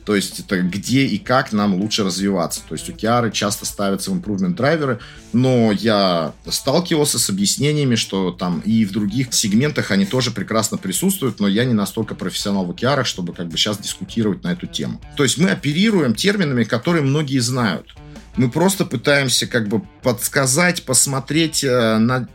То 0.06 0.15
есть 0.15 0.39
это 0.39 0.62
где 0.62 1.06
и 1.06 1.18
как 1.18 1.52
нам 1.52 1.74
лучше 1.74 2.04
развиваться. 2.04 2.62
То 2.68 2.76
есть 2.76 2.89
OKR 2.89 3.32
часто 3.32 3.65
ставятся 3.65 4.12
improvement 4.12 4.56
драйверы, 4.56 5.00
но 5.34 5.72
я 5.72 6.34
сталкивался 6.48 7.18
с 7.18 7.30
объяснениями, 7.30 7.96
что 7.96 8.32
там 8.32 8.60
и 8.60 8.86
в 8.86 8.91
других 8.91 9.34
сегментах 9.34 9.91
они 9.91 10.06
тоже 10.06 10.32
прекрасно 10.32 10.78
присутствуют, 10.78 11.39
но 11.39 11.48
я 11.48 11.65
не 11.65 11.74
настолько 11.74 12.13
профессионал 12.13 12.65
в 12.65 12.72
OKR, 12.72 13.04
чтобы 13.04 13.34
как 13.34 13.48
бы 13.48 13.58
сейчас 13.58 13.80
дискутировать 13.80 14.44
на 14.44 14.52
эту 14.52 14.68
тему. 14.68 15.02
То 15.18 15.24
есть 15.24 15.38
мы 15.39 15.50
оперируем 15.50 16.13
терминами, 16.13 16.63
которые 16.63 17.02
многие 17.04 17.39
знают. 17.39 17.96
Мы 18.38 18.52
просто 18.52 18.86
пытаемся 18.86 19.48
как 19.48 19.68
бы 19.68 19.82
подсказать, 20.04 20.84
посмотреть 20.84 21.63
э, 21.63 21.98
на 21.98 22.28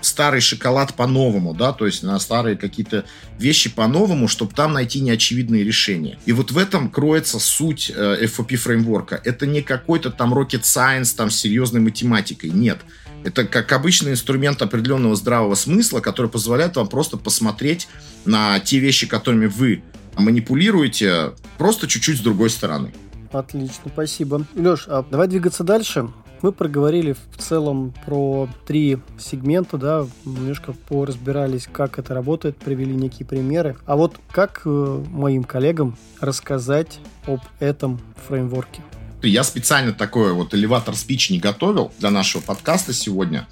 старый 0.00 0.40
шоколад 0.40 0.94
по-новому, 0.94 1.54
да, 1.54 1.72
то 1.72 1.86
есть 1.86 2.02
на 2.02 2.18
старые 2.18 2.56
какие-то 2.56 3.04
вещи 3.38 3.70
по-новому, 3.70 4.28
чтобы 4.28 4.54
там 4.54 4.72
найти 4.72 5.00
неочевидные 5.00 5.64
решения. 5.64 6.18
И 6.26 6.32
вот 6.32 6.50
в 6.50 6.58
этом 6.58 6.90
кроется 6.90 7.38
суть 7.38 7.90
э, 7.94 8.24
FOP 8.24 8.56
фреймворка. 8.56 9.20
Это 9.24 9.46
не 9.46 9.62
какой-то 9.62 10.10
там 10.10 10.34
rocket 10.34 10.62
science, 10.62 11.14
там 11.16 11.30
серьезной 11.30 11.80
математикой, 11.80 12.50
нет. 12.50 12.78
Это 13.24 13.44
как 13.44 13.72
обычный 13.72 14.12
инструмент 14.12 14.62
определенного 14.62 15.16
здравого 15.16 15.54
смысла, 15.54 16.00
который 16.00 16.30
позволяет 16.30 16.76
вам 16.76 16.88
просто 16.88 17.16
посмотреть 17.16 17.88
на 18.24 18.60
те 18.60 18.78
вещи, 18.78 19.06
которыми 19.06 19.46
вы 19.46 19.82
манипулируете, 20.16 21.32
просто 21.58 21.88
чуть-чуть 21.88 22.18
с 22.18 22.20
другой 22.20 22.50
стороны. 22.50 22.92
Отлично, 23.32 23.90
спасибо. 23.92 24.46
Леш, 24.54 24.84
а 24.86 25.04
давай 25.10 25.28
двигаться 25.28 25.64
дальше. 25.64 26.08
Мы 26.40 26.52
проговорили 26.52 27.16
в 27.32 27.38
целом 27.38 27.92
про 28.06 28.48
три 28.66 28.98
сегмента, 29.18 29.76
да, 29.76 30.06
немножко 30.24 30.72
поразбирались, 30.72 31.68
как 31.70 31.98
это 31.98 32.14
работает, 32.14 32.56
привели 32.56 32.94
некие 32.94 33.26
примеры. 33.26 33.76
А 33.86 33.96
вот 33.96 34.16
как 34.30 34.62
э, 34.64 35.04
моим 35.10 35.42
коллегам 35.42 35.96
рассказать 36.20 37.00
об 37.26 37.40
этом 37.58 38.00
фреймворке? 38.28 38.82
Я 39.22 39.42
специально 39.42 39.92
такой 39.92 40.32
вот 40.32 40.54
элеватор 40.54 40.94
спич 40.94 41.30
не 41.30 41.40
готовил 41.40 41.90
для 41.98 42.10
нашего 42.10 42.40
подкаста 42.40 42.92
сегодня. 42.92 43.48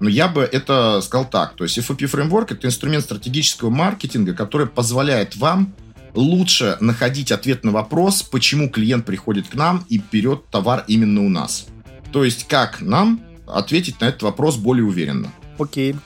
Но 0.00 0.10
я 0.10 0.28
бы 0.28 0.42
это 0.42 1.00
сказал 1.00 1.28
так. 1.28 1.56
То 1.56 1.64
есть 1.64 1.78
FOP 1.78 2.06
фреймворк 2.06 2.52
это 2.52 2.66
инструмент 2.66 3.04
стратегического 3.04 3.70
маркетинга, 3.70 4.34
который 4.34 4.66
позволяет 4.66 5.34
вам 5.36 5.72
лучше 6.14 6.76
находить 6.80 7.32
ответ 7.32 7.64
на 7.64 7.72
вопрос, 7.72 8.22
почему 8.22 8.68
клиент 8.68 9.06
приходит 9.06 9.48
к 9.48 9.54
нам 9.54 9.84
и 9.88 10.00
берет 10.12 10.46
товар 10.50 10.84
именно 10.88 11.22
у 11.24 11.28
нас. 11.30 11.66
То 12.12 12.24
есть 12.24 12.48
как 12.48 12.80
нам 12.80 13.20
ответить 13.46 14.00
на 14.00 14.06
этот 14.06 14.22
вопрос 14.22 14.56
более 14.56 14.84
уверенно? 14.84 15.30
Окей. 15.58 15.96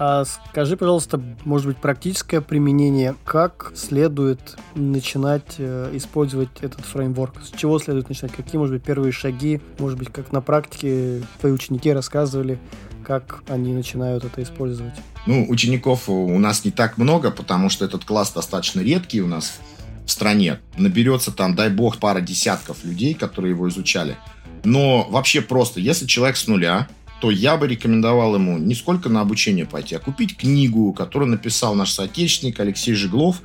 А 0.00 0.24
скажи, 0.24 0.76
пожалуйста, 0.76 1.20
может 1.44 1.66
быть, 1.66 1.78
практическое 1.78 2.40
применение, 2.40 3.16
как 3.24 3.72
следует 3.74 4.56
начинать 4.76 5.56
э, 5.58 5.90
использовать 5.94 6.50
этот 6.60 6.84
фреймворк? 6.84 7.42
С 7.42 7.58
чего 7.58 7.80
следует 7.80 8.08
начинать? 8.08 8.32
Какие, 8.32 8.58
может 8.58 8.74
быть, 8.74 8.84
первые 8.84 9.10
шаги? 9.10 9.60
Может 9.80 9.98
быть, 9.98 10.12
как 10.12 10.30
на 10.30 10.40
практике 10.40 11.22
твои 11.40 11.50
ученики 11.50 11.92
рассказывали, 11.92 12.60
как 13.04 13.42
они 13.48 13.72
начинают 13.72 14.24
это 14.24 14.40
использовать? 14.42 14.94
Ну, 15.26 15.46
учеников 15.48 16.08
у 16.08 16.38
нас 16.38 16.64
не 16.64 16.70
так 16.70 16.96
много, 16.96 17.32
потому 17.32 17.68
что 17.68 17.84
этот 17.84 18.04
класс 18.04 18.30
достаточно 18.30 18.80
редкий 18.80 19.20
у 19.20 19.26
нас 19.26 19.58
в 20.06 20.10
стране. 20.10 20.60
Наберется 20.76 21.32
там, 21.32 21.56
дай 21.56 21.70
бог, 21.70 21.98
пара 21.98 22.20
десятков 22.20 22.84
людей, 22.84 23.14
которые 23.14 23.50
его 23.52 23.68
изучали. 23.68 24.16
Но 24.64 25.06
вообще 25.10 25.40
просто, 25.40 25.80
если 25.80 26.06
человек 26.06 26.36
с 26.36 26.46
нуля, 26.46 26.88
то 27.20 27.30
я 27.30 27.56
бы 27.56 27.66
рекомендовал 27.66 28.34
ему 28.34 28.58
не 28.58 28.74
сколько 28.74 29.08
на 29.08 29.20
обучение 29.20 29.66
пойти, 29.66 29.94
а 29.94 29.98
купить 29.98 30.36
книгу, 30.36 30.92
которую 30.92 31.30
написал 31.30 31.74
наш 31.74 31.90
соотечественник 31.90 32.60
Алексей 32.60 32.94
Жиглов 32.94 33.42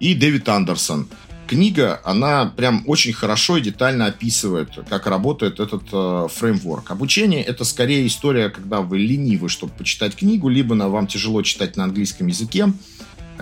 и 0.00 0.14
Дэвид 0.14 0.48
Андерсон. 0.48 1.08
Книга, 1.46 2.00
она 2.04 2.46
прям 2.46 2.82
очень 2.86 3.12
хорошо 3.12 3.56
и 3.56 3.60
детально 3.60 4.06
описывает, 4.06 4.70
как 4.88 5.06
работает 5.06 5.60
этот 5.60 5.84
э, 5.92 6.26
фреймворк. 6.34 6.90
Обучение— 6.90 7.40
это 7.44 7.64
скорее 7.64 8.04
история, 8.08 8.48
когда 8.48 8.80
вы 8.80 8.98
ленивы, 8.98 9.48
чтобы 9.48 9.72
почитать 9.72 10.16
книгу, 10.16 10.48
либо 10.48 10.74
на, 10.74 10.88
вам 10.88 11.06
тяжело 11.06 11.42
читать 11.42 11.76
на 11.76 11.84
английском 11.84 12.26
языке, 12.26 12.72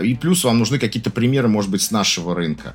и 0.03 0.15
плюс 0.15 0.45
вам 0.45 0.59
нужны 0.59 0.79
какие-то 0.79 1.11
примеры, 1.11 1.49
может 1.49 1.71
быть, 1.71 1.81
с 1.81 1.91
нашего 1.91 2.35
рынка. 2.35 2.75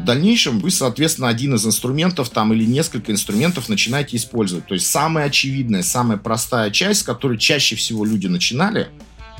В 0.00 0.04
дальнейшем 0.04 0.60
вы, 0.60 0.70
соответственно, 0.70 1.28
один 1.28 1.54
из 1.54 1.66
инструментов 1.66 2.30
там 2.30 2.54
или 2.54 2.64
несколько 2.64 3.12
инструментов 3.12 3.68
начинаете 3.68 4.16
использовать. 4.16 4.66
То 4.66 4.72
есть 4.72 4.86
самая 4.86 5.26
очевидная, 5.26 5.82
самая 5.82 6.16
простая 6.16 6.70
часть, 6.70 7.00
с 7.00 7.02
которой 7.02 7.36
чаще 7.36 7.76
всего 7.76 8.06
люди 8.06 8.26
начинали, 8.26 8.88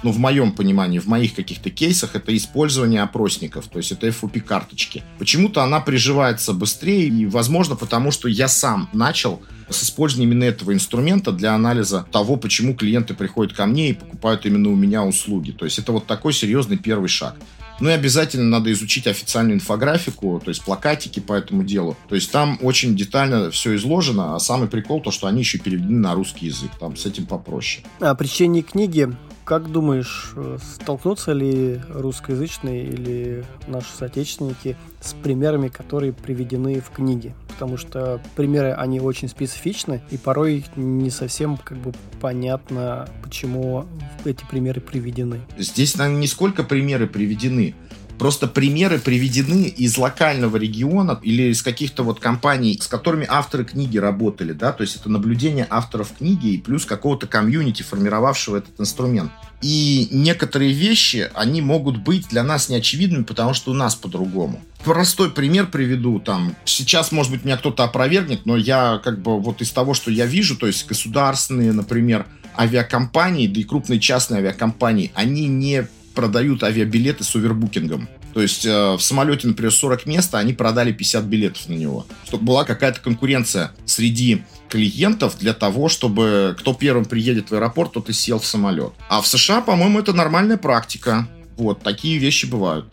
ну, 0.02 0.12
в 0.12 0.18
моем 0.18 0.52
понимании, 0.52 0.98
в 0.98 1.06
моих 1.06 1.34
каких-то 1.34 1.70
кейсах, 1.70 2.14
это 2.14 2.36
использование 2.36 3.00
опросников, 3.02 3.68
то 3.68 3.78
есть 3.78 3.90
это 3.90 4.06
FOP-карточки. 4.08 5.02
Почему-то 5.18 5.62
она 5.62 5.80
приживается 5.80 6.52
быстрее, 6.52 7.08
и, 7.08 7.24
возможно, 7.24 7.74
потому 7.74 8.11
что 8.11 8.28
я 8.28 8.46
сам 8.46 8.90
начал 8.92 9.42
с 9.70 9.82
использованием 9.82 10.32
именно 10.32 10.44
этого 10.44 10.74
инструмента 10.74 11.32
для 11.32 11.54
анализа 11.54 12.06
того, 12.12 12.36
почему 12.36 12.74
клиенты 12.74 13.14
приходят 13.14 13.54
ко 13.54 13.64
мне 13.64 13.90
и 13.90 13.94
покупают 13.94 14.44
именно 14.44 14.68
у 14.68 14.76
меня 14.76 15.04
услуги. 15.04 15.52
То 15.52 15.64
есть 15.64 15.78
это 15.78 15.92
вот 15.92 16.06
такой 16.06 16.34
серьезный 16.34 16.76
первый 16.76 17.08
шаг. 17.08 17.36
Ну 17.81 17.89
и 17.89 17.93
обязательно 17.93 18.45
надо 18.45 18.70
изучить 18.72 19.07
официальную 19.07 19.57
инфографику, 19.57 20.41
то 20.45 20.51
есть 20.51 20.62
плакатики 20.62 21.18
по 21.20 21.33
этому 21.33 21.64
делу. 21.64 21.97
То 22.09 22.14
есть 22.14 22.31
там 22.31 22.59
очень 22.61 22.95
детально 22.95 23.51
все 23.51 23.74
изложено, 23.76 24.37
а 24.37 24.39
самый 24.39 24.68
прикол 24.68 25.01
то, 25.01 25.11
что 25.11 25.26
они 25.26 25.41
еще 25.41 25.59
переведены 25.59 25.99
на 25.99 26.14
русский 26.14 26.47
язык. 26.47 26.70
Там 26.78 26.97
с 26.97 27.07
этим 27.07 27.26
попроще. 27.26 27.85
А 28.01 28.14
при 28.14 28.26
чтении 28.26 28.61
книги 28.62 29.09
как 29.51 29.72
думаешь, 29.72 30.30
э, 30.36 30.59
столкнутся 30.62 31.32
ли 31.32 31.80
русскоязычные 31.88 32.84
или 32.84 33.44
наши 33.66 33.88
соотечественники 33.92 34.76
с 35.01 35.12
примерами, 35.12 35.66
которые 35.66 36.12
приведены 36.12 36.80
в 36.80 36.90
книге? 36.90 37.34
Потому 37.48 37.76
что 37.76 38.20
примеры, 38.36 38.70
они 38.70 39.01
очень 39.01 39.28
специфичны, 39.28 40.03
и 40.12 40.18
порой 40.18 40.64
не 40.76 41.11
совсем 41.11 41.57
как 41.57 41.78
бы 41.78 41.92
понятно, 42.20 43.09
почему 43.24 43.86
эти 44.24 44.44
примеры 44.48 44.80
приведены. 44.80 45.40
Здесь, 45.59 45.96
наверное, 45.96 46.20
не 46.20 46.28
сколько 46.28 46.62
примеры 46.62 47.09
приведены, 47.09 47.74
Просто 48.21 48.49
примеры 48.49 48.99
приведены 48.99 49.62
из 49.64 49.97
локального 49.97 50.59
региона 50.59 51.18
или 51.23 51.45
из 51.45 51.62
каких-то 51.62 52.03
вот 52.03 52.21
компаний, 52.21 52.79
с 52.79 52.87
которыми 52.87 53.27
авторы 53.27 53.64
книги 53.64 53.97
работали, 53.97 54.53
да, 54.53 54.73
то 54.73 54.83
есть 54.83 54.97
это 54.97 55.09
наблюдение 55.09 55.66
авторов 55.71 56.12
книги 56.18 56.49
и 56.49 56.59
плюс 56.59 56.85
какого-то 56.85 57.27
комьюнити, 57.27 57.83
формировавшего 57.83 58.59
этот 58.59 58.79
инструмент. 58.79 59.33
И 59.62 60.07
некоторые 60.11 60.75
вещи, 60.75 61.31
они 61.33 61.62
могут 61.62 61.97
быть 61.97 62.29
для 62.29 62.43
нас 62.43 62.68
неочевидными, 62.68 63.23
потому 63.23 63.55
что 63.55 63.71
у 63.71 63.75
нас 63.75 63.95
по-другому. 63.95 64.61
Простой 64.85 65.31
пример 65.31 65.68
приведу. 65.68 66.21
Там, 66.21 66.55
сейчас, 66.66 67.12
может 67.12 67.33
быть, 67.33 67.47
меня 67.47 67.57
кто-то 67.57 67.85
опровергнет, 67.85 68.45
но 68.45 68.59
я 68.59 69.01
как 69.03 69.23
бы 69.23 69.41
вот 69.41 69.62
из 69.62 69.71
того, 69.71 69.95
что 69.95 70.11
я 70.11 70.27
вижу, 70.27 70.59
то 70.59 70.66
есть 70.66 70.87
государственные, 70.87 71.73
например, 71.73 72.27
авиакомпании, 72.55 73.47
да 73.47 73.61
и 73.61 73.64
крупные 73.64 73.99
частные 73.99 74.41
авиакомпании, 74.41 75.11
они 75.14 75.47
не 75.47 75.89
продают 76.14 76.62
авиабилеты 76.62 77.24
с 77.24 77.34
овербукингом. 77.36 78.08
То 78.34 78.42
есть 78.42 78.64
э, 78.64 78.92
в 78.94 79.00
самолете, 79.00 79.48
например, 79.48 79.72
40 79.72 80.06
мест, 80.06 80.34
а 80.34 80.38
они 80.38 80.52
продали 80.52 80.92
50 80.92 81.24
билетов 81.24 81.68
на 81.68 81.74
него. 81.74 82.06
Чтобы 82.24 82.44
была 82.44 82.64
какая-то 82.64 83.00
конкуренция 83.00 83.72
среди 83.84 84.44
клиентов 84.68 85.36
для 85.38 85.52
того, 85.52 85.88
чтобы 85.88 86.56
кто 86.58 86.74
первым 86.74 87.04
приедет 87.04 87.50
в 87.50 87.54
аэропорт, 87.54 87.92
тот 87.92 88.08
и 88.08 88.12
сел 88.12 88.38
в 88.38 88.46
самолет. 88.46 88.92
А 89.08 89.20
в 89.20 89.26
США, 89.26 89.61
по-моему, 89.61 89.98
это 89.98 90.12
нормальная 90.12 90.56
практика. 90.56 91.28
Вот, 91.56 91.82
такие 91.82 92.18
вещи 92.18 92.46
бывают. 92.46 92.86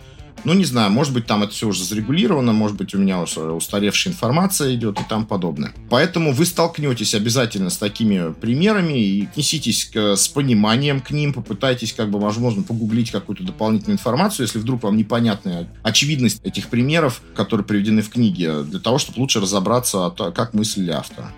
Ну, 0.44 0.54
не 0.54 0.66
знаю, 0.66 0.92
может 0.92 1.14
быть, 1.14 1.26
там 1.26 1.44
это 1.44 1.52
все 1.52 1.68
уже 1.68 1.84
зарегулировано, 1.84 2.54
может 2.54 2.78
быть, 2.78 2.94
у 2.94 2.98
меня 2.98 3.22
устаревшая 3.22 4.14
информация 4.14 4.74
идет 4.76 5.00
и 5.00 5.04
там 5.04 5.26
подобное. 5.26 5.74
Поэтому 5.90 6.32
вы 6.32 6.46
столкнетесь 6.46 7.14
обязательно 7.14 7.70
с 7.70 7.78
такими 7.78 8.32
примерами 8.34 8.98
и 9.00 9.26
отнеситесь 9.26 9.86
к, 9.86 10.16
с 10.16 10.28
пониманием 10.28 11.02
к 11.02 11.12
ним, 11.12 11.34
попытайтесь, 11.34 11.92
как 11.92 12.10
бы, 12.10 12.20
возможно, 12.20 12.64
погуглить 12.64 13.12
какую-то 13.12 13.44
дополнительную 13.44 13.96
информацию, 13.96 14.46
если 14.46 14.60
вдруг 14.60 14.84
вам 14.84 14.96
непонятна 14.96 15.68
очевидность 15.84 16.40
этих 16.44 16.68
примеров, 16.68 17.22
которые 17.36 17.66
приведены 17.66 18.02
в 18.02 18.10
книге, 18.10 18.64
для 18.64 18.80
того, 18.80 19.00
чтобы 19.00 19.20
лучше 19.20 19.40
разобраться, 19.42 20.14
как 20.34 20.54
мыслили 20.54 20.92
автора. 20.92 21.32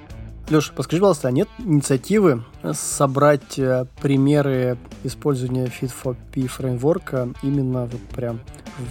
Леша, 0.50 0.74
подскажи, 0.74 1.00
пожалуйста, 1.00 1.28
а 1.28 1.32
нет 1.32 1.48
инициативы 1.60 2.44
собрать 2.74 3.60
э, 3.60 3.86
примеры 4.02 4.80
использования 5.04 5.68
Fit4P 5.68 6.48
фреймворка 6.48 7.30
именно 7.44 7.86
вот 7.86 8.02
прям 8.16 8.40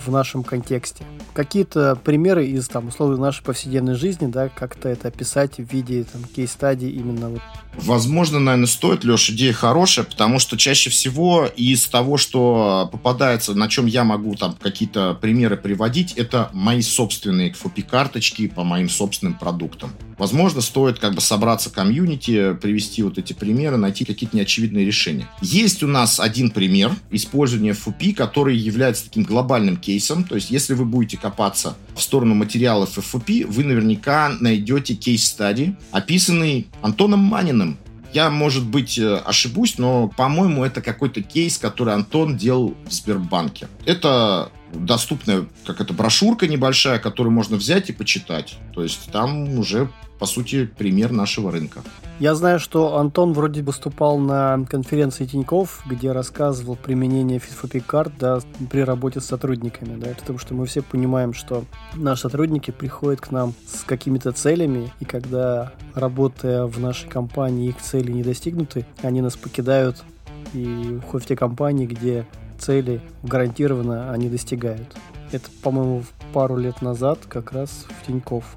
в 0.05 0.13
нашем 0.13 0.45
контексте? 0.45 1.05
Какие-то 1.39 1.95
примеры 1.95 2.49
из, 2.49 2.67
там, 2.67 2.89
условно, 2.89 3.17
нашей 3.17 3.45
повседневной 3.45 3.95
жизни, 3.95 4.27
да, 4.27 4.49
как-то 4.49 4.89
это 4.89 5.07
описать 5.07 5.59
в 5.59 5.73
виде, 5.73 6.03
там, 6.03 6.25
кейс-стадий 6.25 6.91
именно 6.91 7.29
вот 7.29 7.41
Возможно, 7.81 8.41
наверное, 8.41 8.67
стоит, 8.67 9.05
Леша, 9.05 9.33
идея 9.33 9.53
хорошая, 9.53 10.05
потому 10.05 10.41
что 10.41 10.57
чаще 10.57 10.91
всего 10.91 11.47
из 11.47 11.87
того, 11.87 12.17
что 12.17 12.89
попадается, 12.91 13.55
на 13.55 13.69
чем 13.69 13.87
я 13.87 14.03
могу 14.03 14.35
там 14.35 14.57
какие-то 14.61 15.15
примеры 15.15 15.57
приводить, 15.57 16.13
это 16.15 16.51
мои 16.53 16.83
собственные 16.83 17.53
FOP-карточки 17.53 18.49
по 18.49 18.65
моим 18.65 18.89
собственным 18.89 19.35
продуктам. 19.35 19.93
Возможно, 20.19 20.61
стоит 20.61 20.99
как 20.99 21.15
бы 21.15 21.21
собраться 21.21 21.71
комьюнити, 21.71 22.55
привести 22.55 23.05
вот 23.05 23.19
эти 23.19 23.33
примеры, 23.33 23.77
найти 23.77 24.05
какие-то 24.05 24.37
неочевидные 24.37 24.85
решения. 24.85 25.29
Есть 25.41 25.85
у 25.85 25.87
нас 25.87 26.19
один 26.19 26.51
пример 26.51 26.91
использования 27.13 27.71
FOP, 27.71 28.15
который 28.15 28.57
является 28.57 29.05
таким 29.05 29.23
глобальным 29.23 29.77
кейсом. 29.77 30.25
То 30.25 30.35
есть, 30.35 30.51
если 30.51 30.75
вы 30.75 30.85
будете 30.85 31.19
копаться 31.29 31.77
в 31.95 32.01
сторону 32.01 32.35
материалов 32.35 32.97
FOP, 32.97 33.47
вы 33.47 33.65
наверняка 33.65 34.31
найдете 34.41 34.95
кейс-стадии, 34.95 35.77
описанный 35.93 36.67
Антоном 36.81 37.21
Маниным, 37.21 37.79
я, 38.15 38.31
может 38.31 38.65
быть, 38.65 38.99
э, 38.99 39.17
ошибусь, 39.17 39.77
но, 39.77 40.09
по-моему, 40.09 40.65
это 40.65 40.81
какой-то 40.81 41.23
кейс, 41.23 41.59
который 41.59 41.93
Антон 41.93 42.39
делал 42.39 42.75
в 42.87 42.93
Сбербанке. 42.93 43.69
Это 43.85 44.51
доступная 44.73 45.47
как 45.67 45.81
это 45.81 45.93
брошюрка 45.93 46.47
небольшая, 46.47 46.99
которую 46.99 47.33
можно 47.33 47.57
взять 47.57 47.91
и 47.91 47.93
почитать. 47.93 48.57
То 48.75 48.83
есть 48.83 49.11
там 49.13 49.59
уже 49.59 49.91
по 50.19 50.27
сути, 50.27 50.67
пример 50.67 51.13
нашего 51.13 51.51
рынка. 51.51 51.81
Я 52.19 52.35
знаю, 52.35 52.59
что 52.59 52.99
Антон 52.99 53.33
вроде 53.33 53.63
выступал 53.63 54.19
на 54.19 54.65
конференции 54.69 55.25
Тиньков, 55.25 55.83
где 55.87 56.11
рассказывал 56.11 56.75
применение 56.75 57.39
FitFP 57.39 57.81
карт 57.81 58.13
да, 58.19 58.41
при 58.71 58.81
работе 58.81 59.21
с 59.21 59.27
сотрудниками. 59.27 59.99
Да, 60.01 60.09
потому 60.19 60.41
что 60.41 60.55
мы 60.55 60.67
все 60.67 60.83
понимаем, 60.83 61.33
что 61.33 61.65
наши 61.95 62.23
сотрудники 62.23 62.73
приходят 62.73 63.21
к 63.21 63.31
нам 63.31 63.55
с 63.67 63.85
какими-то 63.85 64.33
целями, 64.33 64.93
и 64.99 65.05
когда, 65.05 65.73
работая 65.95 66.65
в 66.65 66.81
нашей 66.81 67.09
компании, 67.09 67.69
их 67.69 67.81
цели 67.81 68.11
не 68.11 68.25
достигнуты, 68.25 68.85
они 69.03 69.21
нас 69.21 69.37
покидают 69.37 70.03
и 70.55 70.99
уходят 70.99 71.25
в 71.25 71.29
те 71.29 71.37
компании, 71.37 71.87
где 71.87 72.27
цели 72.59 73.01
гарантированно 73.23 74.13
они 74.13 74.29
достигают. 74.29 74.97
Это, 75.31 75.49
по-моему, 75.63 76.05
пару 76.33 76.57
лет 76.57 76.83
назад 76.83 77.21
как 77.29 77.53
раз 77.53 77.87
в 77.89 78.07
Тиньков 78.07 78.57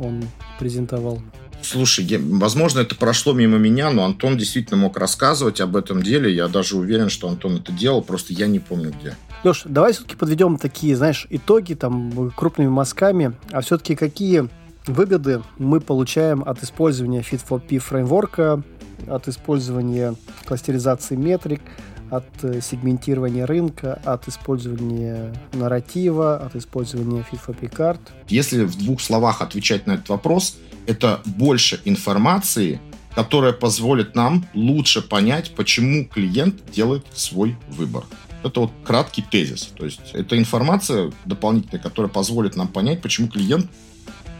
он 0.00 0.24
презентовал. 0.58 1.20
Слушай, 1.62 2.06
я, 2.06 2.18
возможно, 2.20 2.80
это 2.80 2.94
прошло 2.94 3.32
мимо 3.32 3.58
меня, 3.58 3.90
но 3.90 4.04
Антон 4.04 4.38
действительно 4.38 4.78
мог 4.78 4.96
рассказывать 4.96 5.60
об 5.60 5.76
этом 5.76 6.02
деле. 6.02 6.34
Я 6.34 6.48
даже 6.48 6.76
уверен, 6.76 7.10
что 7.10 7.28
Антон 7.28 7.56
это 7.56 7.70
делал, 7.70 8.02
просто 8.02 8.32
я 8.32 8.46
не 8.46 8.58
помню 8.58 8.94
где. 8.98 9.14
Леш, 9.44 9.62
давай 9.64 9.92
все-таки 9.92 10.16
подведем 10.16 10.56
такие, 10.56 10.96
знаешь, 10.96 11.26
итоги 11.30 11.74
там 11.74 12.32
крупными 12.34 12.68
мазками, 12.68 13.34
а 13.52 13.60
все-таки 13.60 13.94
какие 13.94 14.48
выгоды 14.86 15.42
мы 15.58 15.80
получаем 15.80 16.42
от 16.44 16.62
использования 16.62 17.20
Fit4P 17.20 17.78
фреймворка, 17.78 18.62
от 19.06 19.28
использования 19.28 20.14
кластеризации 20.44 21.16
метрик, 21.16 21.62
от 22.10 22.26
э, 22.42 22.60
сегментирования 22.60 23.46
рынка, 23.46 24.00
от 24.04 24.28
использования 24.28 25.32
нарратива, 25.52 26.36
от 26.36 26.56
использования 26.56 27.24
fit 27.30 27.68
карт. 27.68 28.00
Если 28.28 28.64
в 28.64 28.76
двух 28.76 29.00
словах 29.00 29.42
отвечать 29.42 29.86
на 29.86 29.92
этот 29.92 30.08
вопрос, 30.08 30.56
это 30.86 31.20
больше 31.24 31.80
информации 31.84 32.80
которая 33.14 33.52
позволит 33.52 34.14
нам 34.14 34.46
лучше 34.54 35.02
понять, 35.02 35.52
почему 35.54 36.04
клиент 36.06 36.70
делает 36.70 37.04
свой 37.12 37.56
выбор. 37.68 38.04
Это 38.42 38.60
вот 38.60 38.72
краткий 38.84 39.22
тезис. 39.22 39.72
То 39.76 39.84
есть 39.84 40.00
это 40.12 40.38
информация 40.38 41.12
дополнительная, 41.24 41.82
которая 41.82 42.10
позволит 42.10 42.56
нам 42.56 42.68
понять, 42.68 43.02
почему 43.02 43.28
клиент 43.28 43.70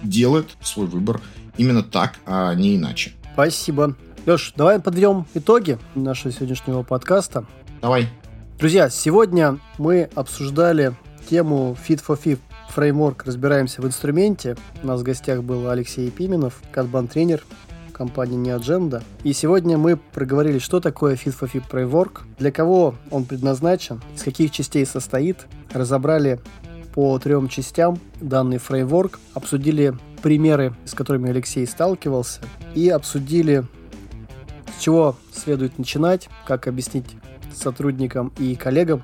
делает 0.02 0.56
свой 0.62 0.86
выбор 0.86 1.20
именно 1.58 1.82
так, 1.82 2.18
а 2.26 2.54
не 2.54 2.76
иначе. 2.76 3.12
Спасибо. 3.34 3.96
Леш, 4.26 4.52
давай 4.56 4.80
подведем 4.80 5.26
итоги 5.34 5.78
нашего 5.94 6.32
сегодняшнего 6.32 6.82
подкаста. 6.82 7.46
Давай. 7.80 8.08
Друзья, 8.58 8.90
сегодня 8.90 9.58
мы 9.78 10.10
обсуждали 10.14 10.92
тему 11.30 11.74
Fit 11.88 12.04
for 12.06 12.20
Fit 12.22 12.38
фреймворк 12.68 13.24
разбираемся 13.24 13.80
в 13.80 13.86
инструменте. 13.86 14.56
У 14.82 14.86
нас 14.86 15.00
в 15.00 15.02
гостях 15.02 15.42
был 15.42 15.68
Алексей 15.70 16.10
Пименов, 16.10 16.60
канбан-тренер 16.72 17.42
компании 17.92 18.38
NeoAgenda. 18.38 19.02
И 19.24 19.32
сегодня 19.32 19.78
мы 19.78 19.96
проговорили, 19.96 20.58
что 20.58 20.80
такое 20.80 21.14
Fit 21.14 21.34
for 21.38 21.50
Fit 21.50 21.64
фреймворк, 21.70 22.24
для 22.38 22.52
кого 22.52 22.96
он 23.10 23.24
предназначен, 23.24 24.02
из 24.14 24.22
каких 24.22 24.50
частей 24.50 24.84
состоит, 24.84 25.46
разобрали 25.72 26.38
по 26.94 27.18
трем 27.18 27.48
частям 27.48 27.98
данный 28.20 28.58
фреймворк, 28.58 29.18
обсудили 29.32 29.94
примеры, 30.22 30.74
с 30.84 30.92
которыми 30.92 31.30
Алексей 31.30 31.66
сталкивался, 31.66 32.42
и 32.74 32.90
обсудили, 32.90 33.64
с 34.76 34.82
чего 34.82 35.16
следует 35.32 35.78
начинать, 35.78 36.28
как 36.46 36.66
объяснить 36.66 37.06
сотрудникам 37.54 38.32
и 38.38 38.54
коллегам, 38.54 39.02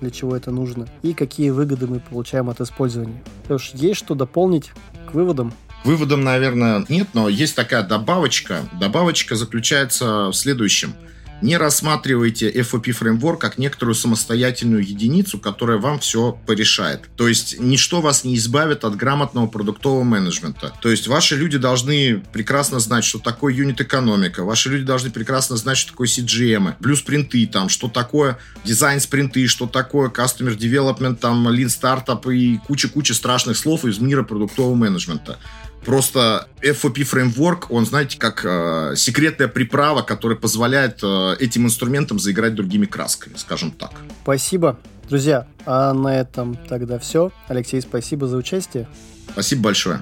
для 0.00 0.10
чего 0.10 0.36
это 0.36 0.50
нужно, 0.50 0.86
и 1.02 1.14
какие 1.14 1.50
выгоды 1.50 1.86
мы 1.86 2.00
получаем 2.00 2.50
от 2.50 2.60
использования. 2.60 3.22
Леш, 3.48 3.72
есть 3.74 3.98
что 3.98 4.14
дополнить 4.14 4.72
к 5.08 5.14
выводам? 5.14 5.52
Выводом, 5.84 6.24
наверное, 6.24 6.84
нет, 6.88 7.08
но 7.12 7.28
есть 7.28 7.56
такая 7.56 7.82
добавочка. 7.82 8.60
Добавочка 8.80 9.36
заключается 9.36 10.28
в 10.28 10.34
следующем– 10.34 10.94
не 11.42 11.56
рассматривайте 11.56 12.50
FOP 12.50 12.92
фреймворк 12.92 13.40
как 13.40 13.58
некоторую 13.58 13.94
самостоятельную 13.94 14.82
единицу, 14.86 15.38
которая 15.38 15.78
вам 15.78 15.98
все 15.98 16.38
порешает. 16.46 17.02
То 17.16 17.28
есть 17.28 17.60
ничто 17.60 18.00
вас 18.00 18.24
не 18.24 18.36
избавит 18.36 18.84
от 18.84 18.96
грамотного 18.96 19.46
продуктового 19.46 20.04
менеджмента. 20.04 20.72
То 20.80 20.90
есть 20.90 21.08
ваши 21.08 21.36
люди 21.36 21.58
должны 21.58 22.22
прекрасно 22.32 22.80
знать, 22.80 23.04
что 23.04 23.18
такое 23.18 23.54
юнит-экономика, 23.54 24.44
ваши 24.44 24.70
люди 24.70 24.84
должны 24.84 25.10
прекрасно 25.10 25.56
знать, 25.56 25.76
что 25.76 25.90
такое 25.90 26.08
CGM, 26.08 26.74
плюс-принты, 26.80 27.46
там, 27.46 27.68
что 27.68 27.88
такое 27.88 28.38
дизайн-спринты, 28.64 29.46
что 29.46 29.66
такое 29.66 30.08
customer 30.08 30.56
development, 30.56 31.16
там, 31.16 31.48
lean 31.48 31.66
startup 31.66 32.32
и 32.32 32.58
куча-куча 32.66 33.14
страшных 33.14 33.56
слов 33.56 33.84
из 33.84 33.98
мира 33.98 34.22
продуктового 34.22 34.74
менеджмента. 34.74 35.38
Просто 35.84 36.48
FOP 36.62 37.02
фреймворк, 37.02 37.70
он, 37.70 37.84
знаете, 37.84 38.18
как 38.18 38.44
э, 38.44 38.94
секретная 38.96 39.48
приправа, 39.48 40.02
которая 40.02 40.38
позволяет 40.38 41.00
э, 41.02 41.36
этим 41.38 41.66
инструментам 41.66 42.18
заиграть 42.18 42.54
другими 42.54 42.86
красками, 42.86 43.34
скажем 43.36 43.70
так. 43.70 43.92
Спасибо. 44.22 44.78
Друзья, 45.08 45.46
а 45.66 45.92
на 45.92 46.18
этом 46.18 46.56
тогда 46.68 46.98
все. 46.98 47.30
Алексей, 47.48 47.80
спасибо 47.82 48.26
за 48.26 48.38
участие. 48.38 48.88
Спасибо 49.32 49.64
большое. 49.64 50.00